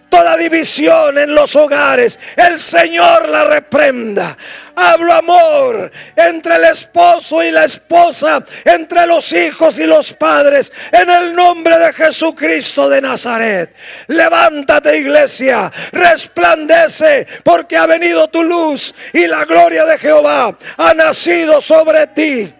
toda 0.09 0.37
división 0.37 1.17
en 1.17 1.33
los 1.33 1.55
hogares, 1.55 2.19
el 2.35 2.59
Señor 2.59 3.29
la 3.29 3.45
reprenda. 3.45 4.35
Hablo 4.75 5.13
amor 5.13 5.91
entre 6.15 6.55
el 6.55 6.63
esposo 6.65 7.43
y 7.43 7.51
la 7.51 7.65
esposa, 7.65 8.43
entre 8.63 9.05
los 9.05 9.31
hijos 9.33 9.77
y 9.79 9.85
los 9.85 10.13
padres, 10.13 10.71
en 10.91 11.09
el 11.09 11.35
nombre 11.35 11.77
de 11.77 11.93
Jesucristo 11.93 12.89
de 12.89 13.01
Nazaret. 13.01 13.73
Levántate 14.07 14.97
iglesia, 14.97 15.71
resplandece, 15.91 17.27
porque 17.43 17.77
ha 17.77 17.85
venido 17.85 18.27
tu 18.29 18.43
luz 18.43 18.93
y 19.13 19.27
la 19.27 19.45
gloria 19.45 19.85
de 19.85 19.97
Jehová 19.97 20.57
ha 20.77 20.93
nacido 20.93 21.59
sobre 21.61 22.07
ti 22.07 22.53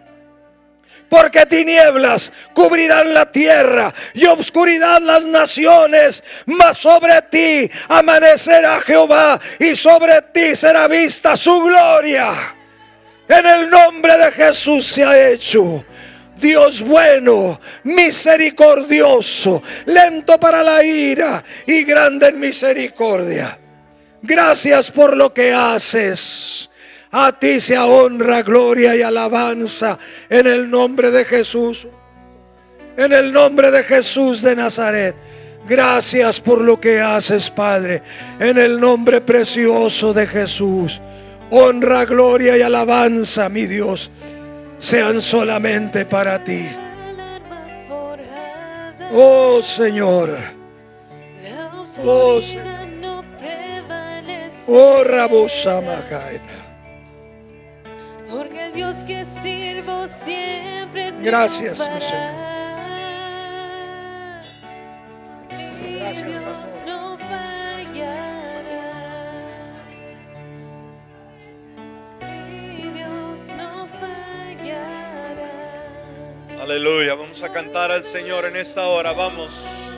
porque 1.09 1.45
tinieblas 1.45 2.31
cubrirán 2.53 3.13
la 3.13 3.31
tierra 3.31 3.93
y 4.13 4.25
obscuridad 4.25 5.01
las 5.01 5.25
naciones, 5.25 6.23
mas 6.45 6.77
sobre 6.77 7.21
ti 7.23 7.69
amanecerá 7.89 8.79
Jehová 8.81 9.39
y 9.59 9.75
sobre 9.75 10.21
ti 10.33 10.55
será 10.55 10.87
vista 10.87 11.35
su 11.35 11.63
gloria. 11.63 12.31
En 13.27 13.45
el 13.45 13.69
nombre 13.69 14.17
de 14.17 14.31
Jesús 14.31 14.85
se 14.87 15.03
ha 15.03 15.29
hecho. 15.29 15.83
Dios 16.39 16.81
bueno, 16.81 17.59
misericordioso, 17.83 19.61
lento 19.87 20.39
para 20.39 20.63
la 20.63 20.83
ira 20.83 21.43
y 21.67 21.83
grande 21.83 22.29
en 22.29 22.39
misericordia. 22.39 23.59
Gracias 24.21 24.89
por 24.91 25.17
lo 25.17 25.33
que 25.33 25.53
haces. 25.53 26.69
A 27.11 27.31
ti 27.31 27.59
sea 27.59 27.85
honra, 27.85 28.43
gloria 28.43 28.95
y 28.95 29.01
alabanza 29.01 29.97
en 30.29 30.45
el 30.45 30.69
nombre 30.69 31.09
de 31.09 31.25
Jesús. 31.25 31.87
En 32.97 33.13
el 33.13 33.31
nombre 33.31 33.71
de 33.71 33.83
Jesús 33.83 34.41
de 34.41 34.55
Nazaret. 34.55 35.15
Gracias 35.67 36.39
por 36.39 36.61
lo 36.61 36.79
que 36.79 37.01
haces, 37.01 37.49
Padre. 37.49 38.01
En 38.39 38.57
el 38.57 38.79
nombre 38.79 39.21
precioso 39.21 40.13
de 40.13 40.27
Jesús. 40.27 41.01
Honra, 41.51 42.05
gloria 42.05 42.57
y 42.57 42.61
alabanza, 42.61 43.49
mi 43.49 43.65
Dios, 43.65 44.11
sean 44.77 45.19
solamente 45.21 46.05
para 46.05 46.43
ti. 46.43 46.69
Oh 49.11 49.59
Señor. 49.61 50.37
Oh, 52.05 52.39
oh 54.67 55.03
Rabosamacaeta. 55.03 56.48
Dios 58.79 59.03
que 59.03 59.25
sirvo 59.25 60.07
siempre 60.07 61.11
te 61.11 61.25
Gracias, 61.25 61.79
mi 61.79 61.99
triunfará. 61.99 62.49
Gracias, 65.97 66.27
Dios 66.29 66.39
pastor. 66.39 66.87
no 66.87 67.17
fallará. 67.17 68.85
Mi 72.21 72.89
Dios 72.89 73.51
no 73.57 73.85
fallará. 73.89 75.51
Aleluya. 76.63 77.15
Vamos 77.15 77.43
a 77.43 77.51
cantar 77.51 77.91
al 77.91 78.05
Señor 78.05 78.45
en 78.45 78.55
esta 78.55 78.87
hora. 78.87 79.11
Vamos. 79.11 79.88